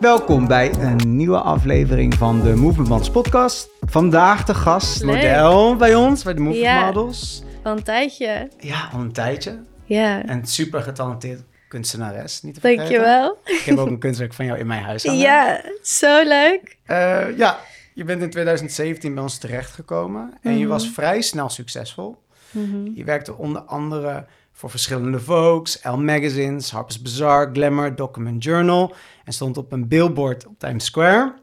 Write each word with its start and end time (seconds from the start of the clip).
Welkom 0.00 0.46
bij 0.46 0.74
een 0.74 1.16
nieuwe 1.16 1.38
aflevering 1.40 2.14
van 2.14 2.40
de 2.42 2.54
Movement 2.54 2.88
Models 2.88 3.10
podcast. 3.10 3.68
Vandaag 3.80 4.44
de 4.44 4.54
gast 4.54 5.02
Leuk. 5.04 5.14
model 5.14 5.76
bij 5.76 5.94
ons, 5.94 6.22
bij 6.22 6.34
de 6.34 6.40
Movement 6.40 6.64
Ja. 6.66 6.84
Models. 6.86 7.42
Al 7.62 7.76
een 7.76 7.82
tijdje. 7.82 8.48
Ja, 8.58 8.88
al 8.92 9.00
een 9.00 9.12
tijdje. 9.12 9.58
Ja, 9.84 10.24
En 10.26 10.46
super 10.46 10.82
getalenteerd 10.82 11.42
kunstenares, 11.68 12.42
niet 12.42 12.54
te 12.54 12.60
vergeten. 12.60 12.84
dankjewel. 12.84 13.38
Ik 13.44 13.62
heb 13.64 13.78
ook 13.78 13.86
een 13.88 13.98
kunstwerk 13.98 14.32
van 14.34 14.44
jou 14.44 14.58
in 14.58 14.66
mijn 14.66 14.82
huis 14.82 15.04
hangen. 15.04 15.20
Ja, 15.20 15.60
zo 15.82 16.22
leuk. 16.24 16.76
Eh, 16.84 17.36
ja, 17.36 17.58
je 17.94 18.04
bent 18.04 18.22
in 18.22 18.30
2017 18.30 19.14
bij 19.14 19.22
ons 19.22 19.38
terechtgekomen 19.38 20.32
en 20.42 20.52
je 20.52 20.58
Mhm. 20.58 20.68
was 20.68 20.88
vrij 20.88 21.20
snel 21.22 21.48
succesvol. 21.48 22.16
Mhm. 22.50 22.90
Je 22.94 23.04
werkte 23.04 23.34
onder 23.36 23.62
andere 23.62 24.26
voor 24.52 24.70
verschillende 24.70 25.20
Vogues, 25.20 25.80
Elle 25.80 25.96
Magazines, 25.96 26.70
Harper's 26.70 27.02
Bazaar, 27.02 27.50
Glamour, 27.52 27.94
Document 27.96 28.44
Journal 28.44 28.94
en 29.24 29.32
stond 29.32 29.56
op 29.56 29.72
een 29.72 29.88
billboard 29.88 30.46
op 30.46 30.58
Times 30.58 30.84
Square. 30.84 31.34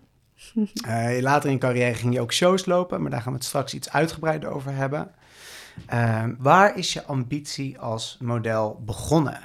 Eh, 0.88 1.18
later 1.20 1.46
in 1.50 1.56
je 1.56 1.62
carrière 1.62 1.94
ging 1.94 2.14
je 2.14 2.22
ook 2.22 2.34
shows 2.34 2.66
lopen, 2.66 3.02
maar 3.02 3.12
daar 3.12 3.22
gaan 3.22 3.32
we 3.32 3.38
het 3.38 3.48
straks 3.48 3.74
iets 3.74 3.92
uitgebreider 3.92 4.50
over 4.50 4.74
hebben. 4.74 5.12
Eh, 5.86 6.24
waar 6.38 6.78
is 6.78 6.94
je 6.94 7.04
ambitie 7.04 7.80
als 7.80 8.18
model 8.20 8.82
begonnen? 8.86 9.40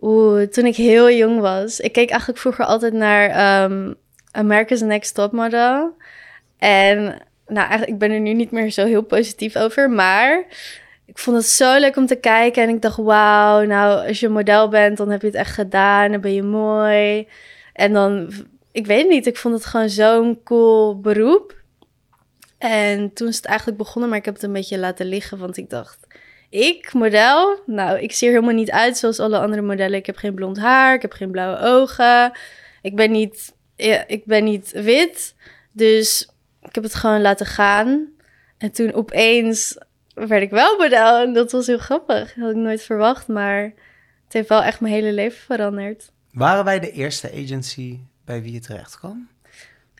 Oeh, 0.00 0.42
toen 0.42 0.66
ik 0.66 0.76
heel 0.76 1.10
jong 1.10 1.40
was. 1.40 1.80
Ik 1.80 1.92
keek 1.92 2.10
eigenlijk 2.10 2.40
vroeger 2.40 2.64
altijd 2.64 2.92
naar 2.92 3.28
ehm, 3.28 3.92
America's 4.30 4.80
Next 4.80 5.14
Top 5.14 5.32
Model. 5.32 5.96
En 6.58 6.96
nou, 7.46 7.66
eigenlijk, 7.68 7.90
ik 7.90 7.98
ben 7.98 8.10
er 8.10 8.20
nu 8.20 8.32
niet 8.32 8.50
meer 8.50 8.70
zo 8.70 8.84
heel 8.84 9.02
positief 9.02 9.56
over. 9.56 9.90
Maar 9.90 10.44
ik 11.08 11.18
vond 11.18 11.36
het 11.36 11.46
zo 11.46 11.78
leuk 11.78 11.96
om 11.96 12.06
te 12.06 12.16
kijken. 12.16 12.62
En 12.62 12.68
ik 12.68 12.82
dacht, 12.82 12.96
wauw, 12.96 13.64
nou, 13.64 14.06
als 14.08 14.20
je 14.20 14.28
model 14.28 14.68
bent, 14.68 14.96
dan 14.96 15.10
heb 15.10 15.20
je 15.20 15.26
het 15.26 15.36
echt 15.36 15.54
gedaan. 15.54 16.10
Dan 16.10 16.20
ben 16.20 16.34
je 16.34 16.42
mooi. 16.42 17.28
En 17.72 17.92
dan, 17.92 18.32
ik 18.72 18.86
weet 18.86 19.08
niet, 19.08 19.26
ik 19.26 19.36
vond 19.36 19.54
het 19.54 19.64
gewoon 19.64 19.88
zo'n 19.88 20.40
cool 20.44 21.00
beroep. 21.00 21.56
En 22.58 23.12
toen 23.12 23.28
is 23.28 23.36
het 23.36 23.44
eigenlijk 23.44 23.78
begonnen, 23.78 24.10
maar 24.10 24.18
ik 24.18 24.24
heb 24.24 24.34
het 24.34 24.42
een 24.42 24.52
beetje 24.52 24.78
laten 24.78 25.06
liggen. 25.06 25.38
Want 25.38 25.56
ik 25.56 25.70
dacht, 25.70 26.06
ik, 26.50 26.92
model? 26.92 27.58
Nou, 27.66 27.98
ik 27.98 28.12
zie 28.12 28.28
er 28.28 28.34
helemaal 28.34 28.54
niet 28.54 28.70
uit 28.70 28.96
zoals 28.96 29.20
alle 29.20 29.38
andere 29.38 29.62
modellen. 29.62 29.98
Ik 29.98 30.06
heb 30.06 30.16
geen 30.16 30.34
blond 30.34 30.58
haar, 30.58 30.94
ik 30.94 31.02
heb 31.02 31.12
geen 31.12 31.30
blauwe 31.30 31.58
ogen. 31.58 32.32
Ik 32.82 32.96
ben 32.96 33.10
niet, 33.10 33.54
ik 34.06 34.22
ben 34.24 34.44
niet 34.44 34.70
wit. 34.70 35.34
Dus 35.72 36.30
ik 36.62 36.74
heb 36.74 36.84
het 36.84 36.94
gewoon 36.94 37.20
laten 37.20 37.46
gaan. 37.46 38.08
En 38.58 38.72
toen 38.72 38.92
opeens 38.92 39.78
werd 40.26 40.42
ik 40.42 40.50
wel 40.50 40.76
model. 40.76 41.18
En 41.18 41.32
dat 41.32 41.52
was 41.52 41.66
heel 41.66 41.78
grappig. 41.78 42.34
Dat 42.34 42.44
had 42.44 42.50
ik 42.50 42.56
nooit 42.56 42.82
verwacht. 42.82 43.28
Maar 43.28 43.62
het 44.24 44.32
heeft 44.32 44.48
wel 44.48 44.62
echt 44.62 44.80
mijn 44.80 44.94
hele 44.94 45.12
leven 45.12 45.38
veranderd. 45.38 46.10
Waren 46.32 46.64
wij 46.64 46.80
de 46.80 46.92
eerste 46.92 47.32
agency 47.32 47.98
bij 48.24 48.42
wie 48.42 48.52
je 48.52 48.60
terecht 48.60 48.98
kwam? 48.98 49.28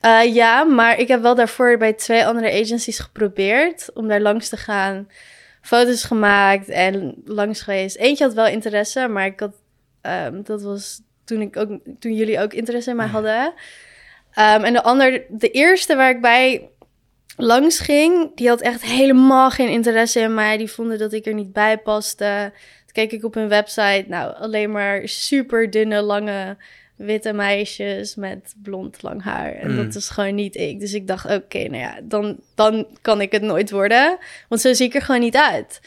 Eh, 0.01 0.35
ja, 0.35 0.65
maar 0.65 0.99
ik 0.99 1.09
heb 1.09 1.23
wel 1.23 1.35
daarvoor 1.35 1.77
bij 1.77 1.93
twee 1.93 2.27
andere 2.27 2.63
agencies 2.63 2.99
geprobeerd 2.99 3.93
om 3.95 4.09
daar 4.09 4.21
langs 4.21 4.49
te 4.49 4.57
gaan. 4.57 5.09
Foto's 5.61 6.05
gemaakt 6.05 6.69
en 6.69 7.15
langs 7.25 7.63
geweest. 7.63 7.97
Eentje 7.97 8.25
had 8.25 8.35
wel 8.35 8.47
interesse, 8.47 9.09
maar 9.09 9.27
ik 9.27 9.41
had, 9.41 9.55
ehm, 10.01 10.43
dat 10.43 10.63
was 10.63 11.01
toen, 11.25 11.41
ik 11.41 11.57
ook, 11.57 11.79
toen 11.99 12.15
jullie 12.15 12.41
ook 12.41 12.53
interesse 12.53 12.91
in 12.91 12.97
mij 12.97 13.07
hadden. 13.07 13.53
Ehm, 14.33 14.65
en 14.65 14.73
de 14.73 14.83
ander, 14.83 15.25
de 15.29 15.51
eerste 15.51 15.97
waar 15.97 16.11
ik 16.11 16.21
bij 16.21 16.71
langs 17.41 17.79
ging, 17.79 18.31
die 18.35 18.49
had 18.49 18.61
echt 18.61 18.83
helemaal 18.83 19.51
geen 19.51 19.69
interesse 19.69 20.21
in 20.21 20.35
mij. 20.35 20.57
Die 20.57 20.71
vonden 20.71 20.99
dat 20.99 21.13
ik 21.13 21.27
er 21.27 21.35
niet 21.35 21.53
bij 21.53 21.79
paste. 21.79 22.53
Toen 22.53 22.93
keek 22.93 23.13
ik 23.13 23.25
op 23.25 23.35
hun 23.35 23.49
website, 23.49 24.05
nou, 24.09 24.35
alleen 24.37 24.71
maar 24.71 25.09
super 25.09 25.71
dunne, 25.71 26.01
lange 26.03 26.57
witte 26.97 27.33
meisjes 27.33 28.15
met 28.15 28.55
blond 28.63 29.03
lang 29.03 29.23
haar. 29.23 29.53
En 29.55 29.71
Mm. 29.71 29.77
dat 29.77 29.95
is 29.95 30.09
gewoon 30.09 30.35
niet 30.35 30.57
ik. 30.57 30.81
Dus 30.81 30.95
ik 30.95 31.07
dacht, 31.07 31.31
oké, 31.31 31.59
nou 31.59 31.83
ja, 31.83 31.99
dan, 32.03 32.37
dan 32.55 32.87
kan 33.03 33.21
ik 33.21 33.33
het 33.33 33.43
nooit 33.43 33.71
worden. 33.71 34.19
Want 34.49 34.61
zo 34.61 34.73
zie 34.73 34.87
ik 34.87 34.95
er 34.95 35.03
gewoon 35.03 35.21
niet 35.21 35.37
uit. 35.37 35.81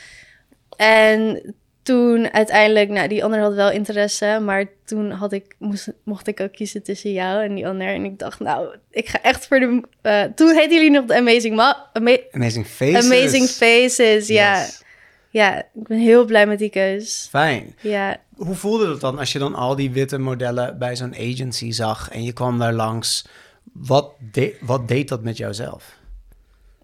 En 0.77 1.41
toen 1.83 2.33
uiteindelijk, 2.33 2.89
nou, 2.89 3.07
die 3.07 3.23
ander 3.23 3.39
had 3.39 3.53
wel 3.53 3.71
interesse, 3.71 4.39
maar 4.41 4.65
toen 4.85 5.11
had 5.11 5.31
ik, 5.31 5.55
moest, 5.59 5.91
mocht 6.03 6.27
ik 6.27 6.39
ook 6.39 6.51
kiezen 6.51 6.83
tussen 6.83 7.11
jou 7.11 7.43
en 7.43 7.55
die 7.55 7.67
ander. 7.67 7.87
En 7.87 8.03
ik 8.05 8.19
dacht, 8.19 8.39
nou, 8.39 8.75
ik 8.91 9.07
ga 9.09 9.21
echt 9.21 9.47
voor 9.47 9.59
de. 9.59 9.81
eh, 10.01 10.23
toen 10.35 10.55
heette 10.55 10.73
jullie 10.73 10.91
nog 10.91 11.05
de 11.05 11.15
Amazing, 11.15 11.55
Ma 11.55 11.89
Ama- 11.93 12.17
Amazing 12.31 12.65
Faces. 12.67 13.05
Amazing 13.11 13.47
Faces. 13.47 14.27
Ja. 14.27 14.57
Yes. 14.59 14.83
ja, 15.29 15.57
ik 15.57 15.87
ben 15.87 15.97
heel 15.99 16.25
blij 16.25 16.47
met 16.47 16.59
die 16.59 16.69
keus. 16.69 17.27
Fijn. 17.29 17.75
Ja, 17.81 18.17
Hoe 18.35 18.55
voelde 18.55 18.89
het 18.89 19.01
dan 19.01 19.19
als 19.19 19.31
je 19.31 19.39
dan 19.39 19.55
al 19.55 19.75
die 19.75 19.91
witte 19.91 20.17
modellen 20.17 20.77
bij 20.77 20.95
zo'n 20.95 21.15
agency 21.15 21.71
zag 21.71 22.09
en 22.11 22.23
je 22.23 22.33
kwam 22.33 22.59
daar 22.59 22.73
langs? 22.73 23.25
Wat, 23.73 24.11
de- 24.31 24.57
wat 24.61 24.87
deed 24.87 25.07
dat 25.07 25.23
met 25.23 25.37
jouzelf? 25.37 25.99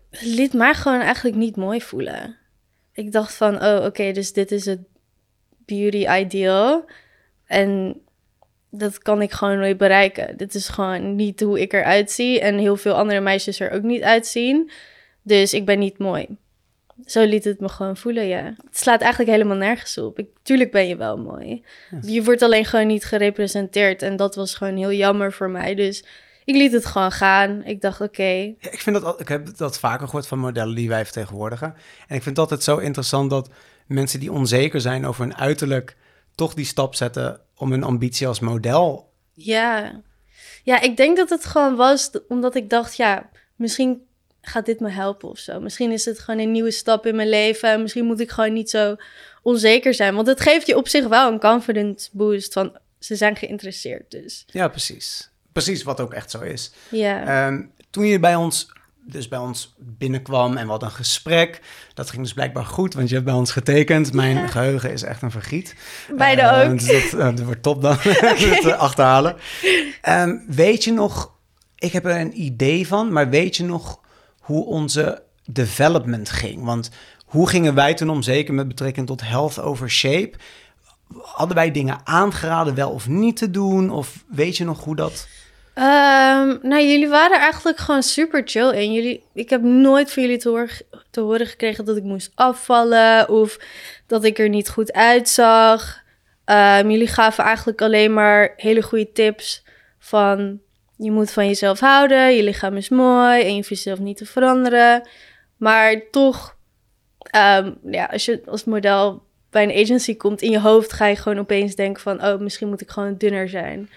het 0.10 0.22
liet 0.22 0.54
mij 0.54 0.74
gewoon 0.74 1.00
eigenlijk 1.00 1.36
niet 1.36 1.56
mooi 1.56 1.82
voelen. 1.82 2.36
Ik 2.98 3.12
dacht 3.12 3.34
van, 3.34 3.64
oh, 3.64 3.86
oké, 3.86 4.12
dus 4.12 4.34
dit 4.34 4.52
is 4.52 4.66
het 4.66 4.80
beauty 5.66 6.08
ideal. 6.10 6.86
En 7.46 8.02
dat 8.70 8.98
kan 8.98 9.22
ik 9.22 9.32
gewoon 9.32 9.60
nooit 9.60 9.78
bereiken. 9.78 10.38
Dit 10.38 10.56
is 10.56 10.68
gewoon 10.68 11.16
niet 11.16 11.42
hoe 11.42 11.62
ik 11.62 11.74
eruit 11.74 12.12
zie. 12.12 12.40
En 12.40 12.58
heel 12.58 12.78
veel 12.78 12.94
andere 12.94 13.20
meisjes 13.20 13.60
er 13.60 13.72
ook 13.72 13.82
niet 13.82 14.02
uitzien. 14.02 14.72
Dus 15.22 15.54
ik 15.54 15.66
ben 15.66 15.80
niet 15.80 15.98
mooi. 15.98 16.28
Zo 17.06 17.24
liet 17.24 17.44
het 17.44 17.60
me 17.60 17.70
gewoon 17.70 17.98
voelen, 17.98 18.28
ja. 18.28 18.44
Het 18.44 18.78
slaat 18.78 19.02
eigenlijk 19.02 19.32
helemaal 19.32 19.58
nergens 19.58 19.98
op. 19.98 20.20
Ik, 20.20 20.28
tuurlijk 20.44 20.72
ben 20.72 20.88
je 20.88 20.96
wel 20.96 21.18
mooi. 21.18 21.64
Je 22.02 22.24
wordt 22.24 22.42
alleen 22.42 22.66
gewoon 22.66 22.88
niet 22.88 23.06
gerepresenteerd. 23.06 24.02
En 24.02 24.16
dat 24.16 24.36
was 24.36 24.56
gewoon 24.56 24.76
heel 24.78 24.92
jammer 24.92 25.34
voor 25.34 25.50
mij. 25.50 25.76
Dus 25.76 26.04
ik 26.48 26.56
liet 26.56 26.72
het 26.72 26.86
gewoon 26.86 27.12
gaan. 27.12 27.64
Ik 27.64 27.82
dacht, 27.82 28.02
oké, 28.02 28.24
Ja, 28.24 28.72
ik, 28.72 28.80
vind 28.80 29.02
dat, 29.02 29.20
ik 29.20 29.28
heb 29.28 29.58
dat 29.58 29.80
vaker 29.80 30.06
gehoord 30.06 30.28
van 30.28 30.40
modellen 30.40 30.76
die 30.76 30.90
wij 30.90 31.04
vertegenwoordigen. 31.04 31.68
En 32.08 32.16
ik 32.16 32.24
vind 32.24 32.26
het 32.26 32.40
altijd 32.40 32.64
zo 32.64 32.78
interessant 32.78 33.30
dat 33.30 33.50
mensen 33.88 34.20
die 34.20 34.32
onzeker 34.32 34.82
zijn 34.82 35.06
over 35.06 35.22
hun 35.22 35.36
uiterlijk... 35.36 35.96
toch 36.36 36.54
die 36.54 36.66
stap 36.66 36.96
zetten 36.96 37.42
om 37.56 37.72
hun 37.72 37.84
ambitie 37.84 38.28
als 38.28 38.40
model... 38.40 39.14
Ja. 39.34 40.02
Ja, 40.64 40.82
ik 40.82 40.98
denk 40.98 41.18
dat 41.18 41.30
het 41.30 41.46
gewoon 41.46 41.76
was 41.76 42.12
omdat 42.28 42.56
ik 42.56 42.70
dacht, 42.70 42.98
ja, 42.98 43.30
misschien 43.56 44.02
gaat 44.42 44.66
dit 44.66 44.80
me 44.80 44.90
helpen 44.90 45.30
of 45.30 45.38
zo. 45.38 45.60
Misschien 45.60 45.92
is 45.92 46.06
het 46.06 46.20
gewoon 46.20 46.40
een 46.40 46.52
nieuwe 46.52 46.72
stap 46.72 47.06
in 47.06 47.16
mijn 47.16 47.30
leven. 47.30 47.82
Misschien 47.82 48.06
moet 48.06 48.20
ik 48.20 48.30
gewoon 48.30 48.54
niet 48.54 48.70
zo 48.70 48.96
onzeker 49.42 49.94
zijn. 49.94 50.16
Want 50.16 50.28
het 50.28 50.42
geeft 50.42 50.68
je 50.68 50.78
op 50.78 50.88
zich 50.88 51.08
wel 51.08 51.32
een 51.32 51.40
confidence 51.40 52.10
boost 52.12 52.54
van 52.54 52.78
ze 53.00 53.16
zijn 53.16 53.36
geïnteresseerd 53.36 54.12
dus. 54.12 54.46
Ja, 54.48 54.68
precies. 54.68 55.30
Precies 55.64 55.84
wat 55.84 56.00
ook 56.02 56.14
echt 56.14 56.32
zo 56.32 56.40
is. 56.40 56.72
Ja. 56.90 57.46
Ehm, 57.48 57.62
toen 57.90 58.06
je 58.06 58.20
bij 58.20 58.36
ons, 58.36 58.72
dus 59.06 59.28
bij 59.28 59.40
ons 59.40 59.76
binnenkwam 59.80 60.58
en 60.58 60.64
we 60.66 60.70
hadden 60.72 60.90
een 60.90 60.96
gesprek... 60.96 61.62
dat 61.94 62.10
ging 62.10 62.22
dus 62.22 62.34
blijkbaar 62.34 62.66
goed, 62.66 62.94
want 62.94 63.08
je 63.08 63.14
hebt 63.14 63.26
bij 63.28 63.36
ons 63.36 63.52
getekend. 63.52 64.14
Mijn 64.14 64.36
Ja. 64.36 64.48
geheugen 64.48 64.92
is 64.92 65.04
echt 65.04 65.22
een 65.22 65.32
vergiet. 65.32 65.76
Beide 66.18 66.42
Eh, 66.42 66.70
ook. 66.72 66.80
Dus 66.80 66.88
dat, 67.10 67.20
eh, 67.20 67.36
dat 67.36 67.40
wordt 67.46 67.64
top 67.64 67.82
dan, 67.82 67.98
achterhalen. 68.78 69.36
Ehm, 70.02 70.38
weet 70.48 70.84
je 70.84 70.92
nog, 70.92 71.32
ik 71.76 71.92
heb 71.92 72.06
er 72.06 72.20
een 72.20 72.42
idee 72.42 72.88
van, 72.88 73.12
maar 73.12 73.30
weet 73.30 73.56
je 73.56 73.64
nog 73.64 74.00
hoe 74.40 74.66
onze 74.66 75.24
development 75.46 76.30
ging? 76.30 76.64
Want 76.64 76.90
hoe 77.26 77.50
gingen 77.50 77.74
wij 77.76 77.94
toen 77.94 78.10
om, 78.10 78.22
zeker 78.22 78.54
met 78.54 78.68
betrekking 78.68 79.08
tot 79.08 79.22
health 79.22 79.60
over 79.60 79.90
shape? 79.90 80.38
Hadden 81.22 81.56
wij 81.56 81.72
dingen 81.72 82.00
aangeraden 82.04 82.76
wel 82.76 82.90
of 82.90 83.08
niet 83.08 83.38
te 83.38 83.52
doen? 83.52 83.90
Of 83.90 84.24
weet 84.30 84.58
je 84.58 84.64
nog 84.66 84.84
hoe 84.84 84.96
dat... 84.96 85.28
Ehm, 85.78 86.58
nou, 86.62 86.84
jullie 86.84 87.08
waren 87.08 87.40
eigenlijk 87.40 87.78
gewoon 87.78 88.04
super 88.04 88.42
chill 88.46 88.70
in. 88.70 88.94
Jullie, 88.94 89.24
ik 89.34 89.50
heb 89.50 89.62
nooit 89.62 90.12
van 90.12 90.24
jullie 90.24 90.38
te 91.10 91.22
horen 91.22 91.48
gekregen 91.48 91.86
dat 91.86 91.98
ik 91.98 92.04
moest 92.04 92.32
afvallen 92.36 93.30
of 93.30 93.60
dat 94.08 94.24
ik 94.24 94.40
er 94.40 94.50
niet 94.50 94.70
goed 94.70 94.94
uitzag. 94.94 96.04
Ehm, 96.46 96.90
jullie 96.90 97.08
gaven 97.08 97.44
eigenlijk 97.44 97.82
alleen 97.82 98.14
maar 98.14 98.54
hele 98.56 98.82
goede 98.82 99.12
tips 99.12 99.64
van 100.00 100.60
je 100.96 101.12
moet 101.12 101.32
van 101.32 101.48
jezelf 101.48 101.80
houden, 101.80 102.36
je 102.36 102.44
lichaam 102.44 102.76
is 102.76 102.90
mooi 102.90 103.42
en 103.42 103.50
je 103.50 103.56
hoeft 103.56 103.70
jezelf 103.70 104.00
niet 104.00 104.18
te 104.18 104.26
veranderen. 104.26 105.08
Maar 105.58 106.02
toch, 106.12 106.58
ehm, 107.18 107.72
ja, 107.84 108.06
als 108.06 108.26
je 108.26 108.42
als 108.46 108.64
model 108.64 109.24
bij 109.50 109.64
een 109.64 109.84
agency 109.84 110.16
komt 110.16 110.42
in 110.42 110.52
je 110.52 110.60
hoofd, 110.60 110.94
ga 110.94 111.06
je 111.06 111.16
gewoon 111.16 111.40
opeens 111.40 111.76
denken 111.76 112.02
van, 112.02 112.24
oh, 112.26 112.40
misschien 112.40 112.70
moet 112.70 112.82
ik 112.82 112.90
gewoon 112.90 113.18
dunner 113.18 113.50
zijn. 113.50 113.90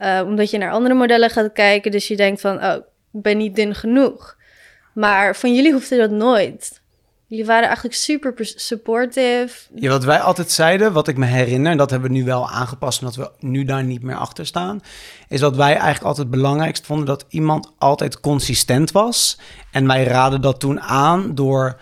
Uh, 0.00 0.20
omdat 0.24 0.50
je 0.50 0.58
naar 0.58 0.72
andere 0.72 0.94
modellen 0.94 1.30
gaat 1.30 1.52
kijken. 1.52 1.90
Dus 1.90 2.08
je 2.08 2.16
denkt 2.16 2.40
van, 2.40 2.64
oh, 2.64 2.74
ik 3.12 3.22
ben 3.22 3.36
niet 3.36 3.56
dun 3.56 3.74
genoeg. 3.74 4.36
Maar 4.94 5.36
van 5.36 5.54
jullie 5.54 5.72
hoefde 5.72 5.96
dat 5.96 6.10
nooit. 6.10 6.80
Jullie 7.26 7.46
waren 7.46 7.64
eigenlijk 7.64 7.94
super 7.94 8.34
supportive. 8.38 9.48
Ja, 9.74 9.88
wat 9.88 10.04
wij 10.04 10.20
altijd 10.20 10.50
zeiden, 10.50 10.92
wat 10.92 11.08
ik 11.08 11.16
me 11.16 11.26
herinner, 11.26 11.72
en 11.72 11.78
dat 11.78 11.90
hebben 11.90 12.10
we 12.10 12.16
nu 12.16 12.24
wel 12.24 12.50
aangepast, 12.50 13.00
omdat 13.00 13.16
we 13.16 13.30
nu 13.38 13.64
daar 13.64 13.84
niet 13.84 14.02
meer 14.02 14.16
achter 14.16 14.46
staan, 14.46 14.80
is 15.28 15.40
dat 15.40 15.56
wij 15.56 15.72
eigenlijk 15.72 16.04
altijd 16.04 16.26
het 16.26 16.36
belangrijkst 16.36 16.86
vonden 16.86 17.06
dat 17.06 17.24
iemand 17.28 17.72
altijd 17.78 18.20
consistent 18.20 18.92
was. 18.92 19.38
En 19.72 19.86
wij 19.86 20.04
raden 20.04 20.40
dat 20.40 20.60
toen 20.60 20.80
aan 20.80 21.34
door 21.34 21.80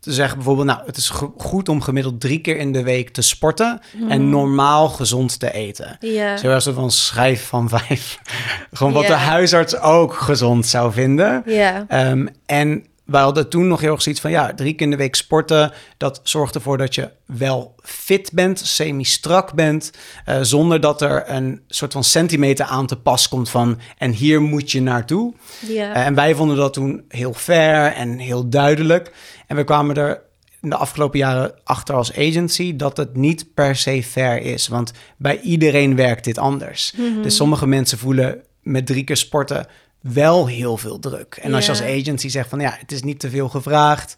te 0.00 0.12
zeggen 0.12 0.36
bijvoorbeeld, 0.36 0.66
nou, 0.66 0.80
het 0.86 0.96
is 0.96 1.08
go- 1.08 1.34
goed 1.38 1.68
om 1.68 1.80
gemiddeld 1.82 2.20
drie 2.20 2.38
keer 2.40 2.56
in 2.56 2.72
de 2.72 2.82
week 2.82 3.10
te 3.10 3.22
sporten 3.22 3.80
en 4.08 4.20
Mhm. 4.20 4.28
normaal 4.30 4.88
gezond 4.88 5.38
te 5.38 5.52
eten. 5.52 5.96
Ja. 6.00 6.36
Zo 6.36 6.48
het 6.48 6.74
van 6.74 6.90
schijf 6.90 7.46
van 7.46 7.68
vijf. 7.68 8.18
Gewoon 8.72 8.92
wat 8.92 9.06
de 9.06 9.12
huisarts 9.12 9.76
ook 9.80 10.14
gezond 10.14 10.66
zou 10.66 10.92
vinden. 10.92 11.42
Ja. 11.46 11.84
Ehm, 11.88 12.26
en 12.46 12.84
wij 13.10 13.20
hadden 13.20 13.48
toen 13.48 13.68
nog 13.68 13.80
heel 13.80 13.92
erg 13.92 14.02
zoiets 14.02 14.20
van, 14.20 14.30
ja, 14.30 14.54
drie 14.54 14.74
keer 14.74 14.84
in 14.84 14.90
de 14.90 14.96
week 14.96 15.14
sporten, 15.14 15.72
dat 15.96 16.20
zorgt 16.22 16.54
ervoor 16.54 16.78
dat 16.78 16.94
je 16.94 17.10
wel 17.26 17.74
fit 17.82 18.32
bent, 18.32 18.58
semi-strak 18.58 19.52
bent, 19.54 19.92
eh, 20.24 20.38
zonder 20.40 20.80
dat 20.80 21.02
er 21.02 21.30
een 21.30 21.62
soort 21.68 21.92
van 21.92 22.04
centimeter 22.04 22.66
aan 22.66 22.86
te 22.86 22.96
pas 22.96 23.28
komt 23.28 23.50
van, 23.50 23.78
en 23.98 24.10
hier 24.10 24.42
moet 24.42 24.70
je 24.70 24.82
naartoe. 24.82 25.34
Ja. 25.66 25.94
Eh, 25.94 26.06
en 26.06 26.14
wij 26.14 26.34
vonden 26.34 26.56
dat 26.56 26.72
toen 26.72 27.04
heel 27.08 27.32
fair 27.32 27.92
en 27.92 28.18
heel 28.18 28.48
duidelijk. 28.48 29.12
En 29.46 29.56
we 29.56 29.64
kwamen 29.64 29.96
er 29.96 30.22
in 30.60 30.70
de 30.70 30.76
afgelopen 30.76 31.18
jaren 31.18 31.54
achter 31.64 31.94
als 31.94 32.16
agency 32.16 32.76
dat 32.76 32.96
het 32.96 33.16
niet 33.16 33.54
per 33.54 33.76
se 33.76 34.02
fair 34.02 34.42
is. 34.42 34.68
Want 34.68 34.92
bij 35.16 35.40
iedereen 35.40 35.96
werkt 35.96 36.24
dit 36.24 36.38
anders. 36.38 36.92
Mhm. 36.96 37.22
Dus 37.22 37.36
sommige 37.36 37.66
mensen 37.66 37.98
voelen 37.98 38.42
met 38.62 38.86
drie 38.86 39.04
keer 39.04 39.16
sporten 39.16 39.66
wel 40.00 40.46
heel 40.46 40.76
veel 40.76 40.98
druk. 40.98 41.38
En 41.42 41.54
als 41.54 41.64
je 41.64 41.70
als 41.70 41.82
agency 41.82 42.28
zegt 42.28 42.48
van 42.48 42.60
ja, 42.60 42.76
het 42.78 42.92
is 42.92 43.02
niet 43.02 43.20
te 43.20 43.30
veel 43.30 43.48
gevraagd, 43.48 44.16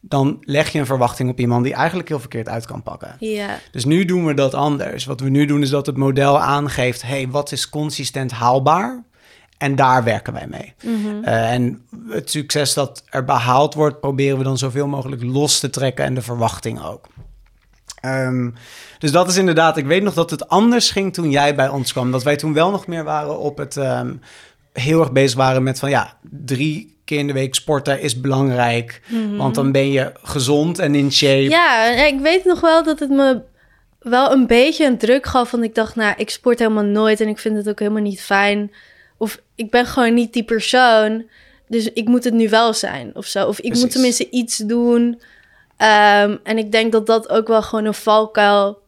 dan 0.00 0.38
leg 0.40 0.72
je 0.72 0.78
een 0.78 0.86
verwachting 0.86 1.30
op 1.30 1.40
iemand 1.40 1.64
die 1.64 1.74
eigenlijk 1.74 2.08
heel 2.08 2.20
verkeerd 2.20 2.48
uit 2.48 2.66
kan 2.66 2.82
pakken. 2.82 3.16
ja. 3.18 3.58
Dus 3.70 3.84
nu 3.84 4.04
doen 4.04 4.26
we 4.26 4.34
dat 4.34 4.54
anders. 4.54 5.04
Wat 5.04 5.20
we 5.20 5.28
nu 5.28 5.44
doen 5.44 5.62
is 5.62 5.70
dat 5.70 5.86
het 5.86 5.96
model 5.96 6.40
aangeeft: 6.40 7.02
hey, 7.02 7.28
wat 7.28 7.52
is 7.52 7.68
consistent 7.68 8.30
haalbaar? 8.30 9.06
En 9.58 9.76
daar 9.76 10.04
werken 10.04 10.32
wij 10.32 10.46
mee. 10.46 10.74
Mhm. 10.82 11.24
Eh, 11.24 11.52
en 11.52 11.86
het 12.08 12.30
succes 12.30 12.74
dat 12.74 13.02
er 13.10 13.24
behaald 13.24 13.74
wordt, 13.74 14.00
proberen 14.00 14.38
we 14.38 14.44
dan 14.44 14.58
zoveel 14.58 14.86
mogelijk 14.86 15.22
los 15.22 15.60
te 15.60 15.70
trekken 15.70 16.04
en 16.04 16.14
de 16.14 16.22
verwachting 16.22 16.82
ook. 16.84 17.06
Ehm, 18.00 18.50
dus 18.98 19.12
dat 19.12 19.28
is 19.28 19.36
inderdaad, 19.36 19.76
ik 19.76 19.86
weet 19.86 20.02
nog 20.02 20.14
dat 20.14 20.30
het 20.30 20.48
anders 20.48 20.90
ging 20.90 21.12
toen 21.12 21.30
jij 21.30 21.54
bij 21.54 21.68
ons 21.68 21.92
kwam. 21.92 22.10
Dat 22.10 22.22
wij 22.22 22.36
toen 22.36 22.52
wel 22.52 22.70
nog 22.70 22.86
meer 22.86 23.04
waren 23.04 23.38
op 23.38 23.58
het, 23.58 23.76
ehm, 23.76 24.14
heel 24.80 25.00
erg 25.00 25.12
bezig 25.12 25.36
waren 25.36 25.62
met 25.62 25.78
van 25.78 25.90
ja, 25.90 26.16
drie 26.30 26.96
keer 27.04 27.18
in 27.18 27.26
de 27.26 27.32
week 27.32 27.54
sporten 27.54 28.00
is 28.00 28.20
belangrijk. 28.20 29.00
Want 29.36 29.54
dan 29.54 29.72
ben 29.72 29.90
je 29.90 30.12
gezond 30.22 30.78
en 30.78 30.94
in 30.94 31.12
shape. 31.12 31.42
Mhm. 31.42 31.50
Ja, 31.50 31.86
ik 32.06 32.20
weet 32.20 32.44
nog 32.44 32.60
wel 32.60 32.82
dat 32.82 32.98
het 32.98 33.10
me 33.10 33.40
wel 33.98 34.32
een 34.32 34.46
beetje 34.46 34.86
een 34.86 34.98
druk 34.98 35.26
gaf. 35.26 35.50
Want 35.50 35.64
ik 35.64 35.74
dacht, 35.74 35.96
nou, 35.96 36.14
ik 36.16 36.30
sport 36.30 36.58
helemaal 36.58 36.84
nooit 36.84 37.20
en 37.20 37.28
ik 37.28 37.38
vind 37.38 37.56
het 37.56 37.68
ook 37.68 37.78
helemaal 37.78 38.02
niet 38.02 38.20
fijn. 38.20 38.72
Of 39.16 39.40
ik 39.54 39.70
ben 39.70 39.86
gewoon 39.86 40.14
niet 40.14 40.32
die 40.32 40.44
persoon. 40.44 41.24
Dus 41.68 41.92
ik 41.92 42.08
moet 42.08 42.24
het 42.24 42.34
nu 42.34 42.48
wel 42.48 42.74
zijn 42.74 43.10
of 43.14 43.26
zo. 43.26 43.46
Of 43.46 43.56
ik 43.56 43.64
Precies. 43.64 43.82
moet 43.82 43.92
tenminste 43.92 44.30
iets 44.30 44.56
doen. 44.56 45.20
Ehm, 45.76 46.36
en 46.42 46.58
ik 46.58 46.72
denk 46.72 46.92
dat 46.92 47.06
dat 47.06 47.28
ook 47.28 47.48
wel 47.48 47.62
gewoon 47.62 47.84
een 47.84 47.94
valkuil 47.94 48.80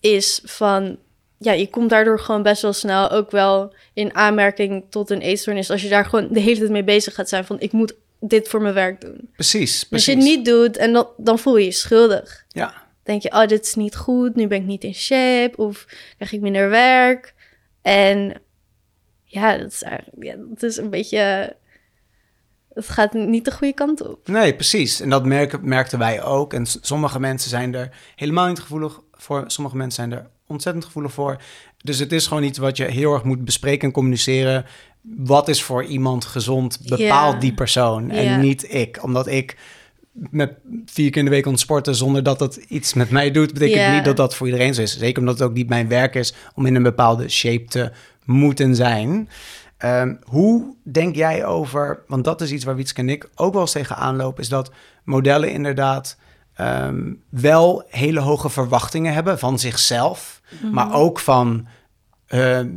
is 0.00 0.40
van... 0.44 0.96
Ja, 1.38 1.52
je 1.52 1.70
komt 1.70 1.90
daardoor 1.90 2.20
gewoon 2.20 2.42
best 2.42 2.62
wel 2.62 2.72
snel 2.72 3.10
ook 3.10 3.30
wel 3.30 3.74
in 3.92 4.14
aanmerking 4.14 4.84
tot 4.90 5.10
een 5.10 5.20
eetstoornis. 5.20 5.70
Als 5.70 5.82
je 5.82 5.88
daar 5.88 6.04
gewoon 6.04 6.28
de 6.32 6.40
hele 6.40 6.58
tijd 6.58 6.70
mee 6.70 6.84
bezig 6.84 7.14
gaat 7.14 7.28
zijn 7.28 7.44
van... 7.44 7.60
ik 7.60 7.72
moet 7.72 7.94
dit 8.20 8.48
voor 8.48 8.62
mijn 8.62 8.74
werk 8.74 9.00
doen. 9.00 9.28
Precies, 9.32 9.80
Als 9.80 9.88
precies. 9.88 10.06
je 10.06 10.18
het 10.18 10.28
niet 10.28 10.44
doet 10.44 10.76
en 10.76 10.92
dan, 10.92 11.08
dan 11.16 11.38
voel 11.38 11.56
je 11.56 11.64
je 11.64 11.72
schuldig 11.72 12.44
Ja, 12.48 12.82
denk 13.02 13.22
je, 13.22 13.32
oh, 13.32 13.46
dit 13.46 13.64
is 13.66 13.74
niet 13.74 13.96
goed, 13.96 14.34
nu 14.34 14.46
ben 14.46 14.58
ik 14.58 14.66
niet 14.66 14.84
in 14.84 14.94
shape, 14.94 15.56
of 15.56 15.86
krijg 16.16 16.32
ik 16.32 16.40
minder 16.40 16.70
werk. 16.70 17.34
En 17.82 18.42
ja, 19.24 19.58
dat 19.58 19.72
is 19.72 19.82
eigenlijk, 19.82 20.24
ja, 20.24 20.34
dat 20.38 20.62
is 20.62 20.76
een 20.76 20.90
beetje, 20.90 21.56
het 22.72 22.88
gaat 22.88 23.12
niet 23.12 23.44
de 23.44 23.52
goede 23.52 23.74
kant 23.74 24.08
op. 24.08 24.28
Nee, 24.28 24.54
precies. 24.54 25.00
En 25.00 25.10
dat 25.10 25.24
merken, 25.24 25.68
merkten 25.68 25.98
wij 25.98 26.22
ook. 26.22 26.52
En 26.52 26.66
sommige 26.66 27.20
mensen 27.20 27.50
zijn 27.50 27.74
er 27.74 27.96
helemaal 28.16 28.48
niet 28.48 28.60
gevoelig 28.60 29.00
voor. 29.12 29.44
Sommige 29.46 29.76
mensen 29.76 30.08
zijn 30.08 30.20
er 30.20 30.30
ontzettend 30.46 30.84
gevoelig 30.84 31.12
voor. 31.12 31.42
Dus 31.82 31.98
het 31.98 32.12
is 32.12 32.26
gewoon 32.26 32.42
iets 32.42 32.58
wat 32.58 32.76
je 32.76 32.84
heel 32.84 33.12
erg 33.12 33.24
moet 33.24 33.44
bespreken 33.44 33.86
en 33.86 33.94
communiceren. 33.94 34.64
Wat 35.00 35.48
is 35.48 35.62
voor 35.62 35.84
iemand 35.84 36.24
gezond? 36.24 36.78
Bepaalt 36.88 37.40
die 37.40 37.54
persoon 37.54 38.10
en 38.10 38.40
niet 38.40 38.72
ik. 38.72 39.02
Omdat 39.02 39.26
ik 39.26 39.56
met 40.12 40.52
vier 40.86 41.10
keer 41.10 41.18
in 41.18 41.24
de 41.24 41.30
week 41.30 41.42
kon 41.42 41.56
sporten 41.56 41.94
zonder 41.94 42.22
dat 42.22 42.38
dat 42.38 42.56
iets 42.56 42.94
met 42.94 43.10
mij 43.10 43.30
doet, 43.30 43.52
betekent 43.52 43.94
niet 43.94 44.04
dat 44.04 44.16
dat 44.16 44.34
voor 44.34 44.46
iedereen 44.46 44.74
zo 44.74 44.82
is. 44.82 44.98
Zeker 44.98 45.20
omdat 45.20 45.38
het 45.38 45.48
ook 45.48 45.54
niet 45.54 45.68
mijn 45.68 45.88
werk 45.88 46.14
is 46.14 46.34
om 46.54 46.66
in 46.66 46.74
een 46.74 46.82
bepaalde 46.82 47.28
shape 47.28 47.64
te 47.64 47.92
moeten 48.24 48.74
zijn. 48.74 49.28
Ehm, 49.76 50.14
hoe 50.22 50.74
denk 50.82 51.16
jij 51.16 51.44
over, 51.44 52.02
want 52.06 52.24
dat 52.24 52.40
is 52.40 52.50
iets 52.50 52.64
waar 52.64 52.76
Wietske 52.76 53.00
en 53.00 53.08
ik 53.08 53.28
ook 53.34 53.52
wel 53.52 53.62
eens 53.62 53.72
tegenaan 53.72 54.16
lopen, 54.16 54.42
is 54.42 54.48
dat 54.48 54.70
modellen 55.04 55.50
inderdaad 55.50 56.16
ehm, 56.54 57.12
wel 57.28 57.84
hele 57.88 58.20
hoge 58.20 58.48
verwachtingen 58.50 59.12
hebben 59.12 59.38
van 59.38 59.58
zichzelf, 59.58 60.40
maar 60.72 60.94
ook 60.94 61.18
van 61.20 61.66
ehm, 62.26 62.68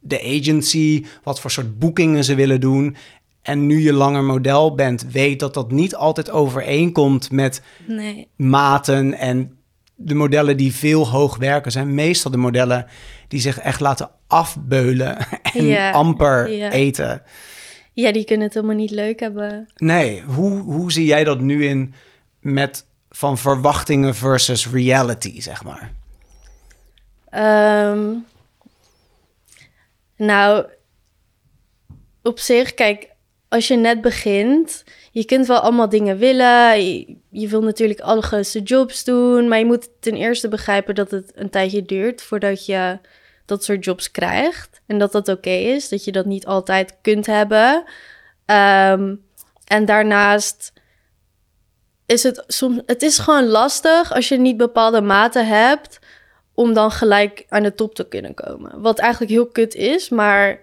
de 0.00 0.22
agency, 0.40 1.04
wat 1.22 1.40
voor 1.40 1.50
soort 1.50 1.78
boekingen 1.78 2.24
ze 2.24 2.34
willen 2.34 2.60
doen. 2.60 2.96
En 3.42 3.66
nu 3.66 3.80
je 3.80 3.92
langer 3.92 4.24
model 4.24 4.74
bent, 4.74 5.06
weet 5.10 5.40
dat 5.40 5.54
dat 5.54 5.70
niet 5.70 5.94
altijd 5.94 6.30
overeenkomt 6.30 7.30
met 7.30 7.62
Nee. 7.86 8.28
maten 8.36 9.14
en 9.14 9.58
de 9.94 10.14
modellen 10.14 10.56
die 10.56 10.74
veel 10.74 11.08
hoog 11.08 11.36
werken 11.36 11.72
zijn 11.72 11.94
meestal 11.94 12.30
de 12.30 12.36
modellen 12.36 12.86
die 13.28 13.40
zich 13.40 13.58
echt 13.58 13.80
laten 13.80 14.10
afbeulen 14.26 15.16
en 15.54 15.64
Ja, 15.66 15.90
amper 15.90 16.50
ja. 16.52 16.70
eten. 16.70 17.22
Ja, 17.92 18.12
die 18.12 18.24
kunnen 18.24 18.46
het 18.46 18.54
helemaal 18.54 18.76
niet 18.76 18.90
leuk 18.90 19.20
hebben. 19.20 19.68
Nee, 19.76 20.22
hoe, 20.22 20.58
hoe 20.60 20.92
zie 20.92 21.04
jij 21.04 21.24
dat 21.24 21.40
nu 21.40 21.66
in 21.66 21.94
met 22.40 22.86
van 23.10 23.38
verwachtingen 23.38 24.14
versus 24.14 24.68
reality, 24.68 25.40
zeg 25.40 25.64
maar? 25.64 25.92
Ehm, 27.30 28.14
nou, 30.16 30.66
op 32.22 32.38
zich, 32.38 32.74
kijk, 32.74 33.08
als 33.48 33.68
je 33.68 33.76
net 33.76 34.00
begint, 34.00 34.84
je 35.10 35.24
kunt 35.24 35.46
wel 35.46 35.58
allemaal 35.58 35.88
dingen 35.88 36.18
willen. 36.18 36.84
Je, 36.84 37.16
je 37.28 37.48
wil 37.48 37.62
natuurlijk 37.62 38.00
alle 38.00 38.22
grootste 38.22 38.62
jobs 38.62 39.04
doen, 39.04 39.48
maar 39.48 39.58
je 39.58 39.64
moet 39.64 39.88
ten 40.00 40.14
eerste 40.14 40.48
begrijpen 40.48 40.94
dat 40.94 41.10
het 41.10 41.32
een 41.34 41.50
tijdje 41.50 41.82
duurt 41.82 42.22
voordat 42.22 42.66
je 42.66 42.98
dat 43.46 43.64
soort 43.64 43.84
jobs 43.84 44.10
krijgt. 44.10 44.80
En 44.86 44.98
dat 44.98 45.12
dat 45.12 45.28
oké 45.28 45.50
is, 45.50 45.88
dat 45.88 46.04
je 46.04 46.12
dat 46.12 46.26
niet 46.26 46.46
altijd 46.46 46.96
kunt 47.02 47.26
hebben. 47.26 47.84
Ehm, 48.44 49.14
en 49.64 49.84
daarnaast 49.84 50.72
is 52.10 52.22
het 52.22 52.44
soms, 52.46 52.80
het 52.86 53.02
is 53.02 53.18
gewoon 53.18 53.46
lastig 53.46 54.12
als 54.12 54.28
je 54.28 54.36
niet 54.36 54.56
bepaalde 54.56 55.00
maten 55.00 55.46
hebt 55.46 55.98
om 56.54 56.74
dan 56.74 56.90
gelijk 56.90 57.44
aan 57.48 57.62
de 57.62 57.74
top 57.74 57.94
te 57.94 58.08
kunnen 58.08 58.34
komen. 58.34 58.80
Wat 58.80 58.98
eigenlijk 58.98 59.32
heel 59.32 59.46
kut 59.46 59.74
is, 59.74 60.08
maar 60.08 60.60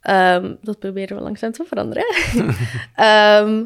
ehm, 0.00 0.54
dat 0.62 0.78
proberen 0.78 1.16
we 1.16 1.22
langzaam 1.22 1.52
te 1.52 1.64
veranderen. 1.66 2.06
Ehm, 2.94 3.64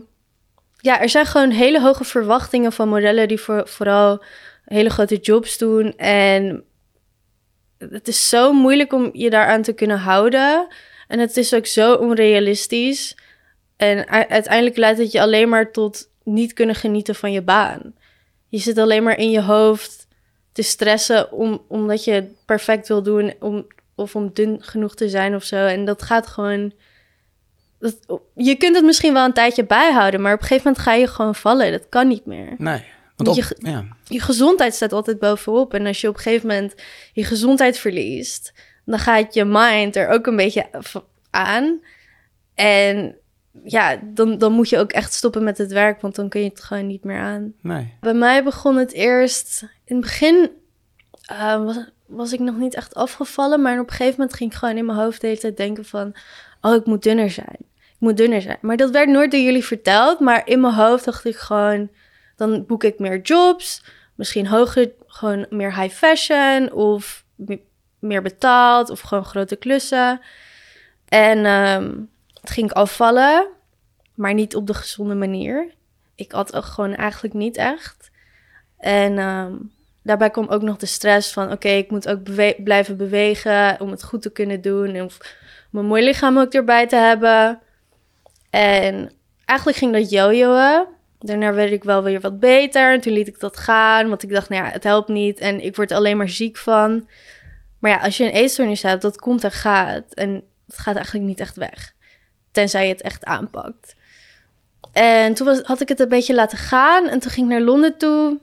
ja, 0.76 1.00
er 1.00 1.08
zijn 1.08 1.26
gewoon 1.26 1.50
hele 1.50 1.80
hoge 1.80 2.04
verwachtingen 2.04 2.72
van 2.72 2.88
modellen 2.88 3.28
die 3.28 3.40
voor, 3.40 3.68
vooral 3.68 4.24
hele 4.64 4.90
grote 4.90 5.16
jobs 5.16 5.58
doen. 5.58 5.96
En 5.96 6.64
het 7.78 8.08
is 8.08 8.28
zo 8.28 8.52
moeilijk 8.52 8.92
om 8.92 9.10
je 9.12 9.30
daaraan 9.30 9.62
te 9.62 9.72
kunnen 9.72 9.98
houden. 9.98 10.66
En 11.08 11.18
het 11.18 11.36
is 11.36 11.54
ook 11.54 11.66
zo 11.66 11.94
onrealistisch. 11.94 13.16
En 13.76 14.08
uiteindelijk 14.08 14.76
leidt 14.76 14.98
het 14.98 15.12
je 15.12 15.20
alleen 15.20 15.48
maar 15.48 15.72
tot 15.72 16.10
niet 16.24 16.52
kunnen 16.52 16.74
genieten 16.74 17.14
van 17.14 17.32
je 17.32 17.42
baan. 17.42 17.94
Je 18.48 18.58
zit 18.58 18.78
alleen 18.78 19.02
maar 19.02 19.18
in 19.18 19.30
je 19.30 19.42
hoofd 19.42 20.06
te 20.52 20.62
stressen 20.62 21.32
om, 21.32 21.62
omdat 21.68 22.04
je 22.04 22.10
het 22.10 22.44
perfect 22.44 22.88
wil 22.88 23.02
doen 23.02 23.34
om, 23.40 23.66
of 23.94 24.16
om 24.16 24.30
dun 24.32 24.62
genoeg 24.62 24.94
te 24.94 25.08
zijn 25.08 25.34
of 25.34 25.44
zo. 25.44 25.66
En 25.66 25.84
dat 25.84 26.02
gaat 26.02 26.26
gewoon. 26.26 26.72
Dat, 27.78 27.96
je 28.34 28.54
kunt 28.54 28.76
het 28.76 28.84
misschien 28.84 29.12
wel 29.12 29.24
een 29.24 29.32
tijdje 29.32 29.64
bijhouden, 29.64 30.20
maar 30.20 30.34
op 30.34 30.40
een 30.40 30.46
gegeven 30.46 30.66
moment 30.66 30.84
ga 30.84 30.94
je 30.94 31.06
gewoon 31.06 31.34
vallen. 31.34 31.72
Dat 31.72 31.88
kan 31.88 32.08
niet 32.08 32.26
meer. 32.26 32.54
Nee. 32.58 32.84
Want 33.16 33.28
op, 33.28 33.36
Je 33.36 33.56
ja. 33.58 33.86
Je 34.04 34.20
gezondheid 34.20 34.74
staat 34.74 34.92
altijd 34.92 35.18
bovenop. 35.18 35.74
En 35.74 35.86
als 35.86 36.00
je 36.00 36.08
op 36.08 36.14
een 36.14 36.20
gegeven 36.20 36.48
moment 36.48 36.74
je 37.12 37.24
gezondheid 37.24 37.78
verliest, 37.78 38.52
dan 38.84 38.98
gaat 38.98 39.34
je 39.34 39.44
mind 39.44 39.96
er 39.96 40.08
ook 40.08 40.26
een 40.26 40.36
beetje 40.36 40.66
aan. 41.30 41.80
En 42.54 43.16
ja, 43.64 44.00
dan, 44.02 44.38
dan 44.38 44.52
moet 44.52 44.68
je 44.68 44.78
ook 44.78 44.92
echt 44.92 45.12
stoppen 45.12 45.44
met 45.44 45.58
het 45.58 45.72
werk, 45.72 46.00
want 46.00 46.14
dan 46.14 46.28
kun 46.28 46.40
je 46.40 46.48
het 46.48 46.62
gewoon 46.62 46.86
niet 46.86 47.04
meer 47.04 47.20
aan. 47.20 47.54
Nee. 47.60 47.94
Bij 48.00 48.14
mij 48.14 48.44
begon 48.44 48.76
het 48.76 48.92
eerst... 48.92 49.62
In 49.84 49.96
het 49.96 50.04
begin 50.04 50.50
eh, 51.22 51.64
was, 51.64 51.90
was 52.06 52.32
ik 52.32 52.40
nog 52.40 52.56
niet 52.56 52.74
echt 52.74 52.94
afgevallen... 52.94 53.62
maar 53.62 53.80
op 53.80 53.86
een 53.86 53.94
gegeven 53.94 54.14
moment 54.18 54.36
ging 54.36 54.50
ik 54.52 54.56
gewoon 54.56 54.76
in 54.76 54.86
mijn 54.86 54.98
hoofd 54.98 55.20
de 55.20 55.26
hele 55.26 55.38
tijd 55.38 55.56
denken 55.56 55.84
van... 55.84 56.14
oh, 56.60 56.74
ik 56.74 56.86
moet 56.86 57.02
dunner 57.02 57.30
zijn. 57.30 57.56
Ik 57.80 57.98
moet 57.98 58.16
dunner 58.16 58.42
zijn. 58.42 58.58
Maar 58.60 58.76
dat 58.76 58.90
werd 58.90 59.08
nooit 59.08 59.30
door 59.30 59.40
jullie 59.40 59.64
verteld. 59.64 60.20
Maar 60.20 60.46
in 60.46 60.60
mijn 60.60 60.74
hoofd 60.74 61.04
dacht 61.04 61.24
ik 61.24 61.36
gewoon... 61.36 61.90
dan 62.36 62.66
boek 62.66 62.84
ik 62.84 62.98
meer 62.98 63.20
jobs. 63.20 63.84
Misschien 64.14 64.46
hoger, 64.46 64.92
gewoon 65.06 65.46
meer 65.50 65.80
high 65.80 65.94
fashion... 65.94 66.72
of 66.72 67.24
me- 67.34 67.70
meer 67.98 68.22
betaald 68.22 68.90
of 68.90 69.00
gewoon 69.00 69.24
grote 69.24 69.56
klussen. 69.56 70.20
En 71.08 71.44
ehm, 71.44 71.92
het 72.42 72.50
ging 72.50 72.72
afvallen, 72.72 73.48
maar 74.14 74.34
niet 74.34 74.56
op 74.56 74.66
de 74.66 74.74
gezonde 74.74 75.14
manier 75.14 75.72
ik 76.14 76.32
at 76.32 76.56
ook 76.56 76.64
gewoon 76.64 76.94
eigenlijk 76.94 77.34
niet 77.34 77.56
echt. 77.56 78.10
En 78.78 79.18
ehm, 79.18 79.54
daarbij 80.02 80.30
kwam 80.30 80.48
ook 80.48 80.62
nog 80.62 80.76
de 80.76 80.86
stress 80.86 81.32
van... 81.32 81.52
oké, 81.52 81.68
ik 81.68 81.90
moet 81.90 82.08
ook 82.08 82.22
blijven 82.64 82.96
bewegen 82.96 83.80
om 83.80 83.90
het 83.90 84.02
goed 84.02 84.22
te 84.22 84.32
kunnen 84.32 84.60
doen... 84.60 84.94
en 84.94 85.10
mijn 85.70 85.86
mooi 85.86 86.04
lichaam 86.04 86.38
ook 86.38 86.52
erbij 86.52 86.86
te 86.86 86.96
hebben. 86.96 87.60
En 88.50 89.12
eigenlijk 89.44 89.78
ging 89.78 89.92
dat 89.92 90.10
jojoen. 90.10 90.86
Daarna 91.18 91.52
werd 91.52 91.72
ik 91.72 91.84
wel 91.84 92.02
weer 92.02 92.20
wat 92.20 92.40
beter. 92.40 92.92
En 92.92 93.00
toen 93.00 93.12
liet 93.12 93.28
ik 93.28 93.40
dat 93.40 93.56
gaan, 93.56 94.08
want 94.08 94.22
ik 94.22 94.30
dacht, 94.30 94.48
nou 94.48 94.64
ja, 94.64 94.70
het 94.70 94.84
helpt 94.84 95.08
niet. 95.08 95.38
En 95.38 95.64
ik 95.64 95.76
word 95.76 95.92
alleen 95.92 96.16
maar 96.16 96.28
ziek 96.28 96.56
van. 96.56 97.08
Maar 97.78 97.90
ja, 97.90 97.98
als 97.98 98.16
je 98.16 98.24
een 98.24 98.30
eetstoornis 98.30 98.82
hebt, 98.82 99.02
dat 99.02 99.16
komt 99.16 99.44
en 99.44 99.50
gaat. 99.50 100.14
En 100.14 100.42
het 100.66 100.78
gaat 100.78 100.94
eigenlijk 100.94 101.24
niet 101.24 101.40
echt 101.40 101.56
weg. 101.56 101.94
Tenzij 102.52 102.86
je 102.86 102.92
het 102.92 103.02
echt 103.02 103.24
aanpakt. 103.24 103.94
En 104.92 105.34
toen 105.34 105.46
was, 105.46 105.60
had 105.60 105.80
ik 105.80 105.88
het 105.88 106.00
een 106.00 106.08
beetje 106.08 106.34
laten 106.34 106.58
gaan. 106.58 107.08
En 107.08 107.18
toen 107.18 107.30
ging 107.30 107.46
ik 107.46 107.52
naar 107.52 107.62
Londen 107.62 107.98
toe. 107.98 108.38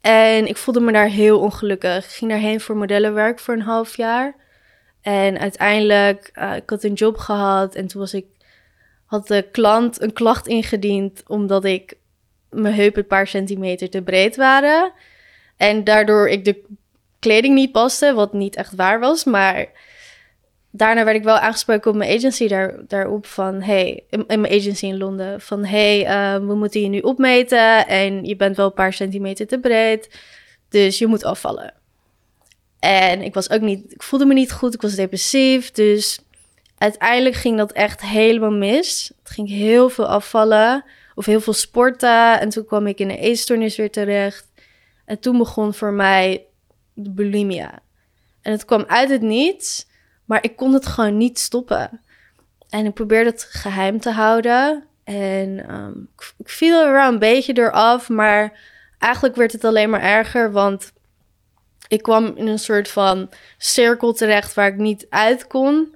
En 0.00 0.46
ik 0.46 0.56
voelde 0.56 0.80
me 0.80 0.92
daar 0.92 1.08
heel 1.08 1.40
ongelukkig. 1.40 2.04
Ik 2.04 2.10
ging 2.10 2.30
daarheen 2.30 2.60
voor 2.60 2.76
modellenwerk 2.76 3.38
voor 3.38 3.54
een 3.54 3.62
half 3.62 3.96
jaar. 3.96 4.34
En 5.02 5.38
uiteindelijk, 5.38 6.30
uh, 6.34 6.56
ik 6.56 6.70
had 6.70 6.84
een 6.84 6.92
job 6.92 7.16
gehad. 7.16 7.74
En 7.74 7.86
toen 7.86 8.00
was 8.00 8.14
ik 8.14 8.26
had 9.10 9.26
de 9.26 9.48
klant 9.52 10.02
een 10.02 10.12
klacht 10.12 10.46
ingediend 10.46 11.22
omdat 11.26 11.64
ik 11.64 11.96
mijn 12.50 12.74
heupen 12.74 13.02
een 13.02 13.08
paar 13.08 13.26
centimeter 13.26 13.90
te 13.90 14.02
breed 14.02 14.36
waren. 14.36 14.92
En 15.56 15.84
daardoor 15.84 16.28
ik 16.28 16.44
de 16.44 16.62
kleding 17.18 17.54
niet 17.54 17.72
paste, 17.72 18.14
wat 18.14 18.32
niet 18.32 18.56
echt 18.56 18.74
waar 18.74 19.00
was. 19.00 19.24
Maar 19.24 19.66
daarna 20.70 21.04
werd 21.04 21.16
ik 21.16 21.22
wel 21.22 21.38
aangesproken 21.38 21.90
op 21.90 21.96
mijn 21.96 22.16
agency 22.16 22.48
daar, 22.48 22.74
daarop 22.86 23.26
van... 23.26 23.62
hey, 23.62 24.04
in, 24.10 24.24
mijn 24.26 24.52
agency 24.52 24.86
in 24.86 24.98
Londen, 24.98 25.40
van... 25.40 25.64
hey, 25.64 26.06
uh, 26.06 26.46
we 26.46 26.54
moeten 26.54 26.80
je 26.80 26.88
nu 26.88 26.98
opmeten 26.98 27.86
en 27.86 28.24
je 28.24 28.36
bent 28.36 28.56
wel 28.56 28.66
een 28.66 28.72
paar 28.72 28.92
centimeter 28.92 29.46
te 29.46 29.58
breed. 29.58 30.18
Dus 30.68 30.98
je 30.98 31.06
moet 31.06 31.24
afvallen. 31.24 31.74
En 32.78 33.22
ik 33.22 33.34
was 33.34 33.50
ook 33.50 33.60
niet... 33.60 33.92
Ik 33.92 34.02
voelde 34.02 34.24
me 34.24 34.34
niet 34.34 34.52
goed, 34.52 34.74
ik 34.74 34.82
was 34.82 34.94
depressief, 34.94 35.70
dus 35.70 36.20
uiteindelijk 36.78 37.34
ging 37.34 37.56
dat 37.56 37.72
echt 37.72 38.00
helemaal 38.00 38.50
mis. 38.50 39.12
Het 39.22 39.32
ging 39.32 39.48
heel 39.48 39.88
veel 39.88 40.06
afvallen 40.06 40.84
of 41.14 41.26
heel 41.26 41.40
veel 41.40 41.52
sporten. 41.52 42.40
En 42.40 42.48
toen 42.48 42.64
kwam 42.64 42.86
ik 42.86 42.98
in 42.98 43.10
een 43.10 43.16
eetstoornis 43.16 43.76
weer 43.76 43.90
terecht. 43.90 44.48
En 45.04 45.20
toen 45.20 45.38
begon 45.38 45.74
voor 45.74 45.92
mij 45.92 46.44
de 46.94 47.10
bulimia. 47.10 47.82
En 48.42 48.52
het 48.52 48.64
kwam 48.64 48.84
uit 48.86 49.08
het 49.10 49.22
niets, 49.22 49.86
maar 50.30 50.44
ik 50.44 50.56
kon 50.56 50.72
het 50.72 50.86
gewoon 50.86 51.16
niet 51.16 51.38
stoppen. 51.38 52.00
En 52.68 52.86
ik 52.86 52.94
probeerde 52.94 53.30
het 53.30 53.46
geheim 53.50 54.00
te 54.00 54.10
houden. 54.10 54.84
En 55.04 55.66
ehm, 55.68 55.92
ik, 56.38 56.48
viel 56.48 56.86
er 56.86 56.92
wel 56.92 57.08
een 57.08 57.18
beetje 57.18 57.54
door 57.54 57.70
af, 57.70 58.08
maar 58.08 58.58
eigenlijk 58.98 59.36
werd 59.36 59.52
het 59.52 59.64
alleen 59.64 59.90
maar 59.90 60.02
erger, 60.02 60.52
want 60.52 60.92
ik 61.88 62.02
kwam 62.02 62.36
in 62.36 62.46
een 62.46 62.58
soort 62.58 62.88
van 62.88 63.30
cirkel 63.58 64.12
terecht 64.12 64.54
waar 64.54 64.66
ik 64.66 64.76
niet 64.76 65.06
uit 65.08 65.46
kon. 65.46 65.94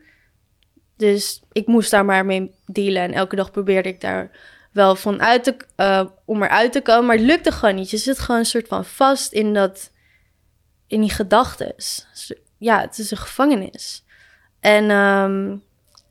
Dus 0.97 1.43
ik 1.53 1.67
moest 1.67 1.91
daar 1.91 2.05
maar 2.05 2.27
mee 2.27 2.55
dealen. 2.67 3.03
En 3.03 3.13
elke 3.13 3.37
dag 3.37 3.51
probeerde 3.51 3.89
ik 3.89 4.01
daar 4.01 4.31
wel 4.73 4.97
van 4.97 5.23
uit 5.23 5.45
te, 5.45 5.57
uh, 5.77 6.05
om 6.25 6.43
eruit 6.43 6.73
te 6.73 6.81
komen. 6.81 7.07
Maar 7.07 7.17
het 7.17 7.27
lukte 7.27 7.53
gewoon 7.53 7.75
niet. 7.75 7.91
Je 7.91 7.97
zit 7.97 8.19
gewoon 8.19 8.41
een 8.41 8.47
soort 8.47 8.69
van 8.69 8.85
vast 8.85 9.33
in, 9.33 9.55
dat, 9.55 9.91
in 10.87 11.01
die 11.01 11.11
gedachten. 11.11 11.75
Ja, 12.59 12.81
het 12.81 12.99
is 12.99 13.11
een 13.11 13.17
gevangenis. 13.17 14.04
En 14.65 14.91
um, 14.91 15.63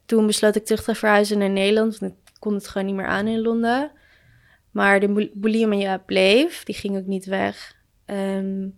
toen 0.06 0.28
besloot 0.28 0.56
ik 0.56 0.66
terug 0.66 0.84
te 0.84 0.96
verhuizen 0.96 1.38
naar 1.38 1.50
Nederland. 1.50 1.98
Want 1.98 2.12
ik 2.12 2.18
kon 2.40 2.54
het 2.54 2.68
gewoon 2.68 2.88
niet 2.88 2.96
meer 2.96 3.06
aan 3.06 3.28
in 3.28 3.42
Londen. 3.42 3.92
Maar 4.72 5.00
de 5.00 5.32
bulimia 5.34 5.98
bleef. 5.98 6.64
Die 6.64 6.76
ging 6.76 6.98
ook 6.98 7.06
niet 7.06 7.26
weg. 7.26 7.76
En 8.06 8.78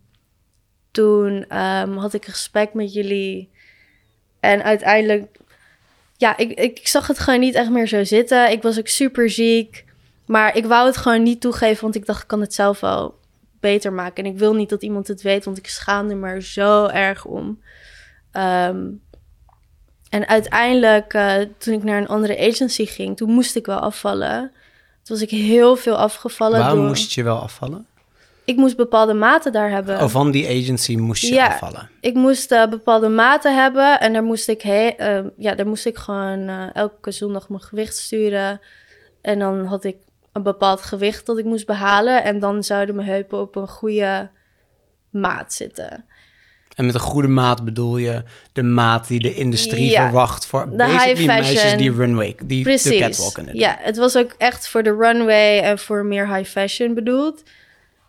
toen 0.91 1.58
um, 1.58 1.98
had 1.98 2.13
ik 2.13 2.25
een 2.25 2.34
gesprek 2.34 2.74
met 2.74 2.94
jullie. 2.94 3.50
En 4.39 4.63
uiteindelijk 4.63 5.38
ja, 6.17 6.38
ik, 6.38 6.51
ik 6.51 6.88
zag 6.88 7.08
het 7.08 7.20
gewoon 7.20 7.39
niet 7.39 7.55
echt 7.55 7.70
meer 7.70 7.88
zo 7.88 8.03
zitten. 8.03 8.51
Ik 8.51 8.62
was 8.62 8.79
ook 8.79 8.88
super 8.88 9.29
ziek. 9.29 9.86
Maar 10.25 10.58
ik 10.58 10.65
wou 10.65 10.86
het 10.86 10.98
gewoon 10.98 11.24
niet 11.24 11.41
toegeven, 11.41 11.82
want 11.82 11.96
ik 11.96 12.05
dacht, 12.05 12.22
ik 12.22 12.27
kan 12.27 12.41
het 12.41 12.53
zelf 12.53 12.79
wel 12.79 13.20
beter 13.60 13.94
maken. 13.94 14.24
En 14.24 14.32
ik 14.32 14.38
wil 14.38 14.53
niet 14.53 14.70
dat 14.70 14.84
iemand 14.84 15.08
het 15.08 15.22
weet, 15.22 15.46
want 15.46 15.58
ik 15.58 15.67
schaamde 15.67 16.15
me 16.15 16.27
er 16.27 16.41
zo 16.41 16.88
erg 16.88 17.25
om. 17.25 17.60
Ehm, 18.36 18.88
en 20.10 20.28
uiteindelijk, 20.28 21.14
uh, 21.14 21.34
toen 21.58 21.74
ik 21.74 21.84
naar 21.84 21.98
een 21.98 22.08
andere 22.08 22.50
agency 22.50 22.86
ging, 22.86 23.18
toen 23.18 23.32
moest 23.32 23.56
ik 23.56 23.66
wel 23.66 23.80
afvallen. 23.80 24.40
Toen 25.04 25.18
was 25.18 25.22
ik 25.22 25.30
heel 25.30 25.76
veel 25.76 25.96
afgevallen. 25.96 26.60
Waarom 26.60 26.86
moest 26.86 27.14
je 27.14 27.24
wel 27.24 27.38
afvallen? 27.38 27.88
ik 28.46 28.56
moest 28.56 28.76
bepaalde 28.76 29.14
maten 29.14 29.52
daar 29.52 29.70
hebben. 29.70 30.02
Oh, 30.02 30.08
van 30.08 30.32
die 30.32 30.48
agency 30.48 30.96
moest 30.96 31.22
je 31.22 31.34
ja, 31.34 31.48
afvallen? 31.48 31.90
ik 32.00 32.14
moest 32.14 32.52
uh, 32.52 32.68
bepaalde 32.68 33.10
maten 33.10 33.56
hebben. 33.56 34.00
En 34.00 34.14
daar 34.14 34.24
moest 34.24 34.48
ik, 34.48 34.62
he 34.62 34.92
uh, 35.00 35.26
ja, 35.38 35.56
daar 35.56 35.68
moest 35.68 35.86
ik 35.86 35.98
gewoon 35.98 36.50
uh, 36.50 36.76
elke 36.76 37.12
zondag 37.12 37.50
mijn 37.50 37.62
gewicht 37.62 37.98
sturen. 37.98 38.62
En 39.22 39.40
dan 39.40 39.66
had 39.66 39.84
ik 39.84 39.98
een 40.32 40.44
bepaald 40.44 40.82
gewicht 40.82 41.26
dat 41.26 41.38
ik 41.38 41.46
moest 41.46 41.66
behalen. 41.66 42.24
En 42.24 42.40
dan 42.40 42.64
zouden 42.64 42.96
mijn 42.96 43.08
heupen 43.08 43.40
op 43.40 43.56
een 43.56 43.68
goede 43.68 44.30
maat 45.10 45.54
zitten. 45.54 46.06
En 46.75 46.86
met 46.86 46.94
een 46.94 47.00
goede 47.00 47.27
maat 47.27 47.65
bedoel 47.65 47.98
je 47.98 48.24
de 48.53 48.63
maat 48.63 49.08
die 49.08 49.20
de 49.20 49.36
industrie 49.36 49.91
verwacht 49.91 50.46
voor 50.46 50.77
de 50.77 50.86
high 50.86 51.00
fashion. 51.00 51.25
meisjes 51.25 51.77
die 51.77 51.91
runway, 51.91 52.36
die 52.44 52.63
Precies. 52.63 52.91
de 52.91 52.98
catwalk 52.98 53.38
in 53.38 53.50
Ja, 53.53 53.77
het 53.79 53.98
was 53.98 54.17
ook 54.17 54.36
echt 54.38 54.67
voor 54.67 54.84
de 54.84 54.96
runway 54.96 55.60
en 55.60 55.79
voor 55.79 56.05
meer 56.05 56.36
high 56.36 56.50
fashion 56.50 56.94
bedoeld. 56.94 57.44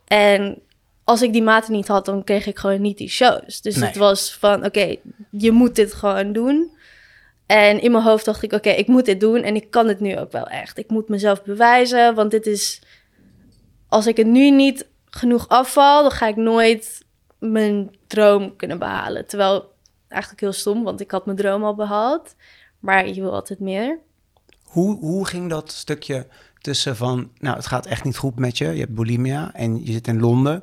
En 0.06 0.58
als 1.04 1.22
ik 1.22 1.32
die 1.32 1.42
maten 1.42 1.72
niet 1.72 1.88
had, 1.88 2.04
dan 2.04 2.24
kreeg 2.24 2.46
ik 2.46 2.58
gewoon 2.58 2.80
niet 2.80 2.98
die 2.98 3.08
shows. 3.08 3.60
Dus 3.60 3.76
het 3.76 3.96
was 3.96 4.36
van, 4.40 4.64
oké, 4.64 4.96
je 5.30 5.50
moet 5.50 5.74
dit 5.74 5.94
gewoon 5.94 6.32
doen. 6.32 6.70
En 7.46 7.80
in 7.80 7.92
mijn 7.92 8.04
hoofd 8.04 8.24
dacht 8.24 8.42
ik, 8.42 8.52
oké, 8.52 8.70
ik 8.70 8.86
moet 8.86 9.04
dit 9.04 9.20
doen 9.20 9.42
en 9.42 9.54
ik 9.56 9.70
kan 9.70 9.88
het 9.88 10.00
nu 10.00 10.18
ook 10.18 10.32
wel 10.32 10.46
echt. 10.46 10.78
Ik 10.78 10.90
moet 10.90 11.08
mezelf 11.08 11.42
bewijzen, 11.42 12.14
want 12.14 12.30
dit 12.30 12.46
is... 12.46 12.80
Als 13.88 14.06
ik 14.06 14.16
het 14.16 14.26
nu 14.26 14.50
niet 14.50 14.86
genoeg 15.10 15.48
afval, 15.48 16.02
dan 16.02 16.10
ga 16.10 16.28
ik 16.28 16.36
nooit 16.36 17.04
mijn 17.38 17.95
droom 18.06 18.56
kunnen 18.56 18.78
behalen. 18.78 19.26
Terwijl 19.26 19.74
eigenlijk 20.08 20.40
heel 20.40 20.52
stom, 20.52 20.84
want 20.84 21.00
ik 21.00 21.10
had 21.10 21.24
mijn 21.24 21.36
droom 21.36 21.64
al 21.64 21.74
behaald. 21.74 22.34
Maar 22.78 23.08
je 23.08 23.20
wil 23.20 23.32
altijd 23.32 23.60
meer. 23.60 23.98
Hoe, 24.64 24.98
hoe 24.98 25.26
ging 25.26 25.50
dat 25.50 25.72
stukje 25.72 26.26
tussen 26.58 26.96
van, 26.96 27.30
nou, 27.38 27.56
het 27.56 27.66
gaat 27.66 27.86
echt 27.86 28.04
niet 28.04 28.16
goed 28.16 28.38
met 28.38 28.58
je. 28.58 28.64
Je 28.64 28.80
hebt 28.80 28.94
bulimia 28.94 29.54
en 29.54 29.84
je 29.84 29.92
zit 29.92 30.06
in 30.06 30.20
Londen 30.20 30.62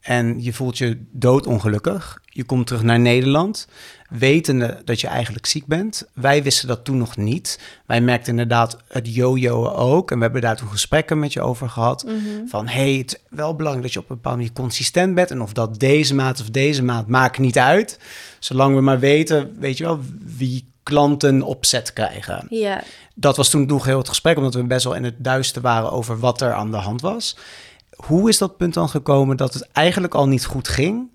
en 0.00 0.42
je 0.42 0.52
voelt 0.52 0.78
je 0.78 1.06
doodongelukkig. 1.10 2.18
Je 2.24 2.44
komt 2.44 2.66
terug 2.66 2.82
naar 2.82 3.00
Nederland, 3.00 3.68
wetende 4.10 4.82
dat 4.84 5.00
je 5.00 5.06
eigenlijk 5.06 5.46
ziek 5.46 5.66
bent. 5.66 6.08
Wij 6.14 6.42
wisten 6.42 6.68
dat 6.68 6.84
toen 6.84 6.98
nog 6.98 7.16
niet. 7.16 7.60
Wij 7.86 8.00
merkten 8.00 8.30
inderdaad 8.30 8.76
het 8.88 9.14
yo-yo 9.14 9.66
ook. 9.68 10.10
En 10.10 10.16
we 10.16 10.22
hebben 10.22 10.40
daar 10.40 10.56
toen 10.56 10.68
gesprekken 10.68 11.18
met 11.18 11.32
je 11.32 11.40
over 11.40 11.68
gehad. 11.68 12.04
Mhm. 12.04 12.46
Van, 12.46 12.68
hey, 12.68 12.92
het 12.92 13.12
is 13.12 13.36
wel 13.36 13.54
belangrijk 13.54 13.86
dat 13.86 13.92
je 13.92 13.98
op 13.98 14.10
een 14.10 14.16
bepaalde 14.16 14.38
manier 14.38 14.52
consistent 14.52 15.14
bent. 15.14 15.30
En 15.30 15.42
of 15.42 15.52
dat 15.52 15.78
deze 15.78 16.14
maand 16.14 16.40
of 16.40 16.50
deze 16.50 16.82
maand, 16.82 17.08
maakt 17.08 17.38
niet 17.38 17.58
uit. 17.58 17.98
Zolang 18.38 18.74
we 18.74 18.80
maar 18.80 18.98
weten, 18.98 19.56
weet 19.58 19.76
je 19.76 19.84
wel, 19.84 20.00
wie 20.36 20.68
klanten 20.82 21.42
opzet 21.42 21.92
krijgen. 21.92 22.46
Ja. 22.48 22.82
Dat 23.14 23.36
was 23.36 23.48
toen 23.48 23.66
nog 23.66 23.84
heel 23.84 23.98
het 23.98 24.08
gesprek, 24.08 24.36
omdat 24.36 24.54
we 24.54 24.64
best 24.64 24.84
wel 24.84 24.94
in 24.94 25.04
het 25.04 25.14
duister 25.18 25.62
waren 25.62 25.92
over 25.92 26.18
wat 26.18 26.40
er 26.40 26.52
aan 26.52 26.70
de 26.70 26.76
hand 26.76 27.00
was. 27.00 27.36
Hoe 27.96 28.28
is 28.28 28.38
dat 28.38 28.56
punt 28.56 28.74
dan 28.74 28.88
gekomen 28.88 29.36
dat 29.36 29.54
het 29.54 29.68
eigenlijk 29.72 30.14
al 30.14 30.28
niet 30.28 30.44
goed 30.44 30.68
ging 30.68 31.10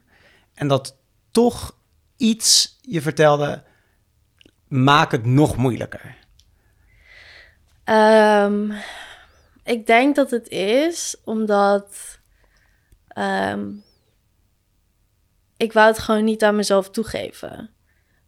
en 0.53 0.67
dat 0.67 0.95
toch 1.31 1.75
iets 2.17 2.79
je 2.81 3.01
vertelde, 3.01 3.63
maak 4.67 5.11
het 5.11 5.25
nog 5.25 5.57
moeilijker? 5.57 6.17
Um, 7.85 8.73
ik 9.63 9.85
denk 9.85 10.15
dat 10.15 10.31
het 10.31 10.47
is 10.49 11.15
omdat 11.23 12.19
um, 13.17 13.83
ik 15.57 15.73
wou 15.73 15.87
het 15.87 15.99
gewoon 15.99 16.23
niet 16.23 16.43
aan 16.43 16.55
mezelf 16.55 16.89
toegeven 16.89 17.75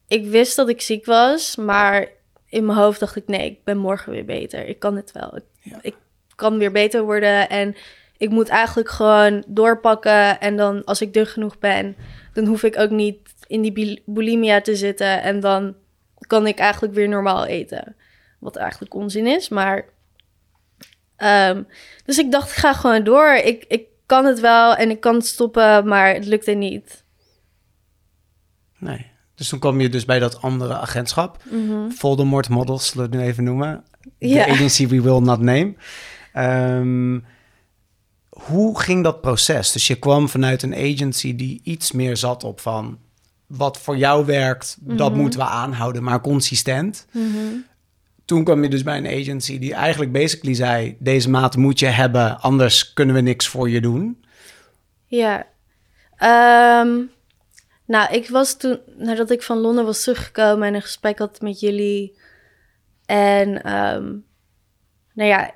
ik 0.08 0.25
wist 0.25 0.56
dat 0.56 0.70
ik 0.70 0.82
ziek 0.82 1.06
was, 1.06 1.56
maar 1.56 2.08
in 2.46 2.65
mijn 2.65 2.77
hoofd 2.77 3.00
dacht 3.00 3.15
ik: 3.15 3.27
nee, 3.27 3.46
ik 3.51 3.63
ben 3.63 3.77
morgen 3.77 4.12
weer 4.12 4.25
beter. 4.25 4.65
Ik 4.67 4.79
kan 4.79 4.96
het 4.96 5.12
wel. 5.12 5.39
Ik, 5.82 5.96
kan 6.36 6.58
weer 6.58 6.72
beter 6.72 7.03
worden 7.03 7.50
en 7.50 7.75
ik 8.17 8.29
moet 8.29 8.48
eigenlijk 8.48 8.89
gewoon 8.89 9.44
doorpakken. 9.48 10.39
En 10.39 10.58
dan, 10.58 10.84
als 10.84 11.01
ik 11.01 11.13
dun 11.13 11.25
genoeg 11.25 11.60
ben, 11.60 11.96
dan 12.34 12.46
hoef 12.46 12.63
ik 12.63 12.77
ook 12.77 12.89
niet 12.89 13.34
in 13.47 13.61
die 13.61 14.01
bulimia 14.05 14.61
te 14.61 14.75
zitten. 14.75 15.21
En 15.21 15.39
dan 15.39 15.75
kan 16.27 16.47
ik 16.47 16.57
eigenlijk 16.59 16.93
weer 16.93 17.09
normaal 17.09 17.45
eten. 17.45 17.95
Wat 18.39 18.55
eigenlijk 18.55 18.93
onzin 18.93 19.27
is, 19.27 19.49
maar. 19.49 19.85
Um, 21.17 21.67
dus 22.05 22.17
ik 22.17 22.31
dacht, 22.31 22.49
ik 22.49 22.55
ga 22.55 22.73
gewoon 22.73 23.03
door. 23.03 23.33
Ik, 23.33 23.65
ik 23.67 23.85
kan 24.05 24.25
het 24.25 24.39
wel 24.39 24.75
en 24.75 24.89
ik 24.89 24.99
kan 24.99 25.15
het 25.15 25.25
stoppen, 25.25 25.87
maar 25.87 26.13
het 26.13 26.25
lukte 26.25 26.51
niet. 26.51 27.03
Nee. 28.77 29.05
Dus 29.35 29.49
toen 29.49 29.59
kwam 29.59 29.81
je 29.81 29.89
dus 29.89 30.05
bij 30.05 30.19
dat 30.19 30.41
andere 30.41 30.77
agentschap. 30.77 31.43
Mm 31.49 31.69
-hmm. 31.69 31.91
Voldemort 31.91 32.49
Models, 32.49 32.87
zullen 32.87 33.09
we 33.09 33.15
het 33.15 33.23
nu 33.23 33.31
even 33.31 33.43
noemen. 33.43 33.83
De 34.17 34.47
agency 34.47 34.87
we 34.87 35.01
will 35.01 35.19
not 35.19 35.39
name. 35.39 35.73
Ehm, 36.33 37.19
hoe 38.29 38.79
ging 38.79 39.03
dat 39.03 39.21
proces? 39.21 39.71
Dus 39.71 39.87
je 39.87 39.95
kwam 39.95 40.29
vanuit 40.29 40.63
een 40.63 40.75
agency 40.75 41.35
die 41.35 41.61
iets 41.63 41.91
meer 41.91 42.17
zat 42.17 42.43
op 42.43 42.59
van 42.59 42.99
wat 43.47 43.77
voor 43.77 43.97
jou 43.97 44.25
werkt, 44.25 44.77
dat 44.79 45.11
Mhm. 45.11 45.19
moeten 45.21 45.39
we 45.39 45.45
aanhouden, 45.45 46.03
maar 46.03 46.21
consistent. 46.21 47.05
Mhm. 47.11 47.55
Toen 48.25 48.43
kwam 48.43 48.63
je 48.63 48.69
dus 48.69 48.83
bij 48.83 48.97
een 48.97 49.21
agency 49.21 49.59
die 49.59 49.73
eigenlijk 49.73 50.11
basically 50.11 50.53
zei: 50.55 50.95
deze 50.99 51.29
maat 51.29 51.55
moet 51.55 51.79
je 51.79 51.85
hebben, 51.85 52.39
anders 52.41 52.93
kunnen 52.93 53.15
we 53.15 53.21
niks 53.21 53.47
voor 53.47 53.69
je 53.69 53.81
doen. 53.81 54.23
Ja. 55.05 55.47
Ehm, 56.15 57.01
nou, 57.85 58.13
ik 58.13 58.29
was 58.29 58.57
toen, 58.57 58.79
nadat 58.97 59.31
ik 59.31 59.41
van 59.43 59.57
Londen 59.57 59.85
was 59.85 60.01
teruggekomen 60.01 60.67
en 60.67 60.73
een 60.73 60.81
gesprek 60.81 61.17
had 61.19 61.41
met 61.41 61.59
jullie. 61.59 62.17
En, 63.05 63.63
ehm, 63.63 64.05
nou 65.13 65.29
ja, 65.29 65.53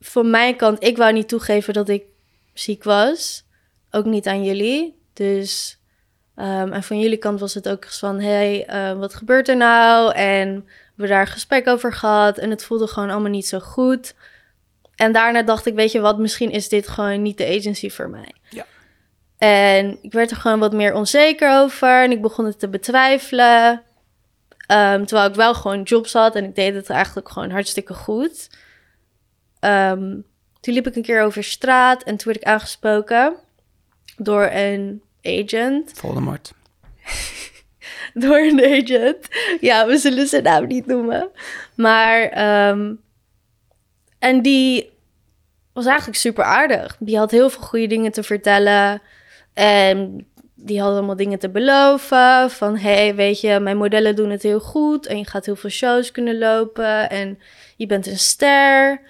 van 0.00 0.30
mijn 0.30 0.56
kant, 0.56 0.84
ik 0.84 0.96
wou 0.96 1.12
niet 1.12 1.28
toegeven 1.28 1.74
dat 1.74 1.88
ik 1.88 2.02
ziek 2.54 2.84
was. 2.84 3.44
Ook 3.90 4.04
niet 4.04 4.26
aan 4.26 4.44
jullie. 4.44 4.98
Dus, 5.12 5.79
ehm, 6.40 6.72
en 6.72 6.82
van 6.82 7.00
jullie 7.00 7.18
kant 7.18 7.40
was 7.40 7.54
het 7.54 7.68
ook 7.68 7.84
eens 7.84 7.98
van, 7.98 8.20
hey, 8.20 8.66
eh, 8.66 8.98
wat 8.98 9.14
gebeurt 9.14 9.48
er 9.48 9.56
nou? 9.56 10.14
En 10.14 10.54
we 10.54 10.72
hebben 10.86 11.08
daar 11.08 11.20
een 11.20 11.26
gesprek 11.32 11.68
over 11.68 11.92
gehad 11.92 12.38
en 12.38 12.50
het 12.50 12.64
voelde 12.64 12.86
gewoon 12.86 13.10
allemaal 13.10 13.30
niet 13.30 13.46
zo 13.46 13.58
goed. 13.58 14.14
En 14.96 15.12
daarna 15.12 15.42
dacht 15.42 15.66
ik, 15.66 15.74
weet 15.74 15.92
je 15.92 16.00
wat, 16.00 16.18
misschien 16.18 16.50
is 16.50 16.68
dit 16.68 16.88
gewoon 16.88 17.22
niet 17.22 17.38
de 17.38 17.56
agency 17.58 17.90
voor 17.90 18.08
mij. 18.08 18.34
Ja. 18.48 18.66
En 19.38 19.98
ik 20.02 20.12
werd 20.12 20.30
er 20.30 20.36
gewoon 20.36 20.58
wat 20.58 20.72
meer 20.72 20.94
onzeker 20.94 21.58
over 21.60 22.02
en 22.02 22.10
ik 22.10 22.22
begon 22.22 22.44
het 22.44 22.58
te 22.58 22.68
betwijfelen. 22.68 23.82
Ehm, 24.66 25.04
terwijl 25.04 25.28
ik 25.28 25.34
wel 25.34 25.54
gewoon 25.54 25.82
jobs 25.82 26.12
had 26.12 26.34
en 26.34 26.44
ik 26.44 26.54
deed 26.54 26.74
het 26.74 26.90
eigenlijk 26.90 27.28
gewoon 27.28 27.50
hartstikke 27.50 27.94
goed. 27.94 28.50
Ehm, 29.60 30.18
toen 30.60 30.74
liep 30.74 30.86
ik 30.86 30.96
een 30.96 31.02
keer 31.02 31.22
over 31.22 31.44
straat 31.44 32.02
en 32.02 32.16
toen 32.16 32.32
werd 32.32 32.44
ik 32.44 32.48
aangesproken 32.48 33.36
door 34.16 34.48
een 34.52 35.02
agent. 35.22 35.92
Voldemort. 35.94 36.52
Door 38.14 38.38
een 38.38 38.64
agent. 38.64 39.28
Ja, 39.60 39.86
we 39.86 39.96
zullen 39.96 40.26
zijn 40.26 40.42
naam 40.42 40.66
niet 40.66 40.86
noemen. 40.86 41.30
Maar, 41.74 42.22
ehm, 42.22 42.94
en 44.18 44.42
die 44.42 44.90
was 45.72 45.86
eigenlijk 45.86 46.18
super 46.18 46.44
aardig. 46.44 46.96
Die 46.98 47.18
had 47.18 47.30
heel 47.30 47.50
veel 47.50 47.62
goede 47.62 47.86
dingen 47.86 48.12
te 48.12 48.22
vertellen. 48.22 49.02
En 49.54 50.26
die 50.54 50.80
had 50.80 50.92
allemaal 50.92 51.16
dingen 51.16 51.38
te 51.38 51.48
beloven. 51.48 52.50
Van, 52.50 52.76
hey, 52.76 53.14
weet 53.14 53.40
je, 53.40 53.60
mijn 53.60 53.76
modellen 53.76 54.16
doen 54.16 54.30
het 54.30 54.42
heel 54.42 54.60
goed. 54.60 55.06
En 55.06 55.18
je 55.18 55.26
gaat 55.26 55.46
heel 55.46 55.56
veel 55.56 55.70
shows 55.70 56.10
kunnen 56.10 56.38
lopen. 56.38 57.10
En 57.10 57.38
je 57.76 57.86
bent 57.86 58.06
een 58.06 58.18
ster. 58.18 59.00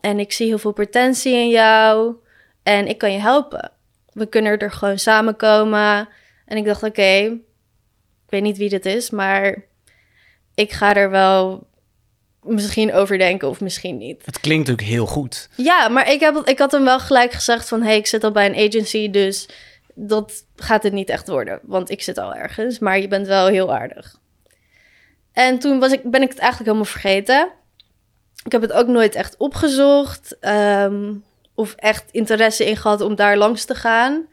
En 0.00 0.18
ik 0.18 0.32
zie 0.32 0.46
heel 0.46 0.58
veel 0.58 0.72
potentie 0.72 1.34
in 1.34 1.48
jou. 1.48 2.14
En 2.62 2.86
ik 2.86 2.98
kan 2.98 3.12
je 3.12 3.18
helpen. 3.18 3.72
We 4.12 4.26
kunnen 4.26 4.58
er 4.58 4.72
gewoon 4.72 4.98
samenkomen. 4.98 6.08
En 6.46 6.56
ik 6.56 6.64
dacht, 6.64 6.82
oké, 6.82 7.40
ik 8.30 8.36
weet 8.36 8.42
niet 8.42 8.58
wie 8.58 8.68
dit 8.68 8.86
is, 8.86 9.10
maar 9.10 9.62
ik 10.54 10.72
ga 10.72 10.94
er 10.94 11.10
wel 11.10 11.68
misschien 12.42 12.92
over 12.92 13.18
denken 13.18 13.48
of 13.48 13.60
misschien 13.60 13.98
niet. 13.98 14.26
Het 14.26 14.40
klinkt 14.40 14.68
natuurlijk 14.68 14.96
heel 14.96 15.06
goed. 15.06 15.48
Ja, 15.56 15.88
maar 15.88 16.10
ik, 16.10 16.20
heb, 16.20 16.36
ik 16.36 16.58
had 16.58 16.72
hem 16.72 16.84
wel 16.84 17.00
gelijk 17.00 17.32
gezegd 17.32 17.68
van... 17.68 17.82
hey, 17.82 17.96
ik 17.96 18.06
zit 18.06 18.24
al 18.24 18.30
bij 18.32 18.46
een 18.46 18.68
agency, 18.68 19.10
dus 19.10 19.48
dat 19.94 20.44
gaat 20.56 20.82
het 20.82 20.92
niet 20.92 21.08
echt 21.08 21.28
worden. 21.28 21.60
Want 21.62 21.90
ik 21.90 22.02
zit 22.02 22.18
al 22.18 22.34
ergens, 22.34 22.78
maar 22.78 23.00
je 23.00 23.08
bent 23.08 23.26
wel 23.26 23.46
heel 23.46 23.74
aardig. 23.74 24.18
En 25.32 25.58
toen 25.58 25.78
was 25.78 25.92
ik, 25.92 26.10
ben 26.10 26.22
ik 26.22 26.28
het 26.28 26.38
eigenlijk 26.38 26.70
helemaal 26.70 26.92
vergeten. 26.92 27.50
Ik 28.44 28.52
heb 28.52 28.62
het 28.62 28.72
ook 28.72 28.86
nooit 28.86 29.14
echt 29.14 29.36
opgezocht... 29.36 30.36
ehm, 30.40 31.12
of 31.60 31.74
echt 31.74 32.10
interesse 32.10 32.66
in 32.66 32.76
gehad 32.76 33.00
om 33.00 33.14
daar 33.14 33.36
langs 33.36 33.64
te 33.64 33.74
gaan. 33.74 34.26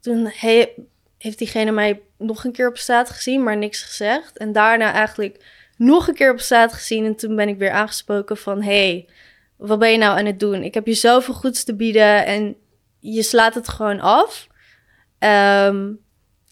Toen 0.00 0.30
he- 0.34 0.74
heeft 1.18 1.38
diegene 1.38 1.70
mij 1.70 2.00
nog 2.18 2.44
een 2.44 2.52
keer 2.52 2.68
op 2.68 2.78
straat 2.78 3.10
gezien, 3.10 3.42
maar 3.42 3.56
niks 3.56 3.82
gezegd. 3.82 4.36
En 4.36 4.52
daarna 4.52 4.92
eigenlijk 4.92 5.44
nog 5.76 6.08
een 6.08 6.14
keer 6.14 6.32
op 6.32 6.40
straat 6.40 6.72
gezien. 6.72 7.04
En 7.04 7.16
toen 7.16 7.36
ben 7.36 7.48
ik 7.48 7.58
weer 7.58 7.70
aangesproken 7.70 8.36
van... 8.36 8.62
hey, 8.62 9.08
wat 9.56 9.78
ben 9.78 9.90
je 9.90 9.98
nou 9.98 10.18
aan 10.18 10.26
het 10.26 10.40
doen? 10.40 10.62
Ik 10.62 10.74
heb 10.74 10.86
je 10.86 10.94
zoveel 10.94 11.34
goeds 11.34 11.64
te 11.64 11.74
bieden 11.74 12.26
en 12.26 12.56
je 12.98 13.22
slaat 13.22 13.54
het 13.54 13.68
gewoon 13.68 14.00
af. 14.00 14.46
Ehm, 15.18 15.92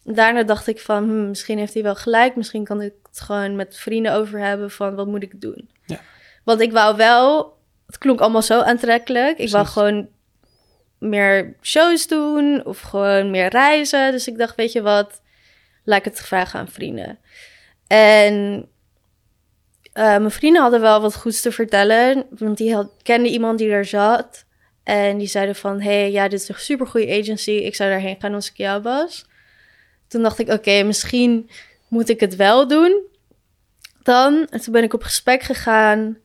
daarna 0.05 0.43
dacht 0.43 0.67
ik 0.67 0.81
van, 0.81 1.05
hm, 1.05 1.29
misschien 1.29 1.59
heeft 1.59 1.75
hij 1.75 1.83
wel 1.83 1.95
gelijk. 1.95 2.37
Misschien 2.37 2.65
kan 2.65 2.83
ik 2.83 2.95
het 3.03 3.21
gewoon 3.21 3.57
met 3.57 3.77
vrienden 3.77 4.13
over 4.13 4.39
hebben 4.39 4.71
van, 4.71 4.95
wat 4.95 5.07
moet 5.07 5.23
ik 5.23 5.41
doen? 5.41 5.71
Ja. 5.87 6.01
Want 6.45 6.61
ik 6.61 6.73
wou 6.73 6.97
wel... 6.97 7.59
Het 7.87 7.99
klonk 7.99 8.21
allemaal 8.21 8.43
zo 8.43 8.61
aantrekkelijk. 8.61 9.39
Ik 9.39 9.51
wou 9.51 9.67
gewoon 9.67 10.09
meer 11.01 11.57
shows 11.63 12.07
doen 12.07 12.65
of 12.65 12.81
gewoon 12.81 13.31
meer 13.31 13.49
reizen. 13.49 14.13
Dus 14.13 14.29
ik 14.29 14.39
dacht, 14.39 14.57
weet 14.57 14.73
je 14.73 14.83
wat, 14.83 15.21
laat 15.85 15.99
ik 15.99 16.05
het 16.05 16.21
vragen 16.21 16.61
aan 16.61 16.69
vrienden. 16.69 17.19
En 17.87 18.69
eh, 19.93 20.05
mijn 20.05 20.31
vrienden 20.31 20.63
hadden 20.63 20.81
wel 20.81 21.01
wat 21.01 21.17
goeds 21.17 21.41
te 21.41 21.53
vertellen, 21.53 22.27
want 22.39 22.57
die 22.57 22.75
had, 22.75 22.91
kenden 23.03 23.33
iemand 23.33 23.59
die 23.59 23.69
daar 23.69 23.85
zat. 23.85 24.45
En 24.83 25.19
die 25.19 25.27
zeiden 25.27 25.55
van, 25.55 25.81
hey, 25.81 26.11
ja, 26.11 26.29
dit 26.29 26.41
is 26.41 26.49
een 26.49 26.55
supergoeie 26.55 27.21
agency. 27.21 27.51
Ik 27.51 27.75
zou 27.75 27.91
daarheen 27.91 28.17
gaan 28.19 28.35
als 28.35 28.51
ik 28.51 28.57
jou 28.57 28.83
was. 28.83 29.27
Toen 30.09 30.23
dacht 30.23 30.39
ik, 30.39 30.49
oké, 30.49 30.83
misschien 30.83 31.51
moet 31.89 32.09
ik 32.09 32.21
het 32.21 32.37
wel 32.37 32.69
doen. 32.69 33.03
Dan, 34.03 34.47
en 34.51 34.61
toen 34.61 34.73
ben 34.73 34.83
ik 34.83 34.95
op 34.95 35.03
gesprek 35.03 35.43
gegaan. 35.43 36.19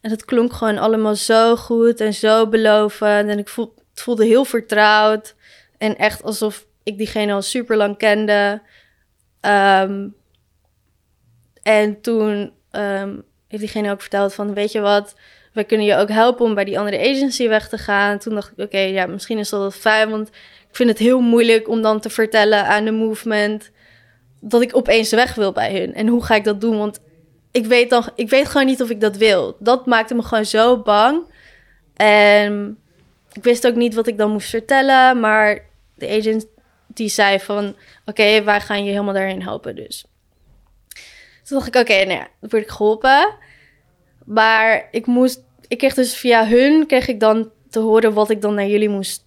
En 0.00 0.10
het 0.10 0.24
klonk 0.24 0.52
gewoon 0.52 0.78
allemaal 0.78 1.14
zo 1.14 1.56
goed 1.56 2.00
en 2.00 2.14
zo 2.14 2.48
belovend. 2.48 3.28
En 3.28 3.38
ik 3.38 3.48
voel, 3.48 3.74
het 3.92 4.02
voelde 4.02 4.24
heel 4.24 4.44
vertrouwd. 4.44 5.34
En 5.78 5.96
echt 5.96 6.22
alsof 6.22 6.66
ik 6.82 6.98
diegene 6.98 7.32
al 7.32 7.42
super 7.42 7.76
lang 7.76 7.96
kende. 7.96 8.62
Ehm, 9.40 10.08
en 11.62 12.00
toen 12.00 12.52
ehm, 12.70 13.16
heeft 13.48 13.62
diegene 13.62 13.90
ook 13.90 14.00
verteld 14.00 14.34
van, 14.34 14.54
weet 14.54 14.72
je 14.72 14.80
wat, 14.80 15.14
wij 15.52 15.64
kunnen 15.64 15.86
je 15.86 15.96
ook 15.96 16.08
helpen 16.08 16.44
om 16.44 16.54
bij 16.54 16.64
die 16.64 16.78
andere 16.78 16.98
agency 16.98 17.48
weg 17.48 17.68
te 17.68 17.78
gaan. 17.78 18.18
Toen 18.18 18.34
dacht 18.34 18.52
ik, 18.56 18.64
oké, 18.64 18.78
ja, 18.78 19.06
misschien 19.06 19.38
is 19.38 19.48
dat 19.48 19.74
fijn, 19.74 20.10
want 20.10 20.28
ik 20.68 20.76
vind 20.76 20.88
het 20.88 20.98
heel 20.98 21.20
moeilijk 21.20 21.68
om 21.68 21.82
dan 21.82 22.00
te 22.00 22.10
vertellen 22.10 22.66
aan 22.66 22.84
de 22.84 22.90
movement 22.90 23.70
dat 24.40 24.62
ik 24.62 24.76
opeens 24.76 25.10
weg 25.10 25.34
wil 25.34 25.52
bij 25.52 25.80
hun. 25.80 25.94
En 25.94 26.06
hoe 26.06 26.24
ga 26.24 26.34
ik 26.34 26.44
dat 26.44 26.60
doen? 26.60 26.78
Want 26.78 27.00
ik 27.50 27.66
weet, 27.66 27.90
dan, 27.90 28.04
ik 28.14 28.30
weet 28.30 28.48
gewoon 28.48 28.66
niet 28.66 28.82
of 28.82 28.90
ik 28.90 29.00
dat 29.00 29.16
wil. 29.16 29.56
Dat 29.58 29.86
maakte 29.86 30.14
me 30.14 30.22
gewoon 30.22 30.46
zo 30.46 30.78
bang. 30.78 31.22
En 31.96 32.78
ik 33.32 33.42
wist 33.42 33.66
ook 33.66 33.74
niet 33.74 33.94
wat 33.94 34.06
ik 34.06 34.18
dan 34.18 34.30
moest 34.30 34.50
vertellen, 34.50 35.20
maar 35.20 35.64
de 35.94 36.08
agent 36.08 36.46
die 36.86 37.08
zei 37.08 37.40
van, 37.40 37.76
oké, 38.04 38.42
wij 38.42 38.60
gaan 38.60 38.84
je 38.84 38.90
helemaal 38.90 39.14
daarheen 39.14 39.42
helpen 39.42 39.76
dus. 39.76 40.04
Toen 41.44 41.58
dacht 41.58 41.66
ik, 41.66 41.76
oké, 41.76 42.04
nou 42.04 42.18
ja, 42.18 42.28
dan 42.40 42.50
word 42.50 42.62
ik 42.62 42.68
geholpen. 42.68 43.34
Maar 44.24 44.88
ik 44.90 45.06
moest, 45.06 45.42
ik 45.68 45.78
kreeg 45.78 45.94
dus 45.94 46.16
via 46.16 46.46
hun, 46.46 46.86
kreeg 46.86 47.08
ik 47.08 47.20
dan 47.20 47.50
te 47.70 47.78
horen 47.78 48.12
wat 48.12 48.30
ik 48.30 48.40
dan 48.40 48.54
naar 48.54 48.66
jullie 48.66 48.88
moest 48.88 49.24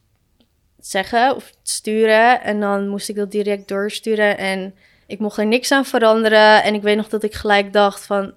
zeggen 0.80 1.36
of 1.36 1.52
sturen. 1.64 2.42
En 2.42 2.60
dan 2.60 2.88
moest 2.88 3.10
ik 3.10 3.16
dat 3.16 3.32
direct 3.32 3.68
doorsturen 3.68 4.38
en 4.38 4.76
ik 5.08 5.20
mocht 5.20 5.38
er 5.38 5.46
niks 5.46 5.72
aan 5.72 5.86
veranderen. 5.86 6.64
En 6.64 6.74
ik 6.74 6.82
weet 6.82 6.98
nog 6.98 7.10
dat 7.10 7.24
ik 7.24 7.34
gelijk 7.34 7.74
dacht 7.74 8.06
van, 8.06 8.34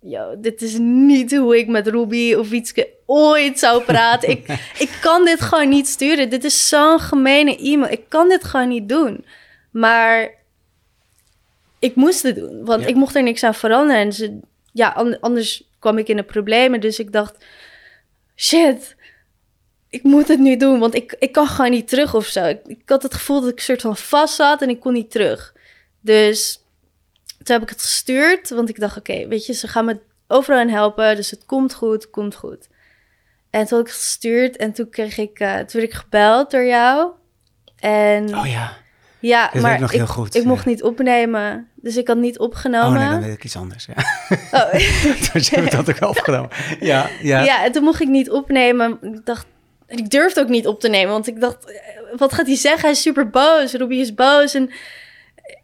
yo, 0.00 0.40
dit 0.40 0.62
is 0.62 0.76
niet 0.78 1.36
hoe 1.36 1.58
ik 1.58 1.66
met 1.68 1.86
Ruby 1.86 2.34
of 2.34 2.50
iets 2.52 2.74
ooit 3.06 3.58
zou 3.58 3.82
praten. 3.82 4.28
ik, 4.28 4.46
ik 4.78 4.98
kan 5.00 5.24
dit 5.24 5.40
gewoon 5.40 5.68
niet 5.68 5.88
sturen. 5.88 6.30
Dit 6.30 6.44
is 6.44 6.68
zo'n 6.68 6.98
gemene 7.00 7.56
e-mail. 7.58 7.92
Ik 7.92 8.08
kan 8.08 8.28
dit 8.28 8.44
gewoon 8.44 8.68
niet 8.68 8.88
doen. 8.88 9.24
Maar 9.70 10.30
ik 11.78 11.94
moest 11.94 12.22
het 12.22 12.34
doen, 12.36 12.64
want 12.64 12.82
Ja. 12.82 12.86
ik 12.88 12.94
mocht 12.94 13.14
er 13.16 13.22
niks 13.22 13.42
aan 13.44 13.54
veranderen. 13.54 14.02
En 14.02 14.12
ze, 14.12 14.38
ja, 14.72 14.88
an- 14.88 15.20
anders 15.20 15.64
kwam 15.78 15.98
ik 15.98 16.08
in 16.08 16.16
de 16.16 16.22
problemen. 16.22 16.80
Dus 16.80 16.98
ik 16.98 17.12
dacht, 17.12 17.44
shit, 18.36 18.96
ik 19.88 20.02
moet 20.02 20.28
het 20.28 20.38
nu 20.38 20.56
doen, 20.56 20.78
want 20.78 20.94
ik, 20.94 21.16
ik 21.18 21.32
kan 21.32 21.46
gewoon 21.46 21.70
niet 21.70 21.88
terug 21.88 22.14
of 22.14 22.26
zo. 22.26 22.44
Ik, 22.44 22.60
ik 22.66 22.82
had 22.88 23.02
het 23.02 23.14
gevoel 23.14 23.40
dat 23.40 23.50
ik 23.50 23.56
een 23.56 23.62
soort 23.64 23.80
van 23.80 23.96
vast 23.96 24.34
zat 24.34 24.62
en 24.62 24.68
ik 24.68 24.80
kon 24.80 24.92
niet 24.92 25.10
terug. 25.10 25.54
Dus 26.00 26.59
toen 27.42 27.54
heb 27.54 27.62
ik 27.62 27.68
het 27.68 27.80
gestuurd, 27.80 28.50
want 28.50 28.68
ik 28.68 28.80
dacht, 28.80 28.96
oké, 28.96 29.28
weet 29.28 29.46
je, 29.46 29.52
ze 29.52 29.68
gaan 29.68 29.84
me 29.84 30.00
overal 30.28 30.60
in 30.60 30.68
helpen, 30.68 31.16
dus 31.16 31.30
het 31.30 31.44
komt 31.46 31.74
goed, 31.74 32.10
komt 32.10 32.34
goed. 32.34 32.68
En 33.50 33.66
toen 33.66 33.78
had 33.78 33.86
ik 33.86 33.92
het 33.92 34.02
gestuurd 34.02 34.56
en 34.56 34.72
toen 34.72 34.90
kreeg 34.90 35.18
ik, 35.18 35.38
eh, 35.38 35.54
toen 35.54 35.80
werd 35.80 35.84
ik 35.84 35.94
gebeld 35.94 36.50
door 36.50 36.64
jou. 36.64 37.10
En 37.78 38.36
Oh 38.36 38.46
ja. 38.46 38.76
ja, 39.20 39.50
weet 39.52 39.62
maar 39.62 39.74
ik 39.74 39.80
nog 39.80 39.90
ik, 39.92 39.96
heel 39.96 40.06
goed, 40.06 40.34
ik 40.34 40.44
mocht 40.44 40.66
niet 40.66 40.82
opnemen, 40.82 41.68
dus 41.74 41.96
ik 41.96 42.06
had 42.08 42.16
niet 42.16 42.38
Oh 42.38 42.46
opgenomen. 42.46 43.00
nee, 43.00 43.08
dan 43.10 43.20
weet 43.20 43.34
ik 43.34 43.44
iets 43.44 43.56
anders. 43.56 43.86
Ja. 43.86 43.94
Oh. 44.50 44.72
Je 45.44 45.50
hebt 45.50 45.70
dat 45.72 45.88
ook 45.88 46.08
opgenomen. 46.08 46.50
Ja, 46.80 47.08
ja. 47.22 47.42
Ja. 47.42 47.64
en 47.64 47.72
toen 47.72 47.82
mocht 47.84 48.00
ik 48.00 48.08
niet 48.08 48.30
opnemen. 48.30 48.98
Ik 49.02 49.26
dacht, 49.26 49.46
ik 49.86 50.10
durfde 50.10 50.40
ook 50.40 50.48
niet 50.48 50.66
op 50.66 50.80
te 50.80 50.88
nemen, 50.88 51.12
want 51.12 51.26
ik 51.26 51.40
dacht, 51.40 51.70
eh, 51.70 51.78
wat 52.16 52.32
gaat 52.32 52.46
hij 52.46 52.56
zeggen? 52.56 52.80
Hij 52.80 52.90
is 52.90 53.02
super 53.02 53.30
boos. 53.30 53.72
Ruby 53.72 53.94
is 53.94 54.14
boos. 54.14 54.54
En 54.54 54.70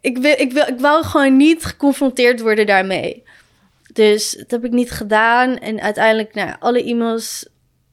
ik, 0.01 0.17
wil, 0.17 0.35
ik, 0.37 0.51
wil, 0.51 0.67
ik 0.67 0.79
wou 0.79 1.03
gewoon 1.03 1.37
niet 1.37 1.65
geconfronteerd 1.65 2.41
worden 2.41 2.65
daarmee. 2.65 3.23
Dus 3.93 4.31
dat 4.31 4.51
heb 4.51 4.65
ik 4.65 4.71
niet 4.71 4.91
gedaan. 4.91 5.57
En 5.57 5.81
uiteindelijk, 5.81 6.33
nou, 6.33 6.55
alle 6.59 6.83
e-mails 6.83 7.45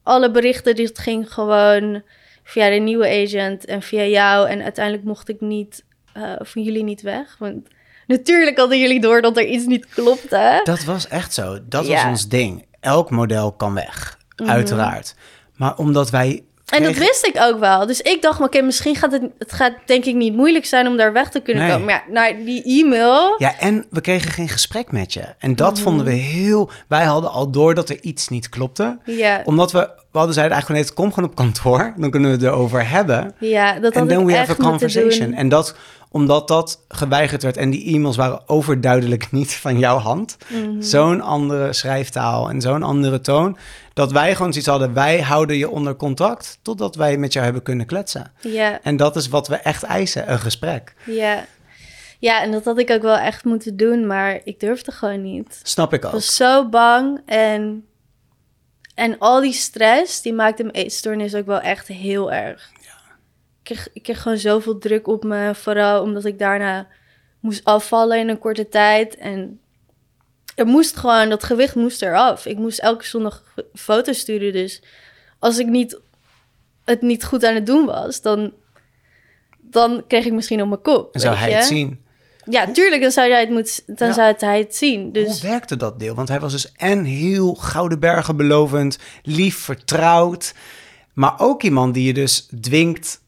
alle 0.05 0.31
berichten, 0.31 0.75
dit 0.75 0.99
ging 0.99 1.33
gewoon 1.33 2.03
via 2.43 2.69
de 2.69 2.75
nieuwe 2.75 3.23
agent 3.23 3.65
en 3.65 3.81
via 3.81 4.03
jou. 4.03 4.49
En 4.49 4.61
uiteindelijk 4.61 5.05
mocht 5.05 5.29
ik 5.29 5.41
niet 5.41 5.83
uh, 6.17 6.33
van 6.39 6.63
jullie 6.63 6.83
niet 6.83 7.01
weg. 7.01 7.35
Want 7.39 7.67
natuurlijk 8.07 8.57
hadden 8.57 8.79
jullie 8.79 9.01
door 9.01 9.21
dat 9.21 9.37
er 9.37 9.45
iets 9.45 9.65
niet 9.65 9.87
klopte. 9.87 10.61
Dat 10.63 10.83
was 10.83 11.07
echt 11.07 11.33
zo. 11.33 11.57
Dat 11.67 11.87
was 11.87 12.03
ons 12.03 12.27
ding. 12.27 12.65
Elk 12.79 13.09
model 13.09 13.51
kan 13.51 13.73
weg, 13.73 14.17
mhm. 14.35 14.49
uiteraard. 14.49 15.15
Maar 15.55 15.77
omdat 15.77 16.09
wij 16.09 16.43
en 16.65 16.83
dat 16.83 16.95
wist 16.95 17.25
ik 17.25 17.35
ook 17.39 17.59
wel. 17.59 17.85
Dus 17.85 18.01
ik 18.01 18.21
dacht, 18.21 18.41
oké, 18.41 18.61
misschien 18.61 18.95
gaat 18.95 19.11
het, 19.11 19.23
het 19.37 19.53
gaat 19.53 19.73
denk 19.85 20.05
ik 20.05 20.15
niet 20.15 20.35
moeilijk 20.35 20.65
zijn 20.65 20.87
om 20.87 20.97
daar 20.97 21.13
weg 21.13 21.29
te 21.29 21.39
kunnen 21.39 21.69
komen. 21.69 21.85
Maar 21.85 22.03
ja, 22.07 22.13
naar 22.13 22.35
die 22.45 22.63
e-mail. 22.63 23.35
Ja, 23.37 23.59
en 23.59 23.85
we 23.89 24.01
kregen 24.01 24.31
geen 24.31 24.49
gesprek 24.49 24.91
met 24.91 25.13
je. 25.13 25.23
En 25.39 25.55
dat 25.55 25.73
mhm. 25.73 25.81
vonden 25.81 26.05
we 26.05 26.11
heel. 26.11 26.69
Wij 26.87 27.03
hadden 27.03 27.31
al 27.31 27.51
door 27.51 27.73
dat 27.73 27.89
er 27.89 28.01
iets 28.01 28.27
niet 28.27 28.49
klopte. 28.49 28.97
Ja. 29.03 29.41
Omdat 29.45 29.71
we, 29.71 29.79
we 30.11 30.17
hadden 30.17 30.33
zeiden 30.33 30.55
eigenlijk 30.55 30.85
net, 30.85 30.95
kom 30.95 31.13
gewoon 31.13 31.29
op 31.29 31.35
kantoor, 31.35 31.93
dan 31.97 32.11
kunnen 32.11 32.29
we 32.29 32.35
het 32.35 32.45
erover 32.45 32.89
hebben. 32.89 33.35
Ja, 33.39 33.79
dat 33.79 33.93
had 33.93 34.09
En 34.09 34.25
we 34.25 34.35
have 34.35 34.51
a 34.51 34.55
conversation. 34.55 35.33
En 35.33 35.49
dat 35.49 35.75
omdat 36.15 36.47
dat 36.47 36.85
geweigerd 36.87 37.43
werd 37.43 37.57
en 37.57 37.69
die 37.69 37.95
e-mails 37.95 38.15
waren 38.15 38.49
overduidelijk 38.49 39.31
niet 39.39 39.53
van 39.53 39.79
jouw 39.79 39.97
hand. 39.97 40.37
Mhm. 40.47 40.81
Zo'n 40.81 41.21
andere 41.21 41.73
schrijftaal 41.73 42.49
en 42.49 42.61
zo'n 42.61 42.83
andere 42.83 43.21
toon. 43.21 43.57
Dat 43.93 44.11
wij 44.11 44.35
gewoon 44.35 44.51
zoiets 44.51 44.69
hadden, 44.69 44.93
wij 44.93 45.21
houden 45.21 45.57
je 45.57 45.69
onder 45.69 45.95
contact 45.95 46.59
totdat 46.61 46.95
wij 46.95 47.17
met 47.17 47.33
jou 47.33 47.45
hebben 47.45 47.63
kunnen 47.63 47.85
kletsen. 47.85 48.31
Ja. 48.41 48.79
En 48.81 48.97
dat 48.97 49.15
is 49.15 49.27
wat 49.27 49.47
we 49.47 49.55
echt 49.55 49.83
eisen, 49.83 50.31
een 50.31 50.39
gesprek. 50.39 50.93
Ja. 51.05 51.45
Ja, 52.19 52.41
en 52.41 52.51
dat 52.51 52.65
had 52.65 52.79
ik 52.79 52.89
ook 52.89 53.01
wel 53.01 53.17
echt 53.17 53.43
moeten 53.43 53.77
doen, 53.77 54.07
maar 54.07 54.39
ik 54.43 54.59
durfde 54.59 54.91
gewoon 54.91 55.21
niet. 55.21 55.59
Snap 55.63 55.93
ik 55.93 56.05
ook. 56.05 56.11
Ik 56.11 56.17
was 56.17 56.35
zo 56.35 56.69
bang 56.69 57.21
en, 57.25 57.85
en 58.93 59.17
al 59.19 59.41
die 59.41 59.53
stress, 59.53 60.21
die 60.21 60.33
maakte 60.33 60.63
mijn 60.63 60.75
eetstoornis 60.75 61.35
ook 61.35 61.45
wel 61.45 61.59
echt 61.59 61.87
heel 61.87 62.31
erg 62.31 62.71
kreeg, 63.65 63.89
ik 63.93 64.03
kreeg 64.03 64.21
gewoon 64.21 64.37
zoveel 64.37 64.77
druk 64.77 65.07
op 65.07 65.23
me. 65.23 65.55
Vooral 65.55 66.01
omdat 66.01 66.25
ik 66.25 66.39
daarna 66.39 66.87
moest 67.39 67.63
afvallen 67.63 68.19
in 68.19 68.29
een 68.29 68.39
korte 68.39 68.69
tijd. 68.69 69.15
En 69.15 69.59
er 70.55 70.65
moest 70.65 70.97
gewoon, 70.97 71.29
dat 71.29 71.43
gewicht 71.43 71.75
moest 71.75 72.01
eraf. 72.01 72.45
Ik 72.45 72.57
moest 72.57 72.79
elke 72.79 73.05
zondag 73.05 73.43
foto's 73.73 74.19
sturen. 74.19 74.53
Dus 74.53 74.81
als 75.39 75.57
ik 75.57 75.67
niet, 75.67 75.99
het 76.83 77.01
niet 77.01 77.25
goed 77.25 77.45
aan 77.45 77.55
het 77.55 77.65
doen 77.65 77.85
was, 77.85 78.21
dan, 78.21 78.53
dan 79.61 80.03
kreeg 80.07 80.25
ik 80.25 80.33
misschien 80.33 80.61
op 80.61 80.67
mijn 80.67 80.81
kop. 80.81 81.13
En 81.13 81.19
zou 81.19 81.35
hij 81.35 81.51
het 81.51 81.65
zien? 81.65 82.03
Ja, 82.49 82.71
tuurlijk, 82.71 83.01
dan 83.01 83.11
zou 83.11 83.31
hij 83.31 83.39
het, 83.39 83.49
moet, 83.49 83.97
dan 83.97 84.13
zou 84.13 84.27
het, 84.27 84.41
hij 84.41 84.59
het 84.59 84.75
zien. 84.75 85.11
Dus... 85.11 85.41
Hoe 85.41 85.49
werkte 85.49 85.75
dat 85.75 85.99
deel? 85.99 86.15
Want 86.15 86.27
hij 86.27 86.39
was 86.39 86.51
dus 86.51 86.71
en 86.71 87.03
heel 87.03 87.53
Gouden 87.53 87.99
Bergen 87.99 88.37
belovend, 88.37 88.97
lief, 89.23 89.57
vertrouwd. 89.57 90.53
Maar 91.13 91.33
ook 91.37 91.63
iemand 91.63 91.93
die 91.93 92.05
je 92.05 92.13
dus 92.13 92.47
dwingt 92.61 93.23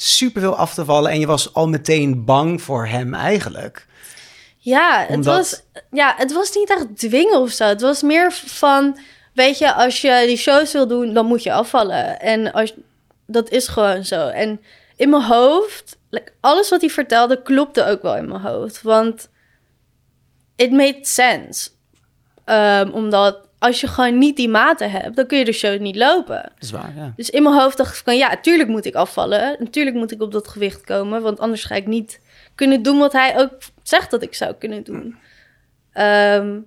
super 0.00 0.40
veel 0.40 0.56
af 0.56 0.74
te 0.74 0.84
vallen 0.84 1.10
en 1.10 1.20
je 1.20 1.26
was 1.26 1.54
al 1.54 1.68
meteen 1.68 2.24
bang 2.24 2.62
voor 2.62 2.86
hem 2.86 3.14
eigenlijk. 3.14 3.86
Ja, 4.56 5.04
het, 5.08 5.24
was, 5.24 5.62
ja 5.90 6.14
het 6.16 6.32
was 6.32 6.54
niet 6.54 6.70
echt 6.70 6.98
dwingen 6.98 7.40
of 7.40 7.50
zo. 7.50 7.64
Het 7.64 7.80
was 7.80 8.02
meer 8.02 8.32
van, 8.32 8.98
weet 9.34 9.58
je, 9.58 9.72
als 9.72 10.00
je 10.00 10.24
die 10.26 10.36
shows 10.36 10.72
wil 10.72 10.86
doen, 10.86 11.12
dan 11.14 11.26
moet 11.26 11.42
je 11.42 11.52
afvallen. 11.52 12.20
En 12.20 12.52
als, 12.52 12.74
dat 13.26 13.50
is 13.50 13.68
gewoon 13.68 14.04
zo. 14.04 14.28
En 14.28 14.60
in 14.96 15.10
mijn 15.10 15.22
hoofd, 15.22 15.98
alles 16.40 16.70
wat 16.70 16.80
hij 16.80 16.90
vertelde, 16.90 17.42
klopte 17.42 17.84
ook 17.84 18.02
wel 18.02 18.16
in 18.16 18.28
mijn 18.28 18.40
hoofd. 18.40 18.82
Want 18.82 19.28
it 20.56 20.70
made 20.70 20.98
sense. 21.02 21.70
Um, 22.44 22.90
omdat 22.90 23.47
als 23.58 23.80
je 23.80 23.86
gewoon 23.86 24.18
niet 24.18 24.36
die 24.36 24.48
maten 24.48 24.90
hebt, 24.90 25.16
dan 25.16 25.26
kun 25.26 25.38
je 25.38 25.44
de 25.44 25.52
show 25.52 25.80
niet 25.80 25.96
lopen. 25.96 26.42
Dat 26.42 26.62
is 26.62 26.70
waar, 26.70 26.92
ja. 26.96 27.12
Dus 27.16 27.30
in 27.30 27.42
mijn 27.42 27.54
hoofd 27.54 27.76
dacht 27.76 27.96
ik 27.96 28.02
van, 28.04 28.16
ja, 28.16 28.28
natuurlijk 28.28 28.68
moet 28.68 28.84
ik 28.84 28.94
afvallen. 28.94 29.56
Natuurlijk 29.58 29.96
moet 29.96 30.12
ik 30.12 30.22
op 30.22 30.32
dat 30.32 30.48
gewicht 30.48 30.84
komen, 30.84 31.22
want 31.22 31.40
anders 31.40 31.64
ga 31.64 31.74
ik 31.74 31.86
niet 31.86 32.20
kunnen 32.54 32.82
doen 32.82 32.98
wat 32.98 33.12
hij 33.12 33.38
ook 33.38 33.52
zegt 33.82 34.10
dat 34.10 34.22
ik 34.22 34.34
zou 34.34 34.54
kunnen 34.54 34.84
doen. 34.84 35.16
Ehm, 35.92 36.58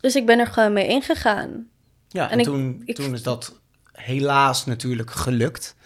dus 0.00 0.16
ik 0.16 0.26
ben 0.26 0.38
er 0.38 0.46
gewoon 0.46 0.72
mee 0.72 0.86
ingegaan. 0.86 1.66
Ja, 2.08 2.30
en, 2.30 2.42
toen, 2.42 2.82
toen 2.86 3.14
is 3.14 3.22
dat 3.22 3.60
helaas 3.92 4.66
natuurlijk 4.66 5.10
gelukt. 5.10 5.76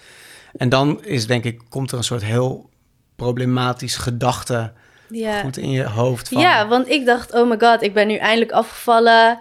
En 0.57 0.69
dan 0.69 1.05
is 1.05 1.27
denk 1.27 1.45
ik, 1.45 1.61
komt 1.69 1.91
er 1.91 1.99
een 1.99 2.05
soort 2.05 2.25
heel 2.25 2.71
problematisch 3.17 3.97
gedachte 3.97 4.73
ja. 5.09 5.41
goed 5.41 5.57
in 5.57 5.71
je 5.71 5.85
hoofd. 5.85 6.29
Van... 6.29 6.43
Ja, 6.43 6.69
want 6.69 6.89
ik 6.89 7.07
dacht, 7.07 7.33
oh 7.33 7.49
my 7.49 7.59
god, 7.59 7.83
ik 7.83 7.95
ben 7.95 8.07
nu 8.07 8.15
eindelijk 8.15 8.53
afgevallen 8.53 9.39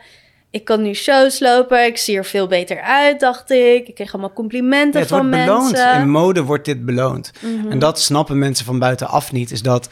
ik 0.53 0.65
kan 0.65 0.81
nu 0.81 0.93
shows 0.93 1.39
lopen, 1.39 1.85
ik 1.85 1.97
zie 1.97 2.17
er 2.17 2.25
veel 2.25 2.47
beter 2.47 2.81
uit, 2.81 3.19
dacht 3.19 3.51
ik. 3.51 3.87
Ik 3.87 3.95
kreeg 3.95 4.13
allemaal 4.13 4.33
complimenten 4.33 5.01
ja, 5.01 5.07
van 5.07 5.17
wordt 5.17 5.31
mensen. 5.31 5.71
Beloond. 5.71 6.01
In 6.01 6.09
mode 6.09 6.43
wordt 6.43 6.65
dit 6.65 6.85
beloond. 6.85 7.31
Mhm. 7.39 7.71
En 7.71 7.79
dat 7.79 7.99
snappen 7.99 8.37
mensen 8.37 8.65
van 8.65 8.79
buitenaf 8.79 9.31
niet, 9.31 9.51
is 9.51 9.61
dat 9.61 9.89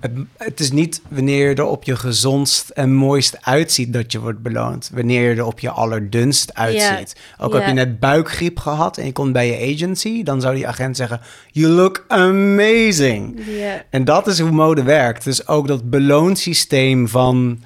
het, 0.00 0.12
het, 0.36 0.60
is 0.60 0.70
niet 0.70 1.02
wanneer 1.08 1.48
je 1.48 1.54
er 1.54 1.64
op 1.64 1.84
je 1.84 1.96
gezondst 1.96 2.68
en 2.68 2.94
mooist 2.94 3.38
uitziet 3.40 3.92
dat 3.92 4.12
je 4.12 4.20
wordt 4.20 4.42
beloond. 4.42 4.90
Wanneer 4.92 5.30
je 5.30 5.36
er 5.36 5.44
op 5.44 5.60
je 5.60 5.70
allerdunst 5.70 6.54
uitziet. 6.54 7.16
Ook 7.38 7.52
heb 7.52 7.66
je 7.66 7.72
net 7.72 8.00
buikgriep 8.00 8.58
gehad 8.58 8.98
en 8.98 9.04
je 9.04 9.12
komt 9.12 9.32
bij 9.32 9.46
je 9.46 9.74
agency, 9.74 10.22
dan 10.22 10.40
zou 10.40 10.54
die 10.54 10.66
agent 10.66 10.96
zeggen: 10.96 11.20
You 11.50 11.72
look 11.72 12.04
amazing. 12.08 13.40
En 13.90 14.04
dat 14.04 14.26
is 14.26 14.38
hoe 14.38 14.50
mode 14.50 14.82
werkt. 14.82 15.24
Dus 15.24 15.46
ook 15.46 15.68
dat 15.68 15.90
beloonsysteem 15.90 17.08
van 17.08 17.62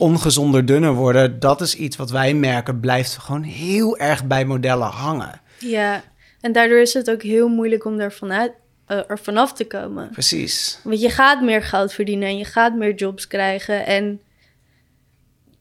ongezonder 0.00 0.66
dunner 0.66 0.94
worden, 0.94 1.40
dat 1.40 1.60
is 1.60 1.74
iets 1.74 1.96
wat 1.96 2.10
wij 2.10 2.34
merken, 2.34 2.80
blijft 2.80 3.16
gewoon 3.16 3.42
heel 3.42 3.98
erg 3.98 4.24
bij 4.24 4.44
modellen 4.44 4.88
hangen. 4.88 5.40
Ja, 5.58 6.02
en 6.40 6.52
daardoor 6.52 6.80
is 6.80 6.94
het 6.94 7.10
ook 7.10 7.22
heel 7.22 7.48
moeilijk 7.48 7.84
om 7.84 8.00
er, 8.00 8.12
vanuit, 8.12 8.52
uh, 8.88 9.10
er 9.10 9.18
vanaf 9.18 9.52
te 9.52 9.66
komen. 9.66 10.10
Precies. 10.10 10.80
Want 10.84 11.00
je 11.00 11.10
gaat 11.10 11.42
meer 11.42 11.62
geld 11.62 11.92
verdienen 11.92 12.28
en 12.28 12.38
je 12.38 12.44
gaat 12.44 12.74
meer 12.74 12.94
jobs 12.94 13.26
krijgen 13.26 13.86
en 13.86 14.20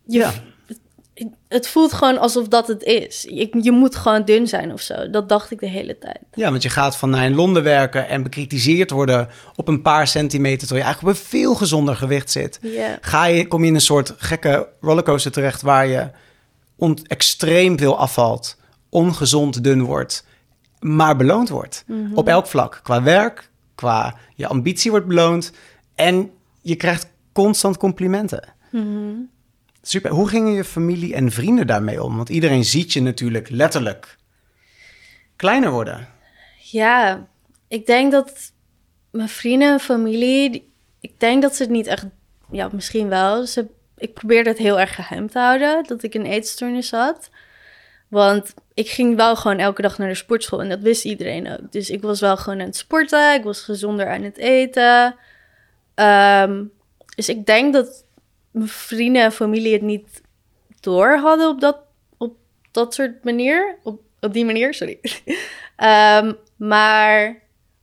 je, 0.05 0.19
ja 0.19 0.33
het 1.47 1.67
voelt 1.67 1.93
gewoon 1.93 2.17
alsof 2.17 2.47
dat 2.47 2.67
het 2.67 2.83
is. 2.83 3.25
Je, 3.29 3.57
je 3.61 3.71
moet 3.71 3.95
gewoon 3.95 4.25
dun 4.25 4.47
zijn 4.47 4.73
of 4.73 4.81
zo. 4.81 5.09
Dat 5.09 5.29
dacht 5.29 5.51
ik 5.51 5.59
de 5.59 5.67
hele 5.67 5.97
tijd. 5.97 6.19
Ja, 6.33 6.49
want 6.49 6.63
je 6.63 6.69
gaat 6.69 6.97
van 6.97 7.09
naar 7.09 7.25
in 7.25 7.35
Londen 7.35 7.63
werken 7.63 8.07
en 8.07 8.23
bekritiseerd 8.23 8.91
worden 8.91 9.27
op 9.55 9.67
een 9.67 9.81
paar 9.81 10.07
centimeter, 10.07 10.67
terwijl 10.67 10.79
je 10.79 10.85
eigenlijk 10.85 11.17
op 11.17 11.23
een 11.23 11.29
veel 11.29 11.55
gezonder 11.55 11.95
gewicht 11.95 12.31
zit. 12.31 12.59
Ga 13.01 13.25
je, 13.25 13.47
kom 13.47 13.61
je 13.61 13.67
in 13.67 13.75
een 13.75 13.81
soort 13.81 14.13
gekke 14.17 14.67
rollercoaster 14.81 15.31
terecht 15.31 15.61
waar 15.61 15.87
je 15.87 16.09
extreem 17.03 17.77
veel 17.77 17.97
afvalt, 17.97 18.57
ongezond 18.89 19.63
dun 19.63 19.83
wordt, 19.83 20.25
maar 20.79 21.15
beloond 21.15 21.49
wordt. 21.49 21.83
Mhm. 21.87 22.13
Op 22.13 22.27
elk 22.27 22.47
vlak. 22.47 22.79
Qua 22.83 23.03
werk, 23.03 23.49
qua 23.75 24.15
je 24.35 24.47
ambitie 24.47 24.91
wordt 24.91 25.07
beloond 25.07 25.51
en 25.95 26.31
je 26.61 26.75
krijgt 26.75 27.07
constant 27.33 27.77
complimenten. 27.77 28.53
Mm 28.71 29.29
Super. 29.89 30.11
Hoe 30.11 30.27
gingen 30.27 30.53
je 30.53 30.63
familie 30.63 31.13
en 31.13 31.31
vrienden 31.31 31.67
daarmee 31.67 32.03
om? 32.03 32.15
Want 32.15 32.29
iedereen 32.29 32.63
ziet 32.63 32.93
je 32.93 33.01
natuurlijk 33.01 33.49
letterlijk 33.49 34.17
kleiner 35.35 35.71
worden. 35.71 36.07
Ja, 36.57 37.27
ik 37.67 37.85
denk 37.85 38.11
dat 38.11 38.51
mijn 39.11 39.29
vrienden 39.29 39.71
en 39.71 39.79
familie, 39.79 40.71
ik 40.99 41.19
denk 41.19 41.41
dat 41.41 41.55
ze 41.55 41.63
het 41.63 41.71
niet 41.71 41.87
echt, 41.87 42.05
ja, 42.51 42.69
misschien 42.71 43.09
wel. 43.09 43.45
Ze, 43.45 43.67
ik 43.97 44.13
probeerde 44.13 44.49
het 44.49 44.59
heel 44.59 44.79
erg 44.79 44.95
geheim 44.95 45.29
te 45.29 45.39
houden 45.39 45.83
dat 45.87 46.03
ik 46.03 46.13
een 46.13 46.25
eetstoornis 46.25 46.91
had. 46.91 47.29
Want 48.07 48.53
ik 48.73 48.89
ging 48.89 49.15
wel 49.15 49.35
gewoon 49.35 49.59
elke 49.59 49.81
dag 49.81 49.97
naar 49.97 50.07
de 50.07 50.15
sportschool 50.15 50.61
en 50.61 50.69
dat 50.69 50.79
wist 50.79 51.05
iedereen 51.05 51.51
ook. 51.51 51.71
Dus 51.71 51.89
ik 51.89 52.01
was 52.01 52.19
wel 52.19 52.37
gewoon 52.37 52.59
aan 52.59 52.65
het 52.65 52.77
sporten, 52.77 53.33
ik 53.33 53.43
was 53.43 53.61
gezonder 53.61 54.09
aan 54.09 54.23
het 54.23 54.37
eten. 54.37 55.15
Ehm, 55.95 56.63
dus 57.15 57.29
ik 57.29 57.45
denk 57.45 57.73
dat 57.73 58.07
mijn 58.51 58.67
vrienden 58.67 59.23
en 59.23 59.31
familie 59.31 59.73
het 59.73 59.81
niet 59.81 60.21
door 60.79 61.17
hadden 61.17 61.49
op 61.49 61.61
dat, 61.61 61.77
op 62.17 62.37
dat 62.71 62.93
soort 62.93 63.23
manier. 63.23 63.77
Op, 63.83 64.01
op 64.19 64.33
die 64.33 64.45
manier, 64.45 64.73
sorry. 64.73 64.99
Ehm, 65.75 66.33
maar 66.55 67.29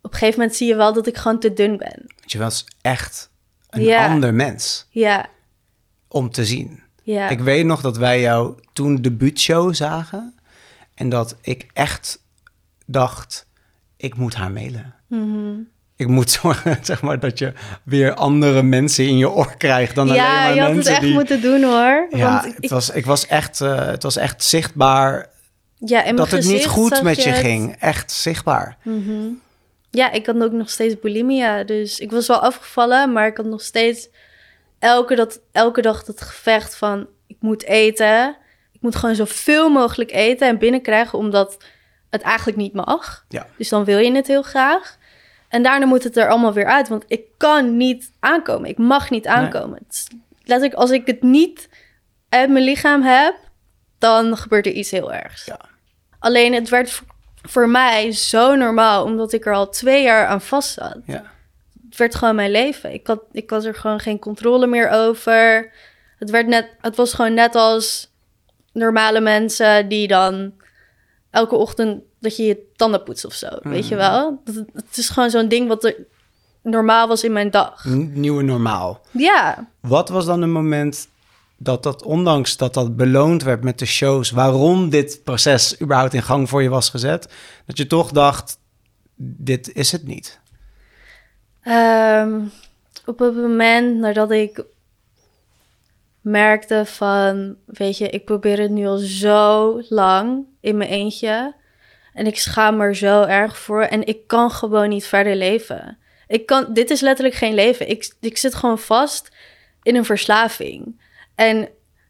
op 0.01 0.13
een 0.13 0.19
gegeven 0.19 0.39
moment 0.39 0.57
zie 0.57 0.69
je 0.69 0.77
wel 0.77 0.93
dat 0.93 1.07
ik 1.07 1.17
gewoon 1.17 1.41
te 1.41 1.53
dun 1.53 1.77
ben. 1.77 2.07
Je 2.25 2.39
was 2.39 2.67
echt 2.81 3.31
een 3.71 3.95
ander 3.95 4.35
mens. 4.35 4.87
Ja. 4.91 5.29
Om 6.09 6.31
te 6.31 6.45
zien. 6.45 6.83
Ja. 7.03 7.29
Ik 7.29 7.41
weet 7.41 7.65
nog 7.65 7.81
dat 7.81 7.97
wij 7.97 8.21
jou 8.21 8.59
toen 8.73 9.03
de 9.03 9.13
buutshow 9.13 9.75
zagen. 9.75 10.35
En 10.95 11.09
dat 11.09 11.37
ik 11.41 11.67
echt 11.73 12.23
dacht, 12.87 13.47
ik 13.97 14.17
moet 14.17 14.35
haar 14.35 14.51
mailen. 14.51 14.95
Mm 15.07 15.75
ik 15.97 16.09
moet 16.09 16.31
zorgen 16.31 16.79
zeg 16.91 17.03
maar, 17.03 17.21
dat 17.21 17.39
je 17.39 17.53
weer 17.83 18.15
andere 18.15 18.63
mensen 18.63 19.07
in 19.07 19.19
je 19.19 19.31
oor 19.31 19.57
krijgt 19.57 19.95
dan 19.95 20.09
alleen 20.09 20.23
maar 20.23 20.31
mensen 20.31 20.55
Ja, 20.55 20.69
je 20.69 20.75
had 20.75 20.77
het 20.77 20.87
echt 20.87 21.13
moeten 21.13 21.41
doen 21.41 21.63
hoor. 21.63 22.07
Ja, 22.11 22.45
het, 22.61 22.71
was, 22.71 22.91
ik 22.91 23.07
was 23.07 23.27
echt, 23.27 23.61
uh, 23.61 23.87
het 23.87 24.03
was 24.03 24.17
echt 24.17 24.45
zichtbaar 24.45 25.29
ja, 25.79 26.13
dat 26.13 26.31
het 26.31 26.45
niet 26.45 26.67
goed 26.67 27.03
met 27.03 27.23
je, 27.23 27.33
ging. 27.33 27.77
Echt 27.81 28.13
zichtbaar. 28.13 28.77
Mhm. 28.83 29.29
Ja, 29.91 30.13
ik 30.13 30.27
had 30.27 30.43
ook 30.43 30.53
nog 30.53 30.71
steeds 30.71 31.01
bulimia. 31.01 31.65
Dus 31.65 31.99
ik 31.99 32.11
was 32.11 32.27
wel 32.27 32.39
afgevallen, 32.39 33.13
maar 33.13 33.27
ik 33.27 33.37
had 33.37 33.47
nog 33.47 33.63
steeds 33.63 34.09
elke, 34.79 35.15
dat, 35.15 35.41
elke 35.53 35.83
dag 35.83 36.05
dat 36.05 36.21
gevecht 36.21 36.77
van... 36.77 37.07
ik 37.27 37.37
moet 37.41 37.65
eten, 37.65 38.37
ik 38.73 38.81
moet 38.81 38.97
gewoon 38.97 39.15
zoveel 39.15 39.69
mogelijk 39.69 40.13
eten 40.13 40.49
en 40.49 40.59
binnenkrijgen, 40.59 41.19
omdat 41.19 41.57
het 42.11 42.23
eigenlijk 42.23 42.59
niet 42.59 42.73
mag. 42.73 43.25
Ja. 43.29 43.47
Dus 43.57 43.69
dan 43.69 43.85
wil 43.85 43.99
je 43.99 44.13
het 44.13 44.27
heel 44.27 44.43
graag. 44.43 44.99
En 45.49 45.63
daarna 45.63 45.87
moet 45.87 46.05
het 46.05 46.17
er 46.17 46.29
allemaal 46.29 46.53
weer 46.53 46.67
uit, 46.67 46.89
want 46.89 47.05
ik 47.07 47.25
kan 47.37 47.77
niet 47.77 48.13
aankomen. 48.21 48.71
Ik 48.71 48.79
mag 48.79 49.11
niet 49.11 49.27
aankomen. 49.27 49.87
Letterlijk, 50.45 50.75
als 50.75 50.91
ik 50.91 51.07
het 51.07 51.23
niet 51.23 51.69
uit 52.29 52.51
mijn 52.51 52.65
lichaam 52.65 53.03
heb, 53.03 53.35
dan 53.99 54.37
gebeurt 54.37 54.67
er 54.67 54.73
iets 54.73 54.91
heel 54.91 55.13
ergs. 55.13 55.45
Ja. 55.45 55.61
Alleen 56.19 56.55
het 56.55 56.69
werd 56.69 57.03
voor 57.43 57.69
mij 57.69 58.13
zo 58.13 58.55
normaal, 58.55 59.05
omdat 59.05 59.33
ik 59.33 59.47
er 59.47 59.55
al 59.55 59.69
twee 59.69 60.03
jaar 60.03 60.27
aan 60.27 60.41
vast 60.41 60.73
zat. 60.73 60.99
Ja. 61.07 61.25
Het 61.89 61.97
werd 61.97 62.15
gewoon 62.15 62.35
mijn 62.35 62.51
leven. 62.51 62.93
Ik 62.93 63.07
had, 63.07 63.23
ik 63.33 63.51
had 63.51 63.65
er 63.65 63.75
gewoon 63.75 64.01
geen 64.01 64.19
controle 64.19 64.67
meer 64.67 64.91
over. 64.91 65.73
Het, 66.19 66.31
werd 66.31 66.47
net, 66.47 66.69
het 66.81 66.97
was 66.97 67.15
gewoon 67.15 67.35
net 67.35 67.55
als 67.55 68.13
normale 68.73 69.21
mensen 69.21 69.89
die 69.89 70.09
dan 70.09 70.53
elke 71.37 71.55
ochtend 71.55 72.03
dat 72.21 72.37
je 72.37 72.43
je 72.43 72.73
tanden 72.77 73.03
poetst 73.03 73.25
of 73.25 73.35
zo. 73.35 73.49
Weet 73.63 73.89
je 73.89 73.97
wel? 73.97 74.41
Dat, 74.45 74.55
het 74.75 74.97
is 74.97 75.09
gewoon 75.09 75.31
zo'n 75.31 75.49
ding 75.49 75.69
wat 75.69 75.85
er 75.85 75.97
normaal 76.63 77.09
was 77.09 77.25
in 77.25 77.33
mijn 77.33 77.51
dag. 77.51 77.85
Nieuwe 78.13 78.43
normaal. 78.43 79.01
Ja. 79.11 79.69
Wat 79.81 80.09
was 80.09 80.27
dan 80.27 80.43
een 80.43 80.53
moment 80.53 81.09
dat 81.57 81.83
dat, 81.83 82.03
ondanks 82.03 82.57
dat 82.57 82.75
dat 82.75 82.97
beloond 82.97 83.43
werd 83.43 83.65
met 83.65 83.79
de 83.79 83.87
shows, 83.87 84.31
waarom 84.31 84.91
dit 84.91 85.21
proces 85.25 85.81
überhaupt 85.81 86.15
in 86.15 86.23
gang 86.23 86.49
voor 86.49 86.63
je 86.63 86.69
was 86.69 86.91
gezet, 86.91 87.29
dat 87.67 87.79
je 87.79 87.87
toch 87.87 88.11
dacht, 88.11 88.59
dit 89.17 89.75
is 89.75 89.93
het 89.93 90.07
niet? 90.07 90.41
Ehm, 91.63 92.41
op 93.05 93.19
het 93.19 93.35
moment 93.35 93.99
nadat 93.99 94.31
ik 94.31 94.65
merkte 96.27 96.83
van, 96.85 97.57
weet 97.67 97.99
je, 97.99 98.09
ik 98.09 98.25
probeer 98.25 98.61
het 98.61 98.71
nu 98.71 98.87
al 98.87 98.97
zo 98.97 99.81
lang 99.89 100.47
in 100.61 100.77
mijn 100.77 100.91
eentje. 100.91 101.55
En 102.13 102.27
ik 102.27 102.39
schaam 102.39 102.81
er 102.81 102.97
zo 102.97 103.23
erg 103.23 103.59
voor. 103.59 103.83
En 103.83 104.07
ik 104.07 104.27
kan 104.27 104.51
gewoon 104.51 104.89
niet 104.89 105.07
verder 105.07 105.37
leven. 105.37 105.99
Ik 106.27 106.47
kan, 106.47 106.73
dit 106.73 106.91
is 106.91 107.01
letterlijk 107.01 107.37
geen 107.37 107.55
leven. 107.55 107.89
Ik, 107.89 108.15
ik 108.21 108.37
zit 108.39 108.55
gewoon 108.55 108.79
vast 108.79 109.31
in 109.83 109.97
een 109.97 110.05
verslaving. 110.05 111.01
En 111.35 111.69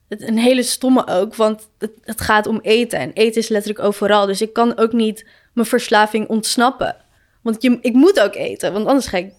het, 0.08 0.22
een 0.22 0.38
hele 0.38 0.62
stomme 0.62 1.06
ook, 1.06 1.34
want 1.34 1.68
het, 1.78 1.92
het 2.02 2.20
gaat 2.20 2.46
om 2.46 2.58
eten. 2.62 2.98
En 2.98 3.12
eten 3.12 3.40
is 3.40 3.48
letterlijk 3.48 3.84
overal. 3.84 4.26
Dus 4.26 4.42
ik 4.42 4.52
kan 4.52 4.78
ook 4.78 4.92
niet 4.92 5.26
mijn 5.52 5.66
verslaving 5.66 6.28
ontsnappen. 6.28 6.96
Want 7.42 7.62
je, 7.62 7.78
ik 7.80 7.92
moet 7.92 8.20
ook 8.20 8.34
eten, 8.34 8.72
want 8.72 8.86
anders, 8.86 9.06
ga 9.06 9.16
ik, 9.16 9.32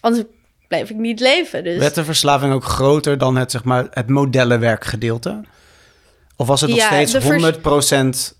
anders 0.00 0.24
blijf 0.68 0.90
ik 0.90 0.96
niet 0.96 1.20
leven. 1.20 1.64
Dus 1.64 1.78
Werd 1.78 1.94
de 1.94 2.04
verslaving 2.04 2.52
ook 2.54 2.64
groter 2.64 3.18
dan 3.18 3.36
het, 3.36 3.50
zeg 3.50 3.64
maar, 3.64 3.86
het 3.90 4.08
modellenwerkgedeelte? 4.08 5.40
Of 6.36 6.46
was 6.46 6.60
het 6.60 6.70
nog 6.70 6.78
Ja, 6.78 6.86
steeds 6.86 7.12
de 7.12 7.20
vers- 7.20 7.42
100% 7.42 8.38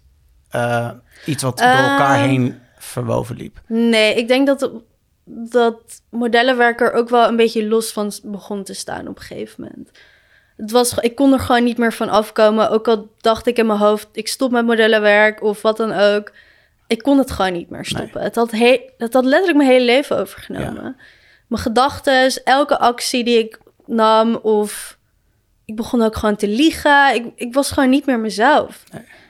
eh, 0.51 0.91
iets 1.27 1.43
wat 1.43 1.59
door 1.59 1.67
elkaar 1.67 2.19
Ehm, 2.19 2.29
heen 2.29 2.59
verwoven 2.79 3.37
liep? 3.37 3.61
Nee, 3.67 4.15
ik 4.15 4.29
denk 4.29 4.47
dat, 4.47 4.71
dat 5.25 5.77
modellenwerk 6.11 6.81
er 6.81 6.93
ook 6.93 7.09
wel 7.09 7.29
een 7.29 7.37
beetje 7.37 7.67
los 7.69 7.93
van 7.93 8.13
begon 8.23 8.65
te 8.65 8.75
staan 8.75 9.09
op 9.09 9.17
een 9.17 9.23
gegeven 9.23 9.63
moment. 9.63 9.91
Het 10.57 10.71
was, 10.71 10.95
ik 10.99 11.15
kon 11.15 11.33
er 11.33 11.39
gewoon 11.41 11.65
niet 11.65 11.79
meer 11.79 11.93
van 11.93 12.09
afkomen. 12.09 12.71
Ook 12.71 12.89
al 12.89 13.11
dacht 13.21 13.47
ik 13.47 13.59
in 13.59 13.67
mijn 13.67 13.79
hoofd, 13.79 14.09
ik 14.13 14.29
stop 14.29 14.51
met 14.51 14.67
modellenwerk 14.67 15.43
of 15.43 15.63
wat 15.63 15.77
dan 15.77 15.93
ook. 15.93 16.33
Ik 16.87 17.03
kon 17.03 17.19
het 17.19 17.31
gewoon 17.31 17.53
niet 17.53 17.71
meer 17.71 17.85
stoppen. 17.85 18.23
Het, 18.23 18.35
had 18.35 18.51
he- 18.51 18.81
het 18.99 19.13
had 19.13 19.25
letterlijk 19.25 19.57
mijn 19.59 19.71
hele 19.71 19.85
leven 19.85 20.19
overgenomen. 20.19 20.97
Mijn 21.55 21.67
gedachten, 21.67 22.45
elke 22.45 22.79
actie 22.79 23.25
die 23.25 23.39
ik 23.39 23.59
nam 23.87 24.35
of... 24.35 24.99
Ik 25.65 25.77
begon 25.77 26.03
ook 26.03 26.17
gewoon 26.17 26.37
te 26.37 26.49
liegen. 26.49 27.15
Ik, 27.15 27.27
ik 27.37 27.55
was 27.55 27.71
gewoon 27.71 27.91
niet 27.91 28.07
meer 28.07 28.19
mezelf. 28.19 28.85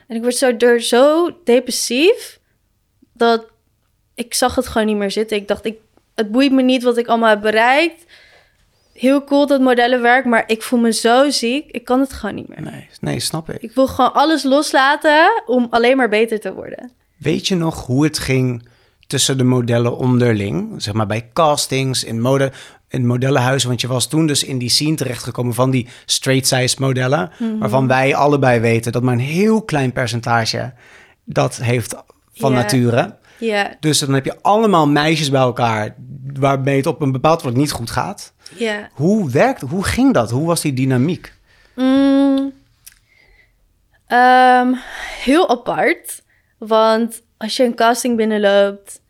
En 0.07 0.17
ik 0.17 0.23
werd 0.23 0.37
zo, 0.37 0.57
door 0.57 0.81
zo 0.81 1.37
depressief 1.45 2.41
dat 3.13 3.47
ik 4.15 4.35
zag 4.35 4.55
het 4.55 4.67
gewoon 4.67 4.87
niet 4.87 4.97
meer 4.97 5.11
zitten. 5.11 5.37
Ik 5.37 5.49
dacht, 5.49 5.65
ik, 5.65 5.79
het 6.15 6.31
boeit 6.31 6.53
me 6.53 6.63
niet 6.63 6.83
wat 6.83 6.97
ik 6.97 7.07
allemaal 7.07 7.29
heb 7.29 7.41
bereikt. 7.41 8.05
Heel 8.93 9.25
cool 9.25 9.47
dat 9.47 9.61
modellenwerk, 9.61 10.25
maar 10.25 10.45
ik 10.47 10.63
voel 10.63 10.81
me 10.81 10.93
zo 10.93 11.31
ziek. 11.31 11.71
Ik 11.71 11.85
kan 11.85 12.01
het 12.01 12.13
gewoon 12.13 12.35
niet 12.35 12.49
meer. 12.49 12.63
Nee, 12.63 12.89
nee, 13.01 13.21
snap 13.21 13.51
ik. 13.51 13.63
Ik 13.63 13.73
wil 13.73 13.87
gewoon 13.87 14.13
alles 14.13 14.43
loslaten 14.43 15.43
om 15.47 15.67
alleen 15.71 15.97
maar 15.97 16.09
beter 16.09 16.41
te 16.41 16.55
worden. 16.55 16.93
Weet 17.17 17.49
je 17.49 17.55
nog 17.55 17.87
hoe 17.87 18.05
het 18.05 18.19
ging 18.19 18.73
tussen 19.07 19.39
de 19.39 19.45
modellen 19.45 19.97
onderling? 19.97 20.83
Zeg 20.83 20.95
maar 20.95 21.07
bij 21.07 21.31
castings, 21.33 22.05
in, 22.05 22.21
mode, 22.21 22.53
in 22.89 23.07
modellenhuizen. 23.07 23.69
Want 23.69 23.81
je 23.81 23.87
was 23.87 24.07
toen 24.09 24.27
dus 24.27 24.45
in 24.45 24.59
die 24.59 24.69
scene 24.69 24.97
terechtgekomen 24.97 25.55
van 25.55 25.71
die 25.71 25.89
straight-size 26.07 26.77
modellen. 26.79 27.31
Mhm. 27.39 27.59
Waarvan 27.59 27.87
wij 27.87 28.15
allebei 28.15 28.61
weten 28.61 28.93
dat 28.93 29.03
maar 29.03 29.15
een 29.15 29.21
heel 29.21 29.63
klein 29.63 29.93
percentage 29.93 30.73
dat 31.25 31.57
heeft 31.57 31.95
van 32.33 32.53
nature. 32.53 33.17
Ja, 33.39 33.77
Dus 33.81 33.99
dan 33.99 34.13
heb 34.15 34.25
je 34.25 34.43
allemaal 34.43 34.89
meisjes 34.89 35.31
bij 35.31 35.41
elkaar 35.41 35.95
waarmee 36.35 36.77
het 36.77 36.87
op 36.87 37.01
een 37.01 37.13
bepaald 37.13 37.41
vlak 37.41 37.55
niet 37.55 37.73
goed 37.73 37.91
gaat. 37.91 38.33
ja. 38.57 38.89
Hoe 38.93 39.31
werkt, 39.31 39.61
hoe 39.61 39.85
ging 39.85 40.15
dat? 40.15 40.31
Hoe 40.31 40.47
was 40.47 40.61
die 40.61 40.73
dynamiek? 40.73 41.33
Mm, 41.75 42.53
ehm, 44.07 44.73
heel 45.23 45.49
apart. 45.49 46.23
Want 46.59 47.23
als 47.45 47.57
je 47.57 47.65
een 47.65 47.75
casting 47.75 48.17
binnenloopt, 48.17 49.01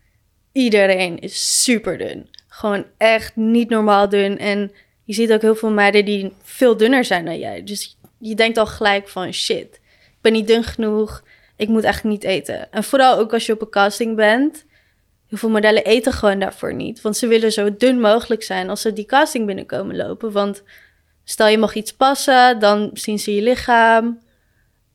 iedereen 0.51 1.19
is 1.19 1.63
super 1.63 1.97
dun. 1.97 2.29
Gewoon 2.47 2.85
echt 2.97 3.35
niet 3.35 3.69
normaal 3.69 4.09
dun. 4.09 4.37
En 4.37 4.71
je 5.03 5.13
ziet 5.13 5.31
ook 5.31 5.41
heel 5.41 5.55
veel 5.55 5.71
meiden 5.71 6.05
die 6.05 6.33
veel 6.43 6.77
dunner 6.77 7.05
zijn 7.05 7.25
dan 7.25 7.39
jij. 7.39 7.63
Dus 7.63 7.97
je 8.19 8.35
denkt 8.35 8.57
al 8.57 8.65
gelijk 8.65 9.07
van 9.07 9.33
shit, 9.33 9.75
ik 10.03 10.21
ben 10.21 10.33
niet 10.33 10.47
dun 10.47 10.63
genoeg. 10.63 11.23
Ik 11.57 11.67
moet 11.67 11.83
echt 11.83 12.03
niet 12.03 12.23
eten. 12.23 12.71
En 12.71 12.83
vooral 12.83 13.17
ook 13.17 13.33
als 13.33 13.45
je 13.45 13.53
op 13.53 13.61
een 13.61 13.69
casting 13.69 14.15
bent. 14.15 14.65
Heel 15.27 15.37
veel 15.37 15.49
modellen 15.49 15.83
eten 15.83 16.13
gewoon 16.13 16.39
daarvoor 16.39 16.73
niet. 16.73 17.01
Want 17.01 17.17
ze 17.17 17.27
willen 17.27 17.51
zo 17.51 17.75
dun 17.77 17.99
mogelijk 17.99 18.43
zijn 18.43 18.69
als 18.69 18.81
ze 18.81 18.93
die 18.93 19.05
casting 19.05 19.45
binnenkomen 19.45 19.95
lopen. 19.95 20.31
Want 20.31 20.63
Stel 21.27 21.47
je 21.47 21.57
mag 21.57 21.75
iets 21.75 21.93
passen, 21.93 22.59
dan 22.59 22.89
zien 22.93 23.19
ze 23.19 23.35
je 23.35 23.41
lichaam. 23.41 24.19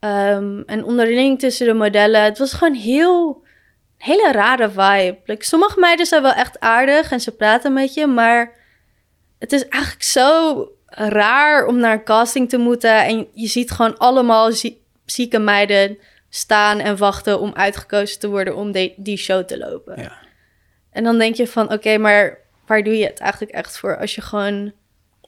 Ehm, 0.00 0.60
en 0.66 0.84
onderling 0.84 1.38
tussen 1.38 1.66
de 1.66 1.72
modellen. 1.72 2.22
Het 2.22 2.38
was 2.38 2.52
gewoon 2.52 2.74
heel, 2.74 3.42
een 3.98 4.04
hele 4.04 4.32
rare 4.32 4.70
vibe. 4.70 5.18
Like, 5.24 5.44
sommige 5.44 5.80
meiden 5.80 6.06
zijn 6.06 6.22
wel 6.22 6.32
echt 6.32 6.60
aardig 6.60 7.12
en 7.12 7.20
ze 7.20 7.30
praten 7.30 7.72
met 7.72 7.94
je. 7.94 8.06
Maar 8.06 8.52
het 9.38 9.52
is 9.52 9.68
eigenlijk 9.68 10.02
zo 10.02 10.68
raar 10.86 11.66
om 11.66 11.78
naar 11.78 11.92
een 11.92 12.04
casting 12.04 12.48
te 12.48 12.56
moeten. 12.58 13.04
En 13.04 13.26
je 13.34 13.46
ziet 13.46 13.70
gewoon 13.70 13.98
allemaal 13.98 14.52
zie- 14.52 14.82
zieke 15.04 15.38
meiden 15.38 15.98
staan 16.28 16.78
en 16.78 16.96
wachten 16.96 17.40
om 17.40 17.54
uitgekozen 17.54 18.18
te 18.18 18.28
worden 18.28 18.56
om 18.56 18.72
die 18.96 19.16
show 19.16 19.44
te 19.44 19.58
lopen. 19.58 20.02
Ja. 20.02 20.12
En 20.92 21.04
dan 21.04 21.18
denk 21.18 21.34
je 21.34 21.46
van, 21.46 21.72
oké, 21.72 21.98
maar 21.98 22.38
waar 22.66 22.82
doe 22.82 22.98
je 22.98 23.06
het 23.06 23.18
eigenlijk 23.20 23.52
echt 23.52 23.78
voor? 23.78 23.96
Als 23.98 24.14
je 24.14 24.20
gewoon, 24.20 24.72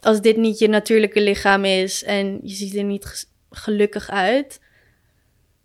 als 0.01 0.21
dit 0.21 0.37
niet 0.37 0.59
je 0.59 0.69
natuurlijke 0.69 1.21
lichaam 1.21 1.65
is 1.65 2.05
en 2.05 2.39
je 2.43 2.55
ziet 2.55 2.77
er 2.77 2.85
niet 2.85 3.31
gelukkig 3.53 4.11
uit. 4.11 4.61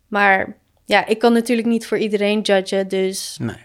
Maar 0.07 0.57
ja, 0.85 1.05
ik 1.05 1.19
kan 1.19 1.33
natuurlijk 1.33 1.67
niet 1.67 1.87
voor 1.87 1.97
iedereen 1.97 2.41
judgen, 2.41 2.87
dus 2.87 3.37
Nee. 3.41 3.55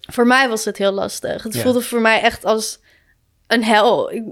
voor 0.00 0.26
mij 0.26 0.48
was 0.48 0.64
het 0.64 0.76
heel 0.78 0.92
lastig. 0.92 1.42
Het 1.42 1.54
Ja. 1.54 1.62
voelde 1.62 1.80
voor 1.80 2.00
mij 2.00 2.20
echt 2.20 2.44
als 2.44 2.80
een 3.46 3.64
hel. 3.64 4.12
Ik, 4.12 4.24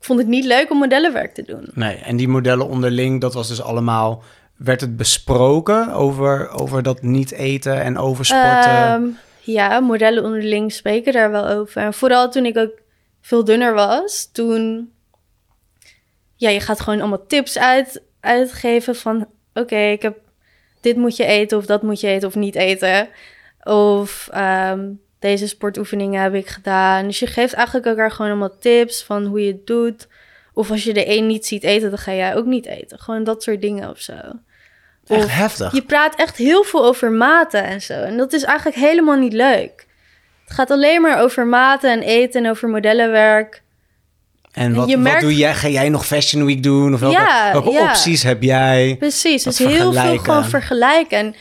vond 0.00 0.18
het 0.18 0.28
niet 0.28 0.44
leuk 0.44 0.70
om 0.70 0.78
modellenwerk 0.78 1.34
te 1.34 1.42
doen. 1.42 1.68
Nee, 1.74 1.96
en 1.96 2.16
die 2.16 2.28
modellen 2.28 2.68
onderling, 2.68 3.20
dat 3.20 3.34
was 3.34 3.48
dus 3.48 3.62
allemaal... 3.62 4.22
Werd 4.56 4.80
het 4.80 4.96
besproken 4.96 5.92
over, 5.92 6.48
over 6.48 6.82
dat 6.82 7.02
niet 7.02 7.32
eten 7.32 7.82
en 7.82 7.98
oversporten? 7.98 8.70
Ehm, 8.70 9.04
ja, 9.40 9.80
modellen 9.80 10.24
onderling 10.24 10.72
spreken 10.72 11.12
daar 11.12 11.30
wel 11.30 11.48
over. 11.48 11.82
En 11.82 11.94
vooral 11.94 12.30
toen 12.30 12.46
ik 12.46 12.56
ook 12.58 12.80
veel 13.20 13.44
dunner 13.44 13.74
was, 13.74 14.28
toen... 14.32 14.92
Ja, 16.36 16.48
je 16.48 16.60
gaat 16.60 16.80
gewoon 16.80 17.00
allemaal 17.00 17.26
tips 17.26 17.58
uit, 17.58 18.02
uitgeven 18.22 18.96
van... 18.96 19.28
Oké, 19.54 19.76
ik 19.76 20.02
heb... 20.02 20.18
Dit 20.80 20.96
moet 20.96 21.16
je 21.16 21.24
eten 21.24 21.58
of 21.58 21.66
dat 21.66 21.82
moet 21.82 22.00
je 22.00 22.06
eten 22.08 22.28
of 22.28 22.34
niet 22.34 22.54
eten. 22.54 23.08
Of 23.62 24.28
ehm, 24.32 24.88
deze 25.18 25.46
sportoefeningen 25.48 26.22
heb 26.22 26.34
ik 26.34 26.46
gedaan. 26.48 27.06
Dus 27.06 27.18
je 27.18 27.26
geeft 27.26 27.52
eigenlijk 27.52 27.86
elkaar 27.86 28.10
gewoon 28.10 28.30
allemaal 28.30 28.58
tips 28.58 29.02
van 29.02 29.24
hoe 29.24 29.40
je 29.40 29.52
het 29.52 29.66
doet. 29.66 30.08
Of 30.54 30.70
als 30.70 30.84
je 30.84 30.92
de 30.92 31.16
een 31.16 31.26
niet 31.26 31.46
ziet 31.46 31.62
eten, 31.62 31.88
dan 31.90 31.98
ga 31.98 32.12
jij 32.12 32.36
ook 32.36 32.46
niet 32.46 32.66
eten. 32.66 32.98
Gewoon 32.98 33.24
dat 33.24 33.42
soort 33.42 33.60
dingen 33.60 33.90
of 33.90 34.00
zo. 34.00 34.12
Echt 34.12 35.24
of- 35.24 35.34
heftig. 35.34 35.72
Je 35.72 35.82
praat 35.82 36.14
echt 36.16 36.36
heel 36.36 36.64
veel 36.64 36.84
over 36.84 37.10
maten 37.10 37.64
en 37.64 37.82
zo. 37.82 37.94
En 37.94 38.16
dat 38.16 38.32
is 38.32 38.42
eigenlijk 38.42 38.76
helemaal 38.78 39.18
niet 39.18 39.32
leuk. 39.32 39.86
Het 40.44 40.54
gaat 40.54 40.70
alleen 40.70 41.00
maar 41.00 41.20
over 41.20 41.46
maten 41.46 41.90
en 41.90 42.00
eten 42.02 42.44
en 42.44 42.50
over 42.50 42.68
modellenwerk. 42.68 43.62
En 44.52 44.74
wat, 44.74 44.94
wat 44.94 45.20
doe 45.20 45.36
jij? 45.36 45.54
Ga 45.54 45.68
jij 45.68 45.88
nog 45.88 46.06
Fashion 46.06 46.44
Week 46.44 46.62
doen? 46.62 46.94
Of 46.94 47.00
welke, 47.00 47.16
Ja, 47.16 47.52
welke 47.52 47.70
ja. 47.70 47.88
opties 47.88 48.22
heb 48.22 48.42
jij? 48.42 48.96
Precies, 48.98 49.42
dus 49.42 49.58
heel 49.58 49.92
veel 49.92 50.18
gewoon 50.18 50.44
vergelijken. 50.44 51.18
En 51.18 51.34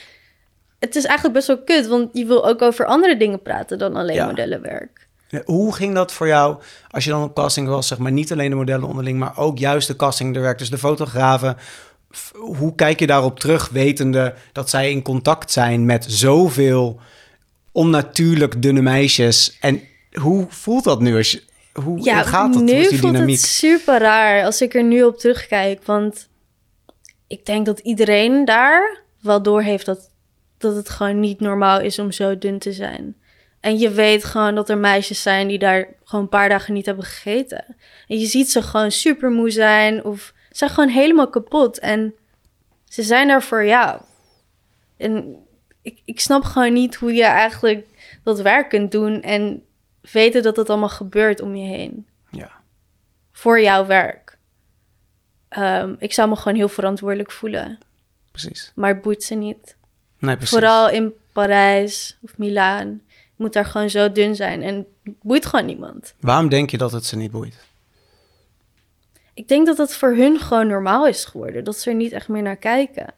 het 0.80 0.96
is 0.96 1.04
eigenlijk 1.06 1.36
best 1.36 1.48
wel 1.48 1.64
kut, 1.64 1.88
want 1.88 2.10
je 2.14 2.26
wil 2.26 2.48
ook 2.48 2.62
over 2.62 2.86
andere 2.86 3.18
dingen 3.18 3.42
praten 3.42 3.78
dan 3.78 3.96
alleen 3.96 4.16
Ja. 4.16 4.26
modellenwerk. 4.26 5.08
Hoe 5.46 5.76
ging 5.76 5.96
dat 5.96 6.12
voor 6.12 6.28
jou 6.28 6.58
als 6.90 7.04
je 7.04 7.10
dan 7.10 7.24
op 7.24 7.36
casting 7.36 7.68
was? 7.68 7.88
Zeg 7.88 7.98
maar 7.98 8.12
niet 8.12 8.32
alleen 8.32 8.50
de 8.50 8.56
modellen 8.56 8.88
onderling, 8.88 9.20
maar 9.20 9.38
ook 9.38 9.58
juist 9.58 9.88
de 9.88 9.96
casting, 9.96 10.56
dus 10.58 10.70
de 10.70 10.78
fotografen. 10.78 11.58
hoe 12.40 12.76
kijk 12.76 13.00
je 13.00 13.08
daarop 13.08 13.40
terug, 13.40 13.70
wetende 13.70 14.34
dat 14.52 14.70
zij 14.70 14.92
in 14.92 15.02
contact 15.02 15.52
zijn 15.52 15.86
met 15.86 16.06
zoveel 16.08 17.00
onnatuurlijk 17.72 18.62
dunne 18.62 18.82
meisjes? 18.82 19.58
En 19.60 19.82
hoe 20.14 20.46
voelt 20.50 20.84
dat 20.84 21.00
nu? 21.00 21.16
Als 21.18 21.32
je, 21.32 21.44
hoe 21.74 22.04
Ja, 22.04 22.24
gaat 22.24 22.54
dat? 22.54 22.64
nu 22.64 22.90
dynamiek? 22.90 23.36
het 23.36 23.46
super 23.46 24.00
raar 24.00 24.44
als 24.46 24.62
ik 24.62 24.74
er 24.74 24.84
nu 24.84 25.04
op 25.04 25.18
terugkijk. 25.18 25.84
Want 25.86 26.30
ik 27.28 27.46
denk 27.46 27.66
dat 27.66 27.80
iedereen 27.80 28.46
daar 28.46 29.02
wel 29.20 29.42
doorheeft 29.42 29.86
dat, 29.86 30.10
dat 30.58 30.76
het 30.76 30.90
gewoon 30.90 31.20
niet 31.20 31.40
normaal 31.40 31.80
is 31.80 32.00
om 32.00 32.12
zo 32.12 32.38
dun 32.38 32.60
te 32.60 32.74
zijn. 32.74 33.16
En 33.60 33.80
je 33.80 33.90
weet 33.92 34.24
gewoon 34.24 34.56
dat 34.56 34.70
er 34.70 34.78
meisjes 34.78 35.22
zijn 35.22 35.48
die 35.48 35.60
daar 35.60 35.88
gewoon 36.04 36.24
een 36.24 36.30
paar 36.30 36.50
dagen 36.50 36.74
niet 36.74 36.86
hebben 36.86 37.06
gegeten. 37.06 37.66
En 38.08 38.20
je 38.20 38.26
ziet 38.26 38.52
ze 38.52 38.62
gewoon 38.62 38.92
super 38.92 39.32
moe 39.32 39.50
zijn 39.50 40.04
of 40.04 40.34
ze 40.50 40.58
zijn 40.58 40.70
gewoon 40.70 40.90
helemaal 40.90 41.30
kapot. 41.30 41.80
En 41.80 42.14
ze 42.90 43.04
zijn 43.04 43.30
er 43.30 43.42
voor 43.42 43.66
jou. 43.66 44.02
En 44.98 45.36
ik, 45.82 46.02
ik 46.06 46.20
snap 46.20 46.44
gewoon 46.44 46.74
niet 46.74 46.96
hoe 46.96 47.14
je 47.14 47.24
eigenlijk 47.24 47.86
dat 48.24 48.42
werk 48.42 48.70
kunt 48.70 48.92
doen 48.92 49.22
en 49.22 49.64
weten 50.12 50.44
dat 50.44 50.56
het 50.56 50.70
allemaal 50.70 50.90
gebeurt 50.90 51.42
om 51.42 51.56
je 51.56 51.68
heen. 51.68 52.08
Ja. 52.30 52.52
Voor 53.32 53.62
jouw 53.62 53.86
werk. 53.86 54.38
Ehm, 55.50 55.96
ik 56.00 56.14
zou 56.14 56.30
me 56.30 56.36
gewoon 56.36 56.58
heel 56.58 56.70
verantwoordelijk 56.70 57.32
voelen. 57.32 57.80
Precies. 58.32 58.72
Maar 58.76 58.94
het 58.94 59.02
boeit 59.02 59.24
ze 59.24 59.36
niet. 59.36 59.76
Nee, 60.20 60.36
precies. 60.36 60.58
Vooral 60.58 60.90
in 60.90 61.14
Parijs 61.32 62.18
of 62.22 62.38
Milaan. 62.38 63.02
Je 63.08 63.48
moet 63.48 63.54
daar 63.54 63.66
gewoon 63.66 63.90
zo 63.90 64.12
dun 64.12 64.36
zijn. 64.36 64.64
En 64.64 64.76
het 65.04 65.14
boeit 65.22 65.46
gewoon 65.46 65.66
niemand. 65.66 66.14
Waarom 66.20 66.50
denk 66.50 66.70
je 66.70 66.78
dat 66.78 66.92
het 66.92 67.06
ze 67.06 67.16
niet 67.16 67.32
boeit? 67.32 67.56
Ik 69.34 69.48
denk 69.48 69.66
dat 69.66 69.78
dat 69.78 69.96
voor 69.96 70.16
hun 70.16 70.40
gewoon 70.40 70.68
normaal 70.68 71.08
is 71.08 71.26
geworden. 71.26 71.64
Dat 71.64 71.78
ze 71.78 71.90
er 71.90 71.96
niet 71.96 72.12
echt 72.12 72.28
meer 72.28 72.42
naar 72.42 72.56
kijken. 72.56 73.14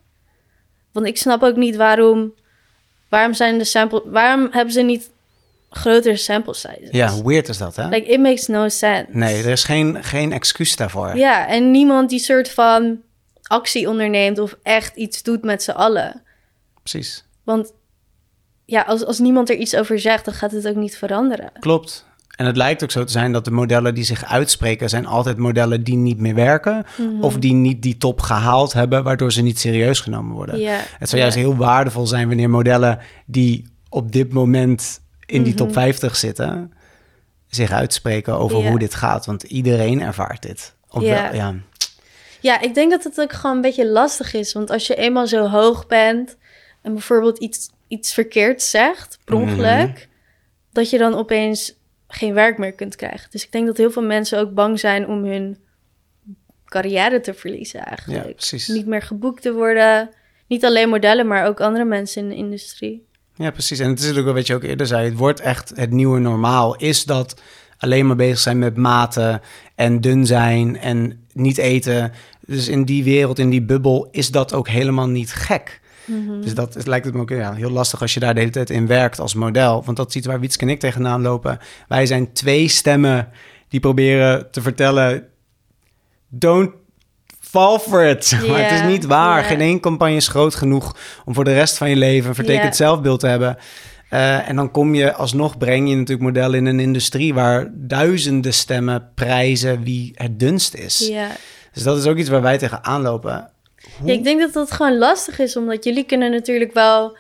Want 0.92 1.06
ik 1.06 1.18
snap 1.18 1.44
ook 1.44 1.56
niet 1.56 1.76
waarom... 1.76 2.34
Waarom 3.10 3.34
zijn 3.34 3.58
de 3.58 3.64
sample... 3.64 4.02
Waarom 4.06 4.48
hebben 4.52 4.74
ze 4.74 4.82
niet 4.82 5.10
grotere 5.76 6.18
sample 6.18 6.54
sizes? 6.54 6.90
Ja, 6.92 7.10
hoe 7.10 7.24
weird 7.24 7.50
is 7.50 7.58
dat, 7.58 7.76
hè? 7.76 7.88
Like, 7.90 8.08
it 8.08 8.20
makes 8.20 8.48
no 8.48 8.70
sense. 8.70 9.06
Nee, 9.12 9.44
er 9.44 9.52
is 9.52 9.64
geen, 9.64 10.04
geen 10.04 10.32
excuus 10.32 10.76
daarvoor. 10.76 11.18
Ja, 11.18 11.48
en 11.48 11.72
niemand 11.72 12.10
die 12.10 12.20
soort 12.20 12.50
van 12.50 13.02
actie 13.44 13.90
onderneemt 13.90 14.40
of 14.40 14.56
echt 14.64 14.96
iets 14.96 15.24
doet 15.24 15.44
met 15.44 15.64
z'n 15.64 15.72
allen. 15.72 16.22
Precies. 16.84 17.26
Want 17.44 17.74
ja, 18.66 18.82
als, 18.82 19.06
als 19.06 19.20
niemand 19.20 19.50
er 19.50 19.56
iets 19.56 19.76
over 19.76 20.00
zegt, 20.00 20.26
dan 20.26 20.34
gaat 20.34 20.52
het 20.52 20.68
ook 20.68 20.76
niet 20.76 20.98
veranderen. 20.98 21.52
Klopt. 21.60 22.06
En 22.36 22.46
het 22.46 22.58
lijkt 22.58 22.84
ook 22.84 22.92
zo 22.92 23.04
te 23.04 23.12
zijn 23.12 23.32
dat 23.32 23.46
de 23.46 23.52
modellen 23.52 23.96
die 23.96 24.04
zich 24.04 24.26
uitspreken... 24.26 24.90
zijn 24.90 25.06
altijd 25.06 25.38
modellen 25.38 25.84
die 25.84 25.96
niet 25.96 26.20
meer 26.20 26.36
werken... 26.36 26.86
Mhm. 26.98 27.24
of 27.24 27.38
die 27.38 27.54
niet 27.54 27.82
die 27.82 27.98
top 27.98 28.22
gehaald 28.22 28.74
hebben... 28.74 29.04
waardoor 29.04 29.32
ze 29.32 29.42
niet 29.42 29.60
serieus 29.60 30.00
genomen 30.00 30.36
worden. 30.36 30.68
Het 31.00 31.10
zou 31.10 31.22
juist 31.22 31.38
heel 31.38 31.56
waardevol 31.56 32.08
zijn 32.08 32.28
wanneer 32.28 32.50
modellen... 32.50 33.00
die 33.26 33.72
op 33.90 34.12
dit 34.12 34.34
moment 34.34 35.02
in 35.34 35.44
die 35.44 35.54
top 35.54 35.68
Mhm. 35.68 35.76
50 35.80 36.16
zitten... 36.16 36.74
zich 37.48 37.72
uitspreken 37.72 38.38
over 38.38 38.58
Ja. 38.58 38.70
hoe 38.70 38.80
dit 38.80 38.96
gaat. 38.96 39.26
Want 39.26 39.44
iedereen 39.44 40.02
ervaart 40.02 40.42
dit. 40.42 40.76
Op 40.90 41.02
Ja. 41.02 41.24
wel- 41.24 41.34
ja. 41.36 41.56
Ja, 42.40 42.60
ik 42.62 42.74
denk 42.74 42.92
dat 42.92 43.04
het 43.04 43.22
ook 43.22 43.34
gewoon 43.34 43.56
een 43.56 43.62
beetje 43.62 43.88
lastig 43.88 44.34
is. 44.34 44.54
Want 44.54 44.70
als 44.70 44.88
je 44.88 44.96
eenmaal 44.96 45.28
zo 45.28 45.48
hoog 45.48 45.88
bent 45.88 46.38
en 46.82 46.94
bijvoorbeeld 46.94 47.38
iets, 47.38 47.70
iets 47.88 48.14
verkeerds 48.14 48.70
zegt, 48.70 49.18
per 49.26 49.36
Mhm. 49.38 49.44
ongeluk, 49.50 50.08
dat 50.72 50.90
je 50.90 50.98
dan 50.98 51.14
opeens 51.16 51.74
geen 52.08 52.34
werk 52.34 52.58
meer 52.58 52.74
kunt 52.74 52.96
krijgen. 52.96 53.28
Dus 53.32 53.44
ik 53.44 53.52
denk 53.52 53.66
dat 53.66 53.78
heel 53.78 53.92
veel 53.92 54.04
mensen 54.04 54.40
ook 54.40 54.54
bang 54.54 54.80
zijn 54.80 55.08
om 55.08 55.24
hun 55.24 55.58
carrière 56.66 57.20
te 57.20 57.34
verliezen 57.34 57.80
ja, 57.80 57.86
eigenlijk. 57.86 58.36
precies. 58.36 58.68
Niet 58.68 58.86
meer 58.88 59.02
geboekt 59.02 59.42
te 59.42 59.54
worden. 59.54 60.10
Niet 60.48 60.66
alleen 60.66 60.90
modellen, 60.90 61.28
maar 61.28 61.48
ook 61.48 61.62
andere 61.62 61.86
mensen 61.86 62.22
in 62.22 62.30
de 62.30 62.36
industrie. 62.36 63.08
Ja, 63.36 63.52
precies. 63.52 63.80
En 63.80 63.90
het 63.90 64.00
is 64.00 64.06
natuurlijk 64.06 64.36
wat 64.36 64.48
je 64.48 64.56
ook 64.56 64.64
eerder 64.64 64.88
zei. 64.88 65.06
Het 65.06 65.18
wordt 65.18 65.40
echt 65.40 65.72
het 65.76 65.92
nieuwe 65.92 66.20
normaal. 66.20 66.76
Is 66.76 67.04
dat 67.04 67.42
alleen 67.78 68.08
maar 68.08 68.16
bezig 68.16 68.40
zijn 68.40 68.60
met 68.60 68.78
maten 68.78 69.42
en 69.76 70.02
dun 70.02 70.26
zijn 70.26 70.78
en 70.78 71.26
niet 71.34 71.58
eten. 71.58 72.12
Dus 72.46 72.68
in 72.68 72.84
die 72.84 73.04
wereld, 73.04 73.40
in 73.40 73.50
die 73.50 73.62
bubbel, 73.62 74.08
is 74.12 74.32
dat 74.32 74.54
ook 74.54 74.68
helemaal 74.68 75.08
niet 75.08 75.34
gek. 75.34 75.82
Dus 76.42 76.54
dat 76.54 76.76
is, 76.76 76.86
lijkt 76.86 77.06
het 77.06 77.14
me 77.14 77.22
ook 77.22 77.30
ja, 77.30 77.54
heel 77.54 77.70
lastig 77.70 78.02
als 78.02 78.14
je 78.14 78.20
daar 78.20 78.34
de 78.34 78.40
hele 78.40 78.52
tijd 78.52 78.70
in 78.70 78.88
werkt 78.88 79.20
als 79.20 79.34
model. 79.34 79.84
Want 79.84 79.98
dat 79.98 80.12
ziet 80.12 80.26
waar 80.26 80.40
Wietske 80.40 80.64
en 80.64 80.72
ik 80.72 80.80
tegenaan 80.80 81.22
lopen. 81.22 81.60
Wij 81.88 82.06
zijn 82.06 82.34
twee 82.34 82.68
stemmen 82.68 83.30
die 83.68 83.80
proberen 83.80 84.52
te 84.52 84.62
vertellen... 84.62 85.28
Don't 86.36 86.72
fall 87.54 87.80
for 87.80 88.06
it. 88.06 88.32
maar 88.48 88.62
het 88.64 88.72
is 88.72 88.86
niet 88.88 89.06
waar. 89.06 89.44
Geen 89.44 89.62
één 89.62 89.80
campagne 89.80 90.16
is 90.16 90.28
groot 90.28 90.56
genoeg 90.56 90.96
om 91.26 91.34
voor 91.34 91.44
de 91.44 91.54
rest 91.54 91.78
van 91.78 91.90
je 91.90 91.96
leven 91.96 92.30
een 92.30 92.36
vertekend 92.36 92.76
zelfbeeld 92.76 93.20
te 93.20 93.28
hebben. 93.28 93.58
Eh, 94.10 94.50
en 94.50 94.56
dan 94.56 94.72
kom 94.72 94.96
je 94.96 95.14
alsnog, 95.14 95.58
breng 95.58 95.90
je 95.90 95.96
natuurlijk 95.96 96.22
modellen 96.22 96.60
in 96.60 96.66
een 96.66 96.80
industrie 96.80 97.34
waar 97.34 97.68
duizenden 97.74 98.54
stemmen 98.54 99.12
prijzen 99.16 99.84
wie 99.84 100.12
het 100.16 100.40
dunst 100.40 100.74
is. 100.76 101.08
Ja. 101.08 101.28
Dus 101.74 101.84
dat 101.84 101.98
is 101.98 102.06
ook 102.06 102.18
iets 102.18 102.30
waar 102.30 102.42
wij 102.42 102.58
tegenaan 102.58 103.02
lopen. 103.02 103.50
Hoe- 104.00 104.08
Ja, 104.08 104.14
ik 104.14 104.24
denk 104.24 104.40
dat 104.40 104.54
dat 104.54 104.72
gewoon 104.72 104.98
lastig 104.98 105.40
is, 105.40 105.56
omdat 105.56 105.84
jullie 105.84 106.04
kunnen 106.04 106.32
natuurlijk 106.32 106.74
wel 106.74 107.18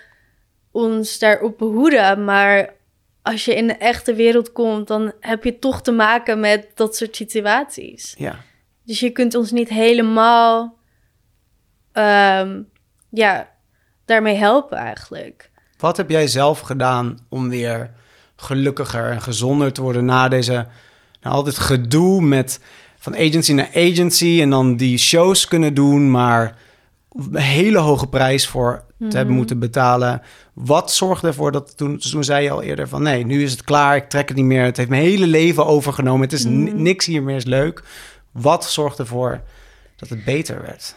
ons 0.72 1.20
daarop 1.20 1.58
behoeden, 1.58 2.24
maar 2.24 2.74
als 3.22 3.46
je 3.46 3.56
in 3.56 3.68
de 3.68 3.74
echte 3.74 4.14
wereld 4.14 4.52
komt, 4.52 4.88
dan 4.88 5.12
heb 5.20 5.44
je 5.44 5.60
toch 5.60 5.82
te 5.82 5.92
maken 5.92 6.40
met 6.40 6.68
dat 6.76 6.96
soort 6.96 7.16
situaties. 7.16 8.16
Ja. 8.18 8.36
Dus 8.86 9.00
je 9.00 9.10
kunt 9.10 9.36
ons 9.36 9.52
niet 9.52 9.70
helemaal, 9.70 10.78
ehm, 11.92 12.62
ja, 13.10 13.50
daarmee 14.06 14.36
helpen 14.36 14.78
eigenlijk. 14.78 15.52
Wat 15.78 15.98
heb 15.98 16.10
jij 16.10 16.28
zelf 16.28 16.60
gedaan 16.60 17.18
om 17.30 17.50
weer 17.50 17.92
gelukkiger 18.36 19.10
en 19.10 19.22
gezonder 19.22 19.74
te 19.74 19.82
worden 19.82 20.06
na 20.06 20.28
deze 20.28 20.68
nou, 21.22 21.36
altijd 21.36 21.58
gedoe 21.58 22.22
met 22.22 22.60
van 22.98 23.16
agency 23.16 23.54
naar 23.54 23.70
agency 23.76 24.40
en 24.42 24.50
dan 24.50 24.76
die 24.76 24.98
shows 24.98 25.48
kunnen 25.48 25.74
doen, 25.74 26.12
maar 26.12 26.58
een 27.12 27.36
hele 27.36 27.78
hoge 27.78 28.08
prijs 28.08 28.48
voor 28.48 28.84
te 29.10 29.18
hebben 29.18 29.36
moeten 29.36 29.60
betalen. 29.60 30.22
Wat 30.54 30.92
zorgde 30.92 31.28
ervoor 31.28 31.52
dat 31.52 31.78
toen, 31.78 31.98
toen 31.98 32.24
zei 32.24 32.44
je 32.44 32.50
al 32.52 32.62
eerder 32.62 32.88
van 32.88 33.02
nee, 33.04 33.26
nu 33.26 33.44
is 33.44 33.52
het 33.52 33.64
klaar, 33.64 33.96
ik 33.96 34.10
trek 34.10 34.28
het 34.28 34.38
niet 34.38 34.46
meer, 34.46 34.64
het 34.64 34.78
heeft 34.78 34.90
mijn 34.90 35.02
hele 35.02 35.28
leven 35.28 35.66
overgenomen, 35.66 36.22
het 36.22 36.34
is 36.34 36.46
ni- 36.46 36.72
niks 36.72 37.06
hier 37.06 37.24
meer 37.24 37.36
is 37.36 37.46
leuk. 37.46 37.84
Wat 38.34 38.66
zorgde 38.66 39.04
ervoor 39.04 39.42
dat 39.96 40.10
het 40.10 40.24
beter 40.24 40.62
werd? 40.62 40.96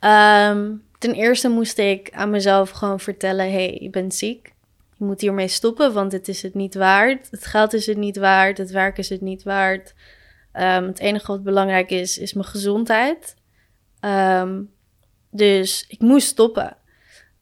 Ehm, 0.00 0.72
ten 0.98 1.12
eerste 1.12 1.48
moest 1.48 1.78
ik 1.78 2.10
aan 2.12 2.30
mezelf 2.30 2.70
gewoon 2.70 3.00
vertellen: 3.00 3.52
hey, 3.52 3.78
je 3.80 3.90
bent 3.90 4.14
ziek. 4.14 4.52
Je 4.96 5.04
moet 5.04 5.20
hiermee 5.20 5.48
stoppen, 5.48 5.92
want 5.92 6.12
het 6.12 6.28
is 6.28 6.42
het 6.42 6.54
niet 6.54 6.74
waard. 6.74 7.28
Het 7.30 7.46
geld 7.46 7.72
is 7.72 7.86
het 7.86 7.96
niet 7.96 8.16
waard. 8.16 8.58
Het 8.58 8.70
werk 8.70 8.98
is 8.98 9.08
het 9.08 9.20
niet 9.20 9.42
waard. 9.42 9.94
Ehm, 10.52 10.84
het 10.86 10.98
enige 10.98 11.32
wat 11.32 11.42
belangrijk 11.42 11.90
is, 11.90 12.18
is 12.18 12.32
mijn 12.32 12.46
gezondheid. 12.46 13.34
Ehm, 14.00 14.62
dus 15.30 15.84
ik 15.88 16.00
moest 16.00 16.26
stoppen. 16.26 16.76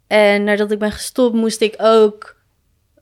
En 0.07 0.44
nadat 0.44 0.70
ik 0.70 0.79
ben 0.79 0.92
gestopt, 0.92 1.35
moest 1.35 1.61
ik 1.61 1.74
ook 1.79 2.37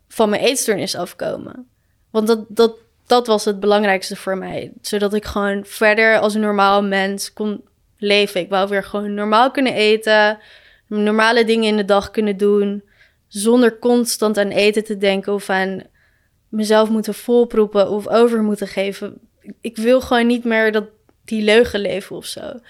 van 0.09 0.29
mijn 0.31 0.43
eetstoornis 0.43 0.95
afkomen. 0.95 1.69
Want 2.11 2.27
dat, 2.27 2.45
dat, 2.49 2.77
dat 3.07 3.27
was 3.27 3.45
het 3.45 3.61
belangrijkste 3.61 4.17
voor 4.17 4.39
mij. 4.39 4.73
Zodat 4.81 5.15
ik 5.15 5.25
gewoon 5.25 5.65
verder 5.65 6.19
als 6.19 6.35
een 6.35 6.41
normaal 6.41 6.83
mens 6.83 7.33
kon 7.33 7.65
leven. 7.99 8.41
Ik 8.41 8.49
wou 8.49 8.69
weer 8.69 8.85
gewoon 8.85 9.15
normaal 9.15 9.51
kunnen 9.51 9.73
eten. 9.73 10.39
Normale 10.87 11.45
dingen 11.45 11.69
in 11.69 11.77
de 11.77 11.85
dag 11.85 12.11
kunnen 12.11 12.37
doen. 12.37 12.83
Zonder 13.29 13.79
constant 13.79 14.39
aan 14.39 14.49
eten 14.49 14.85
te 14.85 14.99
denken 14.99 15.33
of 15.33 15.51
aan 15.51 15.83
mezelf 16.49 16.89
moeten 16.89 17.15
volproepen 17.15 17.91
of 17.91 18.09
over 18.09 18.43
moeten 18.43 18.69
geven. 18.69 19.19
Ik 19.61 19.77
wil 19.77 20.01
gewoon 20.01 20.27
niet 20.27 20.45
meer 20.45 20.73
dat 20.73 20.85
die 21.25 21.43
leugen 21.43 21.81
leven 21.81 22.17
of 22.17 22.25
zo. 22.25 22.61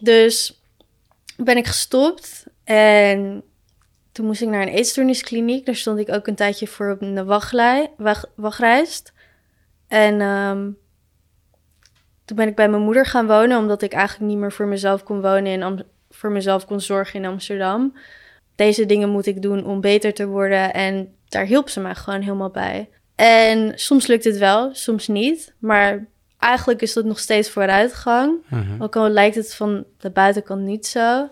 Dus 0.00 0.62
ben 1.36 1.56
ik 1.56 1.66
gestopt 1.66 2.44
en 2.64 3.42
toen 4.12 4.26
moest 4.26 4.42
ik 4.42 4.48
naar 4.48 4.62
een 4.62 4.68
eetstoorniskliniek. 4.68 5.66
Daar 5.66 5.74
stond 5.74 5.98
ik 5.98 6.08
ook 6.08 6.26
een 6.26 6.34
tijdje 6.34 6.66
voor 6.66 6.90
op 6.90 7.00
de 7.00 7.24
wachtlij, 7.24 7.90
wacht, 7.96 8.26
wachtlijst. 8.34 9.12
En 9.88 10.20
ehm, 10.20 10.70
toen 12.24 12.36
ben 12.36 12.48
ik 12.48 12.54
bij 12.54 12.68
mijn 12.68 12.82
moeder 12.82 13.06
gaan 13.06 13.26
wonen, 13.26 13.58
omdat 13.58 13.82
ik 13.82 13.92
eigenlijk 13.92 14.30
niet 14.30 14.40
meer 14.40 14.52
voor 14.52 14.66
mezelf 14.66 15.02
kon 15.02 15.20
wonen 15.20 15.52
en 15.52 15.62
Am- 15.62 15.82
voor 16.10 16.30
mezelf 16.30 16.64
kon 16.66 16.80
zorgen 16.80 17.20
in 17.20 17.28
Amsterdam. 17.28 17.96
Deze 18.54 18.86
dingen 18.86 19.08
moet 19.08 19.26
ik 19.26 19.42
doen 19.42 19.64
om 19.64 19.80
beter 19.80 20.14
te 20.14 20.26
worden 20.26 20.72
en 20.72 21.14
daar 21.28 21.44
hielp 21.44 21.68
ze 21.68 21.80
mij 21.80 21.94
gewoon 21.94 22.20
helemaal 22.20 22.50
bij. 22.50 22.88
En 23.14 23.72
soms 23.74 24.06
lukt 24.06 24.24
het 24.24 24.38
wel, 24.38 24.74
soms 24.74 25.08
niet, 25.08 25.54
maar 25.58 26.06
eigenlijk 26.38 26.82
is 26.82 26.92
dat 26.92 27.04
nog 27.04 27.18
steeds 27.18 27.50
vooruitgang. 27.50 28.34
Mhm. 28.48 28.82
Ook 28.82 28.96
al 28.96 29.08
lijkt 29.08 29.34
het 29.34 29.54
van 29.54 29.84
de 29.98 30.10
buitenkant 30.10 30.62
niet 30.62 30.86
zo. 30.86 31.28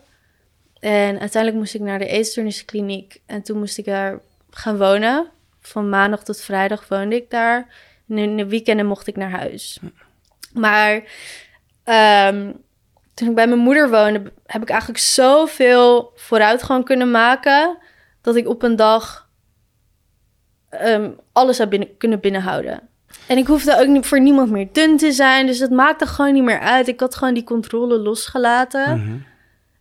En 0.81 1.19
uiteindelijk 1.21 1.63
moest 1.63 1.75
ik 1.75 1.81
naar 1.81 1.99
de 1.99 2.07
eetstoorniskliniek. 2.07 3.23
En 3.27 3.43
toen 3.43 3.59
moest 3.59 3.79
ik 3.79 3.85
daar 3.85 4.21
gaan 4.51 4.79
wonen. 4.79 5.27
Van 5.61 5.89
maandag 5.89 6.25
tot 6.25 6.41
vrijdag 6.41 6.89
woonde 6.89 7.17
ik 7.17 7.31
daar. 7.31 7.69
En 8.09 8.19
in 8.19 8.37
de 8.37 8.47
weekenden 8.47 8.87
mocht 8.87 9.07
ik 9.07 9.17
naar 9.17 9.31
huis. 9.31 9.79
Maar 10.53 11.03
ehm, 11.85 12.53
toen 13.15 13.29
ik 13.29 13.35
bij 13.35 13.47
mijn 13.47 13.61
moeder 13.61 13.91
woonde, 13.91 14.33
heb 14.47 14.63
ik 14.63 14.69
eigenlijk 14.69 15.01
zoveel 15.01 16.13
vooruitgang 16.15 16.85
kunnen 16.85 17.11
maken 17.11 17.79
dat 18.23 18.37
ik 18.37 18.49
op 18.49 18.63
een 18.63 18.77
dag 18.77 19.29
ehm, 20.69 21.11
alles 21.33 21.59
heb 21.59 21.71
binnen, 21.71 21.97
kunnen 21.97 22.21
binnenhouden. 22.21 22.89
En 23.27 23.39
ik 23.39 23.47
hoefde 23.47 23.81
ook 23.81 23.87
niet 23.87 24.07
voor 24.07 24.21
niemand 24.21 24.51
meer 24.51 24.69
dun 24.73 24.97
te 24.97 25.13
zijn, 25.13 25.47
dus 25.47 25.59
dat 25.59 25.71
maakte 25.71 26.07
gewoon 26.07 26.33
niet 26.33 26.43
meer 26.43 26.61
uit. 26.61 26.89
Ik 26.89 27.01
had 27.01 27.15
gewoon 27.15 27.35
die 27.35 27.45
controle 27.45 27.99
losgelaten. 27.99 28.99
Mhm. 28.99 29.17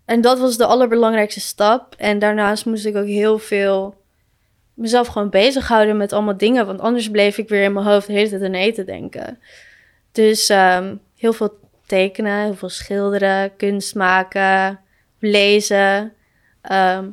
En 0.05 0.21
dat 0.21 0.39
was 0.39 0.57
de 0.57 0.65
allerbelangrijkste 0.65 1.39
stap. 1.39 1.95
En 1.97 2.19
daarnaast 2.19 2.65
moest 2.65 2.85
ik 2.85 2.95
ook 2.95 3.05
heel 3.05 3.39
veel 3.39 4.03
mezelf 4.75 5.07
gewoon 5.07 5.29
bezighouden 5.29 5.97
met 5.97 6.13
allemaal 6.13 6.37
dingen. 6.37 6.65
Want 6.65 6.79
anders 6.79 7.09
bleef 7.09 7.37
ik 7.37 7.49
weer 7.49 7.63
in 7.63 7.73
mijn 7.73 7.85
hoofd 7.85 8.07
de 8.07 8.13
hele 8.13 8.29
tijd 8.29 8.43
aan 8.43 8.53
eten 8.53 8.85
denken. 8.85 9.39
Dus 10.11 10.49
ehm, 10.49 10.95
heel 11.15 11.33
veel 11.33 11.59
tekenen, 11.85 12.43
heel 12.43 12.55
veel 12.55 12.69
schilderen, 12.69 13.55
kunst 13.55 13.95
maken, 13.95 14.79
lezen. 15.19 16.13
Ehm, 16.61 17.09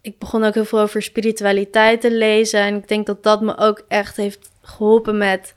ik 0.00 0.18
begon 0.18 0.44
ook 0.44 0.54
heel 0.54 0.64
veel 0.64 0.80
over 0.80 1.02
spiritualiteit 1.02 2.00
te 2.00 2.10
lezen. 2.10 2.60
En 2.60 2.76
ik 2.76 2.88
denk 2.88 3.06
dat 3.06 3.22
dat 3.22 3.40
me 3.40 3.58
ook 3.58 3.84
echt 3.88 4.16
heeft 4.16 4.50
geholpen 4.62 5.16
met 5.16 5.54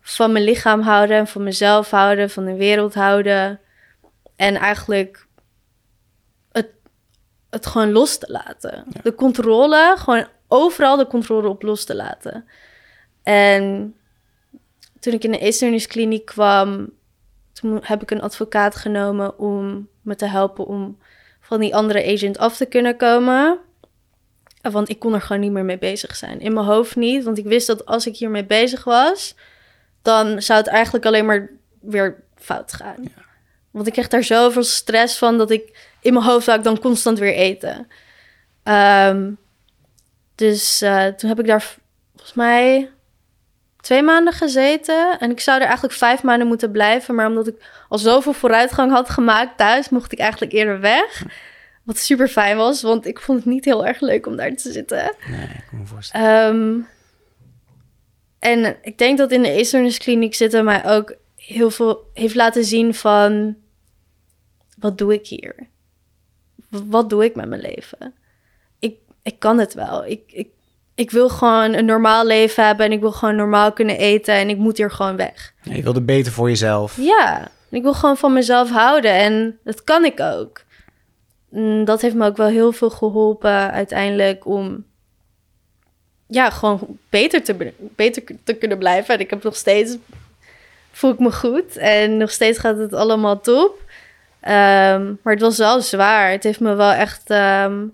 van 0.00 0.32
mijn 0.32 0.44
lichaam 0.44 0.80
houden, 0.80 1.26
van 1.26 1.42
mezelf 1.42 1.90
houden, 1.90 2.30
van 2.30 2.44
de 2.44 2.54
wereld 2.54 2.94
houden. 2.94 3.60
En 4.36 4.54
eigenlijk 4.54 5.26
het, 6.52 6.68
het 7.50 7.66
gewoon 7.66 7.92
los 7.92 8.18
te 8.18 8.26
laten. 8.32 8.84
Ja. 8.90 9.00
De 9.02 9.14
controle, 9.14 9.94
gewoon 9.98 10.26
overal 10.52 10.96
de 10.96 11.06
controle 11.06 11.48
op 11.48 11.62
los 11.62 11.84
te 11.84 11.94
laten. 11.94 12.44
En 13.22 13.94
toen 15.00 15.12
ik 15.12 15.24
in 15.24 15.30
de 15.30 15.86
kliniek 15.88 16.24
kwam, 16.24 16.90
toen 17.52 17.80
heb 17.82 18.02
ik 18.02 18.10
een 18.10 18.22
advocaat 18.22 18.76
genomen 18.76 19.38
om 19.38 19.88
me 20.02 20.14
te 20.14 20.26
helpen 20.26 20.66
om 20.66 20.98
van 21.40 21.60
die 21.60 21.74
andere 21.74 22.12
agent 22.12 22.38
af 22.38 22.56
te 22.56 22.66
kunnen 22.66 22.96
komen. 22.96 23.58
Want 24.62 24.88
ik 24.88 24.98
kon 24.98 25.14
er 25.14 25.20
gewoon 25.20 25.42
niet 25.42 25.52
meer 25.52 25.64
mee 25.64 25.78
bezig 25.78 26.16
zijn. 26.16 26.40
In 26.40 26.52
mijn 26.52 26.66
hoofd 26.66 26.96
niet, 26.96 27.24
want 27.24 27.38
ik 27.38 27.44
wist 27.44 27.66
dat 27.66 27.86
als 27.86 28.06
ik 28.06 28.16
hiermee 28.16 28.44
bezig 28.44 28.84
was, 28.84 29.34
dan 30.02 30.42
zou 30.42 30.58
het 30.58 30.68
eigenlijk 30.68 31.06
alleen 31.06 31.26
maar 31.26 31.50
weer 31.80 32.22
fout 32.36 32.72
gaan. 32.72 33.04
Want 33.70 33.86
ik 33.86 33.92
kreeg 33.92 34.08
daar 34.08 34.24
zoveel 34.24 34.64
stress 34.64 35.18
van 35.18 35.38
dat 35.38 35.50
ik 35.50 35.90
in 36.00 36.12
mijn 36.12 36.24
hoofd 36.24 36.46
wou 36.46 36.58
ik 36.58 36.64
dan 36.64 36.78
constant 36.78 37.18
weer 37.18 37.34
eten. 37.34 37.88
Ehm, 38.62 39.30
dus 40.42 40.82
eh, 40.82 41.06
toen 41.06 41.28
heb 41.28 41.38
ik 41.38 41.46
daar 41.46 41.76
volgens 42.10 42.34
mij 42.34 42.90
twee 43.80 44.02
maanden 44.02 44.32
gezeten. 44.32 45.18
En 45.18 45.30
ik 45.30 45.40
zou 45.40 45.60
er 45.60 45.66
eigenlijk 45.66 45.94
vijf 45.94 46.22
maanden 46.22 46.46
moeten 46.46 46.70
blijven. 46.70 47.14
Maar 47.14 47.26
omdat 47.26 47.46
ik 47.46 47.84
al 47.88 47.98
zoveel 47.98 48.32
vooruitgang 48.32 48.90
had 48.90 49.10
gemaakt 49.10 49.56
thuis, 49.56 49.88
mocht 49.88 50.12
ik 50.12 50.18
eigenlijk 50.18 50.52
eerder 50.52 50.80
weg. 50.80 51.24
Wat 51.82 51.98
super 51.98 52.28
fijn 52.28 52.56
was, 52.56 52.82
want 52.82 53.06
ik 53.06 53.20
vond 53.20 53.38
het 53.38 53.46
niet 53.46 53.64
heel 53.64 53.86
erg 53.86 54.00
leuk 54.00 54.26
om 54.26 54.36
daar 54.36 54.54
te 54.54 54.72
zitten. 54.72 55.14
Nee, 55.28 55.42
ik 55.42 55.64
kan 55.70 55.78
me 55.78 55.86
voorstellen. 55.86 56.26
Ehm, 56.28 56.80
en 58.38 58.76
ik 58.82 58.98
denk 58.98 59.18
dat 59.18 59.32
in 59.32 59.42
de 59.42 59.50
Easterners 59.50 59.98
kliniek 59.98 60.34
zitten 60.34 60.64
mij 60.64 60.84
ook 60.84 61.14
heel 61.36 61.70
veel 61.70 62.10
heeft 62.14 62.34
laten 62.34 62.64
zien 62.64 62.94
van 62.94 63.56
wat 64.78 64.98
doe 64.98 65.12
ik 65.12 65.26
hier? 65.26 65.54
Wat 66.68 67.10
doe 67.10 67.24
ik 67.24 67.34
met 67.34 67.48
mijn 67.48 67.60
leven? 67.60 68.14
Ik, 69.22 69.38
kan 69.38 69.58
het 69.58 69.74
wel. 69.74 70.04
Ik, 70.06 70.20
ik, 70.26 70.48
ik 70.94 71.10
wil 71.10 71.28
gewoon 71.28 71.72
een 71.72 71.84
normaal 71.84 72.26
leven 72.26 72.66
hebben 72.66 72.86
en 72.86 72.92
ik 72.92 73.00
wil 73.00 73.12
gewoon 73.12 73.36
normaal 73.36 73.72
kunnen 73.72 73.98
eten 73.98 74.34
en 74.34 74.48
ik 74.48 74.56
moet 74.56 74.76
hier 74.76 74.90
gewoon 74.90 75.16
weg. 75.16 75.52
Ja, 75.62 75.74
je 75.74 75.82
wilde 75.82 76.00
beter 76.02 76.32
voor 76.32 76.48
jezelf. 76.48 76.96
Ja, 76.96 77.48
ik 77.70 77.82
wil 77.82 77.94
gewoon 77.94 78.16
van 78.16 78.32
mezelf 78.32 78.70
houden 78.70 79.12
en 79.12 79.58
dat 79.64 79.84
kan 79.84 80.04
ik 80.04 80.20
ook. 80.20 80.62
Mm, 81.50 81.84
Dat 81.84 82.00
heeft 82.00 82.14
me 82.14 82.26
ook 82.26 82.36
wel 82.36 82.46
heel 82.46 82.72
veel 82.72 82.90
geholpen 82.90 83.70
uiteindelijk 83.70 84.46
om 84.46 84.84
ja, 86.26 86.50
gewoon 86.50 86.98
beter 87.10 87.42
te, 87.42 87.54
be- 87.54 87.72
beter 87.78 88.22
te 88.44 88.52
kunnen 88.54 88.78
blijven. 88.78 89.14
En 89.14 89.20
ik 89.20 89.30
heb 89.30 89.42
nog 89.42 89.56
steeds, 89.56 89.96
voel 90.92 91.12
ik 91.12 91.18
me 91.18 91.32
goed 91.32 91.76
en 91.76 92.16
nog 92.16 92.30
steeds 92.30 92.58
gaat 92.58 92.76
het 92.78 92.92
allemaal 92.92 93.40
top. 93.40 93.80
Ehm, 94.40 95.04
maar 95.22 95.32
het 95.32 95.40
was 95.40 95.58
wel 95.58 95.80
zwaar. 95.80 96.30
Het 96.30 96.42
heeft 96.42 96.60
me 96.60 96.74
wel 96.74 96.90
echt 96.92 97.30
ehm, 97.30 97.84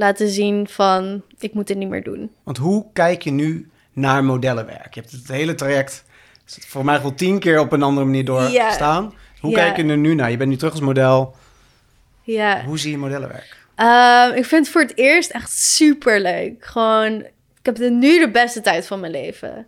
laten 0.00 0.28
zien 0.28 0.68
van, 0.68 1.22
ik 1.38 1.54
moet 1.54 1.66
dit 1.66 1.76
niet 1.76 1.88
meer 1.88 2.02
doen. 2.02 2.30
Want 2.42 2.56
hoe 2.56 2.86
kijk 2.92 3.22
je 3.22 3.30
nu 3.30 3.70
naar 3.92 4.24
modellenwerk? 4.24 4.94
Je 4.94 5.00
hebt 5.00 5.12
het 5.12 5.28
hele 5.28 5.54
traject 5.54 6.04
voor 6.44 6.84
mij 6.84 7.02
wel 7.02 7.14
tien 7.14 7.38
keer 7.38 7.60
op 7.60 7.72
een 7.72 7.82
andere 7.82 8.06
manier 8.06 8.24
doorstaan. 8.24 9.14
Hoe 9.40 9.52
kijk 9.52 9.76
je 9.76 9.84
er 9.84 9.96
nu 9.96 10.14
naar? 10.14 10.30
Je 10.30 10.36
bent 10.36 10.50
nu 10.50 10.56
terug 10.56 10.72
als 10.72 10.80
model. 10.80 11.34
Ja. 12.22 12.64
Hoe 12.64 12.78
zie 12.78 12.90
je 12.90 12.98
modellenwerk? 12.98 13.56
Ehm, 13.74 14.32
ik 14.34 14.44
vind 14.44 14.64
het 14.64 14.68
voor 14.68 14.80
het 14.80 14.96
eerst 14.96 15.30
echt 15.30 15.52
super 15.52 16.20
leuk. 16.20 16.64
Gewoon, 16.64 17.12
ik 17.58 17.66
heb 17.66 17.74
de, 17.74 17.90
nu 17.90 18.18
de 18.18 18.30
beste 18.30 18.60
tijd 18.60 18.86
van 18.86 19.00
mijn 19.00 19.12
leven. 19.12 19.66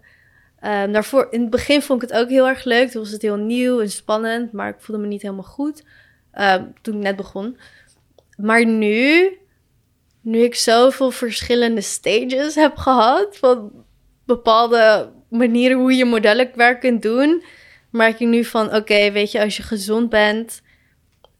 Ehm, 0.61 0.93
daarvoor, 0.93 1.28
in 1.30 1.41
het 1.41 1.51
begin 1.51 1.83
vond 1.83 2.03
ik 2.03 2.09
het 2.09 2.18
ook 2.18 2.28
heel 2.28 2.49
erg 2.49 2.64
leuk. 2.64 2.91
Toen 2.91 3.03
was 3.03 3.11
het 3.11 3.22
heel 3.22 3.37
nieuw 3.37 3.80
en 3.80 3.91
spannend, 3.91 4.53
maar 4.53 4.68
ik 4.68 4.76
voelde 4.78 5.03
me 5.03 5.09
niet 5.09 5.22
helemaal 5.22 5.45
goed 5.45 5.85
ehm, 6.33 6.64
toen 6.83 6.95
ik 6.95 7.03
net 7.03 7.16
begon. 7.16 7.59
Maar 8.37 8.66
nu, 8.66 9.30
nu 10.23 10.39
ik 10.39 10.55
zoveel 10.55 11.11
verschillende 11.11 11.81
stages 11.81 12.55
heb 12.55 12.77
gehad 12.77 13.37
van 13.37 13.85
bepaalde 14.27 15.12
manieren 15.29 15.79
hoe 15.79 15.95
je 15.95 16.05
modellenwerk 16.05 16.81
kunt 16.81 17.03
doen, 17.03 17.43
merk 17.91 18.20
ik 18.20 18.29
nu 18.29 18.45
van, 18.45 18.75
oké, 18.75 19.11
weet 19.11 19.33
je, 19.33 19.41
als 19.41 19.57
je 19.57 19.62
gezond 19.62 20.09
bent, 20.09 20.62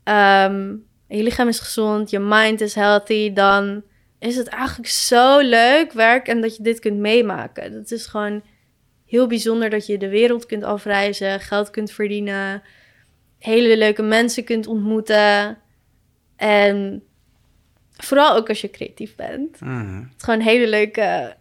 ehm, 0.05 0.75
je 1.09 1.23
lichaam 1.23 1.49
is 1.49 1.59
gezond, 1.59 2.11
je 2.11 2.19
mind 2.19 2.61
is 2.61 2.75
healthy, 2.75 3.33
dan 3.33 3.83
is 4.19 4.37
het 4.37 4.47
eigenlijk 4.49 4.89
zo 4.89 5.39
leuk 5.39 5.93
werk 5.93 6.29
en 6.29 6.41
dat 6.41 6.57
je 6.57 6.63
dit 6.63 6.79
kunt 6.79 6.99
meemaken. 6.99 7.73
Het 7.73 7.91
is 7.91 8.07
gewoon 8.07 8.43
heel 9.07 9.27
bijzonder 9.27 9.71
dat 9.71 9.87
je 9.87 9.99
de 9.99 10.09
wereld 10.09 10.47
kunt 10.47 10.65
afreizen, 10.65 11.41
geld 11.41 11.71
kunt 11.71 11.91
verdienen, 11.93 12.63
hele 13.39 13.77
leuke 13.77 14.03
mensen 14.03 14.45
kunt 14.45 14.67
ontmoeten. 14.67 15.59
En 16.37 17.03
vooral 18.05 18.37
ook 18.37 18.49
als 18.49 18.61
je 18.61 18.71
creatief 18.71 19.15
bent. 19.15 19.61
Mhm. 19.61 19.97
Het 19.97 20.13
is 20.17 20.25
gewoon 20.25 20.41
een 20.41 20.47
hele 20.47 20.69
leuke, 20.69 21.37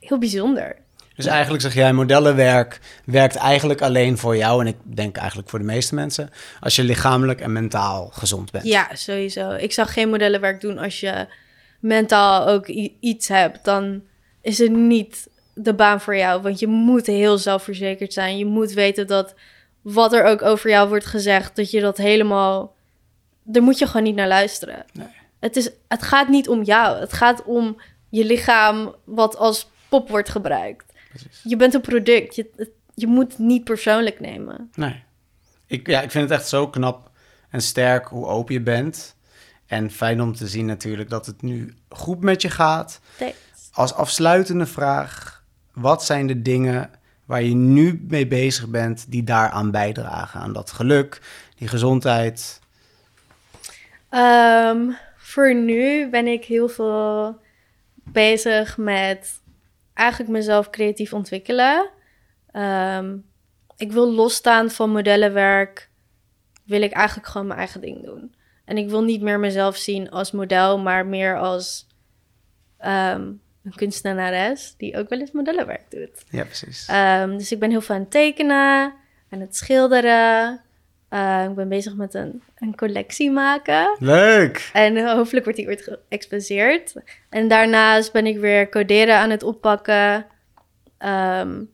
heel 0.00 0.18
bijzonder. 0.18 0.76
Dus 1.16 1.26
eigenlijk 1.26 1.62
zeg 1.62 1.74
jij, 1.74 1.92
modellenwerk 1.92 2.80
werkt 3.04 3.36
eigenlijk 3.36 3.82
alleen 3.82 4.18
voor 4.18 4.36
jou... 4.36 4.60
en 4.60 4.66
ik 4.66 4.76
denk 4.84 5.16
eigenlijk 5.16 5.48
voor 5.48 5.58
de 5.58 5.64
meeste 5.64 5.94
mensen... 5.94 6.30
als 6.60 6.76
je 6.76 6.84
lichamelijk 6.84 7.40
en 7.40 7.52
mentaal 7.52 8.10
gezond 8.12 8.50
bent. 8.50 8.64
Ja, 8.64 8.88
sowieso. 8.92 9.50
Ik 9.50 9.72
zou 9.72 9.88
geen 9.88 10.08
modellenwerk 10.08 10.60
doen 10.60 10.78
als 10.78 11.00
je 11.00 11.26
mentaal 11.80 12.48
ook 12.48 12.66
iets 13.00 13.28
hebt. 13.28 13.64
Dan 13.64 14.02
is 14.42 14.58
het 14.58 14.70
niet 14.70 15.28
de 15.54 15.74
baan 15.74 16.00
voor 16.00 16.16
jou. 16.16 16.42
Want 16.42 16.58
je 16.58 16.66
moet 16.66 17.06
heel 17.06 17.38
zelfverzekerd 17.38 18.12
zijn. 18.12 18.38
Je 18.38 18.46
moet 18.46 18.72
weten 18.72 19.06
dat 19.06 19.34
wat 19.82 20.12
er 20.12 20.24
ook 20.24 20.42
over 20.42 20.70
jou 20.70 20.88
wordt 20.88 21.06
gezegd, 21.06 21.56
dat 21.56 21.70
je 21.70 21.80
dat 21.80 21.96
helemaal. 21.96 22.74
Daar 23.42 23.62
moet 23.62 23.78
je 23.78 23.86
gewoon 23.86 24.02
niet 24.02 24.14
naar 24.14 24.28
luisteren. 24.28 24.84
Nee. 24.92 25.06
Het, 25.40 25.56
is, 25.56 25.70
het 25.88 26.02
gaat 26.02 26.28
niet 26.28 26.48
om 26.48 26.62
jou. 26.62 26.98
Het 26.98 27.12
gaat 27.12 27.44
om 27.44 27.80
je 28.08 28.24
lichaam 28.24 28.94
wat 29.04 29.36
als 29.36 29.70
pop 29.88 30.08
wordt 30.08 30.28
gebruikt. 30.28 30.92
Precies. 31.08 31.40
Je 31.44 31.56
bent 31.56 31.74
een 31.74 31.80
product. 31.80 32.34
Je, 32.34 32.70
je 32.94 33.06
moet 33.06 33.30
het 33.30 33.38
niet 33.38 33.64
persoonlijk 33.64 34.20
nemen. 34.20 34.70
Nee. 34.74 35.02
Ik, 35.66 35.86
ja, 35.86 36.00
ik 36.00 36.10
vind 36.10 36.28
het 36.28 36.38
echt 36.38 36.48
zo 36.48 36.68
knap 36.68 37.10
en 37.50 37.62
sterk 37.62 38.06
hoe 38.06 38.26
open 38.26 38.54
je 38.54 38.60
bent. 38.60 39.16
En 39.66 39.90
fijn 39.90 40.22
om 40.22 40.34
te 40.34 40.48
zien 40.48 40.66
natuurlijk 40.66 41.10
dat 41.10 41.26
het 41.26 41.42
nu 41.42 41.74
goed 41.88 42.20
met 42.20 42.42
je 42.42 42.50
gaat. 42.50 43.00
Thanks. 43.18 43.36
Als 43.72 43.94
afsluitende 43.94 44.66
vraag, 44.66 45.44
wat 45.72 46.04
zijn 46.04 46.26
de 46.26 46.42
dingen 46.42 46.90
waar 47.24 47.42
je 47.42 47.54
nu 47.54 48.04
mee 48.08 48.26
bezig 48.26 48.68
bent 48.68 49.04
die 49.08 49.24
daaraan 49.24 49.70
bijdragen? 49.70 50.40
Aan 50.40 50.52
dat 50.52 50.70
geluk, 50.70 51.20
die 51.56 51.68
gezondheid. 51.68 52.60
Ehm, 54.08 54.90
voor 55.30 55.54
nu 55.54 56.08
ben 56.08 56.26
ik 56.26 56.44
heel 56.44 56.68
veel 56.68 57.38
bezig 57.94 58.76
met 58.76 59.42
eigenlijk 59.94 60.30
mezelf 60.30 60.70
creatief 60.70 61.12
ontwikkelen. 61.12 61.90
Ehm, 62.50 63.16
ik 63.76 63.92
wil 63.92 64.12
losstaan 64.12 64.70
van 64.70 64.90
modellenwerk. 64.90 65.90
Wil 66.64 66.82
ik 66.82 66.92
eigenlijk 66.92 67.28
gewoon 67.28 67.46
mijn 67.46 67.58
eigen 67.58 67.80
ding 67.80 68.04
doen. 68.04 68.34
En 68.64 68.76
ik 68.76 68.88
wil 68.88 69.02
niet 69.02 69.20
meer 69.20 69.38
mezelf 69.38 69.76
zien 69.76 70.10
als 70.10 70.30
model, 70.30 70.78
maar 70.78 71.06
meer 71.06 71.38
als 71.38 71.86
ehm, 72.78 73.32
een 73.64 73.74
kunstenares 73.74 74.74
die 74.76 74.96
ook 74.96 75.08
wel 75.08 75.18
eens 75.18 75.32
modellenwerk 75.32 75.90
doet. 75.90 76.24
Ja, 76.30 76.44
precies. 76.44 76.86
Ehm, 76.86 77.36
dus 77.36 77.52
ik 77.52 77.58
ben 77.58 77.70
heel 77.70 77.80
veel 77.80 77.94
aan 77.94 78.00
het 78.00 78.10
tekenen, 78.10 78.94
aan 79.30 79.40
het 79.40 79.56
schilderen. 79.56 80.60
Eh, 81.10 81.44
ik 81.48 81.54
ben 81.54 81.68
bezig 81.68 81.94
met 81.94 82.14
een, 82.14 82.42
een 82.58 82.76
collectie 82.76 83.30
maken. 83.30 83.96
Leuk! 83.98 84.70
En 84.72 85.06
hopelijk 85.16 85.44
wordt 85.44 85.58
die 85.58 85.68
ooit 85.68 85.82
geëxposeerd. 85.82 86.94
En 87.28 87.48
daarnaast 87.48 88.12
ben 88.12 88.26
ik 88.26 88.38
weer 88.38 88.68
coderen 88.68 89.16
aan 89.16 89.30
het 89.30 89.42
oppakken. 89.42 90.26
Ehm, 90.98 91.64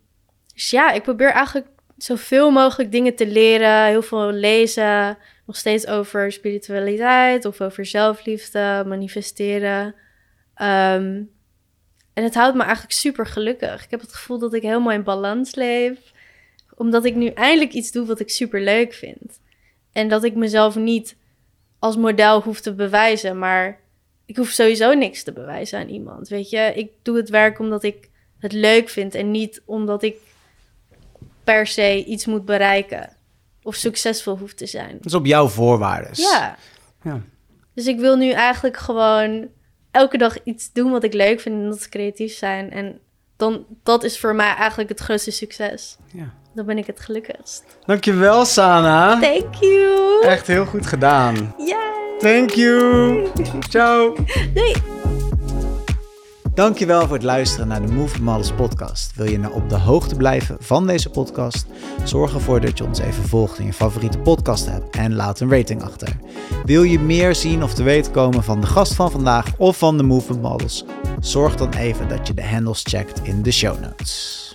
dus 0.55 0.71
ja, 0.71 0.93
ik 0.93 1.03
probeer 1.03 1.31
eigenlijk 1.31 1.67
zoveel 1.97 2.51
mogelijk 2.51 2.93
dingen 2.93 3.15
te 3.15 3.27
leren, 3.27 3.85
heel 3.85 4.03
veel 4.03 4.33
lezen, 4.33 5.19
nog 5.47 5.57
steeds 5.57 5.87
over 5.87 6.33
spiritualiteit 6.33 7.45
of 7.45 7.61
over 7.61 7.87
zelfliefde, 7.87 8.85
manifesteren. 8.87 9.95
Ehm, 10.55 11.23
en 12.13 12.25
het 12.25 12.35
houdt 12.35 12.57
me 12.57 12.63
eigenlijk 12.63 12.93
super 12.93 13.27
gelukkig. 13.27 13.85
Ik 13.85 13.91
heb 13.91 14.01
het 14.01 14.15
gevoel 14.15 14.39
dat 14.39 14.55
ik 14.55 14.63
helemaal 14.63 14.93
in 14.93 15.03
balans 15.03 15.55
leef, 15.55 15.99
omdat 16.77 17.05
ik 17.05 17.15
nu 17.15 17.27
eindelijk 17.27 17.73
iets 17.73 17.91
doe 17.93 18.07
wat 18.07 18.21
ik 18.21 18.31
super 18.31 18.61
leuk 18.61 18.93
vind. 18.93 19.41
En 19.93 20.09
dat 20.09 20.25
ik 20.25 20.35
mezelf 20.35 20.77
niet 20.77 21.17
als 21.79 21.97
model 21.97 22.43
hoef 22.43 22.61
te 22.61 22.75
bewijzen, 22.75 23.39
maar 23.39 23.81
ik 24.27 24.37
hoef 24.37 24.49
sowieso 24.49 24.95
niks 24.95 25.23
te 25.23 25.33
bewijzen 25.33 25.79
aan 25.79 25.89
iemand. 25.89 26.29
Weet 26.29 26.51
je, 26.51 26.73
ik 26.75 26.91
doe 27.03 27.17
het 27.17 27.29
werk 27.29 27.59
omdat 27.59 27.83
ik 27.83 28.11
het 28.39 28.53
leuk 28.53 28.89
vind 28.89 29.15
en 29.15 29.31
niet 29.31 29.63
omdat 29.65 30.03
ik 30.03 30.17
per 31.45 31.67
se 31.67 32.05
iets 32.05 32.27
moet 32.27 32.45
bereiken 32.45 33.17
of 33.63 33.75
succesvol 33.75 34.39
hoeft 34.39 34.57
te 34.57 34.67
zijn. 34.67 34.97
Dat 34.97 35.07
is 35.07 35.15
op 35.15 35.27
jouw 35.27 35.47
voorwaarden. 35.47 36.11
Ja. 36.13 36.57
ja. 37.03 37.21
Dus 37.75 37.87
ik 37.87 37.99
wil 37.99 38.17
nu 38.17 38.31
eigenlijk 38.31 38.77
gewoon 38.77 39.49
elke 39.91 40.19
dag 40.19 40.43
iets 40.45 40.73
doen 40.73 40.91
wat 40.91 41.05
ik 41.05 41.13
leuk 41.13 41.41
vind 41.41 41.55
en 41.55 41.69
dat 41.69 41.79
is 41.79 41.89
creatief 41.89 42.37
zijn. 42.37 42.71
En 42.71 42.99
dan, 43.37 43.67
dat 43.83 44.05
is 44.05 44.19
voor 44.19 44.35
mij 44.35 44.55
eigenlijk 44.55 44.89
het 44.89 45.01
grootste 45.01 45.31
succes. 45.31 45.97
ja. 46.13 46.35
Dan 46.57 46.67
ben 46.67 46.79
ik 46.79 46.87
het 46.87 47.01
gelukkigst. 47.01 47.65
Dankjewel, 47.87 48.45
Sana. 48.45 49.21
Thank 49.21 49.55
you. 49.55 50.23
Echt 50.23 50.47
heel 50.47 50.67
goed 50.67 50.87
gedaan. 50.87 51.55
Yay. 51.57 52.19
Thank 52.19 52.51
you. 52.51 53.27
Ciao. 53.69 54.15
Doei. 54.55 54.75
Dankjewel 56.55 57.01
voor 57.01 57.15
het 57.15 57.23
luisteren 57.23 57.69
naar 57.69 57.87
de 57.87 57.93
Movement 57.93 58.25
Models 58.25 58.53
podcast. 58.53 59.13
Wil 59.15 59.31
je 59.31 59.39
nou 59.39 59.55
op 59.55 59.69
de 59.69 59.79
hoogte 59.79 60.17
blijven 60.17 60.57
van 60.61 60.87
deze 60.87 61.11
podcast? 61.11 61.67
Zorg 62.05 62.35
ervoor 62.35 62.61
dat 62.61 62.79
je 62.79 62.85
ons 62.85 62.99
even 62.99 63.25
volgt 63.29 63.59
in 63.59 63.67
je 63.67 63.73
favoriete 63.73 64.19
podcast 64.19 64.69
app 64.69 64.95
en 64.95 65.15
laat 65.15 65.41
een 65.41 65.51
rating 65.51 65.83
achter. 65.83 66.09
Wil 66.65 66.83
je 66.83 66.99
meer 66.99 67.35
zien 67.35 67.63
of 67.63 67.75
te 67.75 67.83
weten 67.83 68.13
komen 68.13 68.43
van 68.43 68.61
de 68.61 68.67
gast 68.67 68.95
van 68.95 69.11
vandaag 69.11 69.47
of 69.59 69.79
van 69.79 69.97
de 69.97 70.03
Movement 70.03 70.43
Models? 70.43 70.85
Zorg 71.21 71.57
dan 71.57 71.73
even 71.73 72.09
dat 72.09 72.27
je 72.27 72.35
de 72.35 72.45
handles 72.47 72.83
checkt 72.83 73.21
in 73.23 73.43
de 73.43 73.53
show 73.53 73.81
notes. 73.81 74.55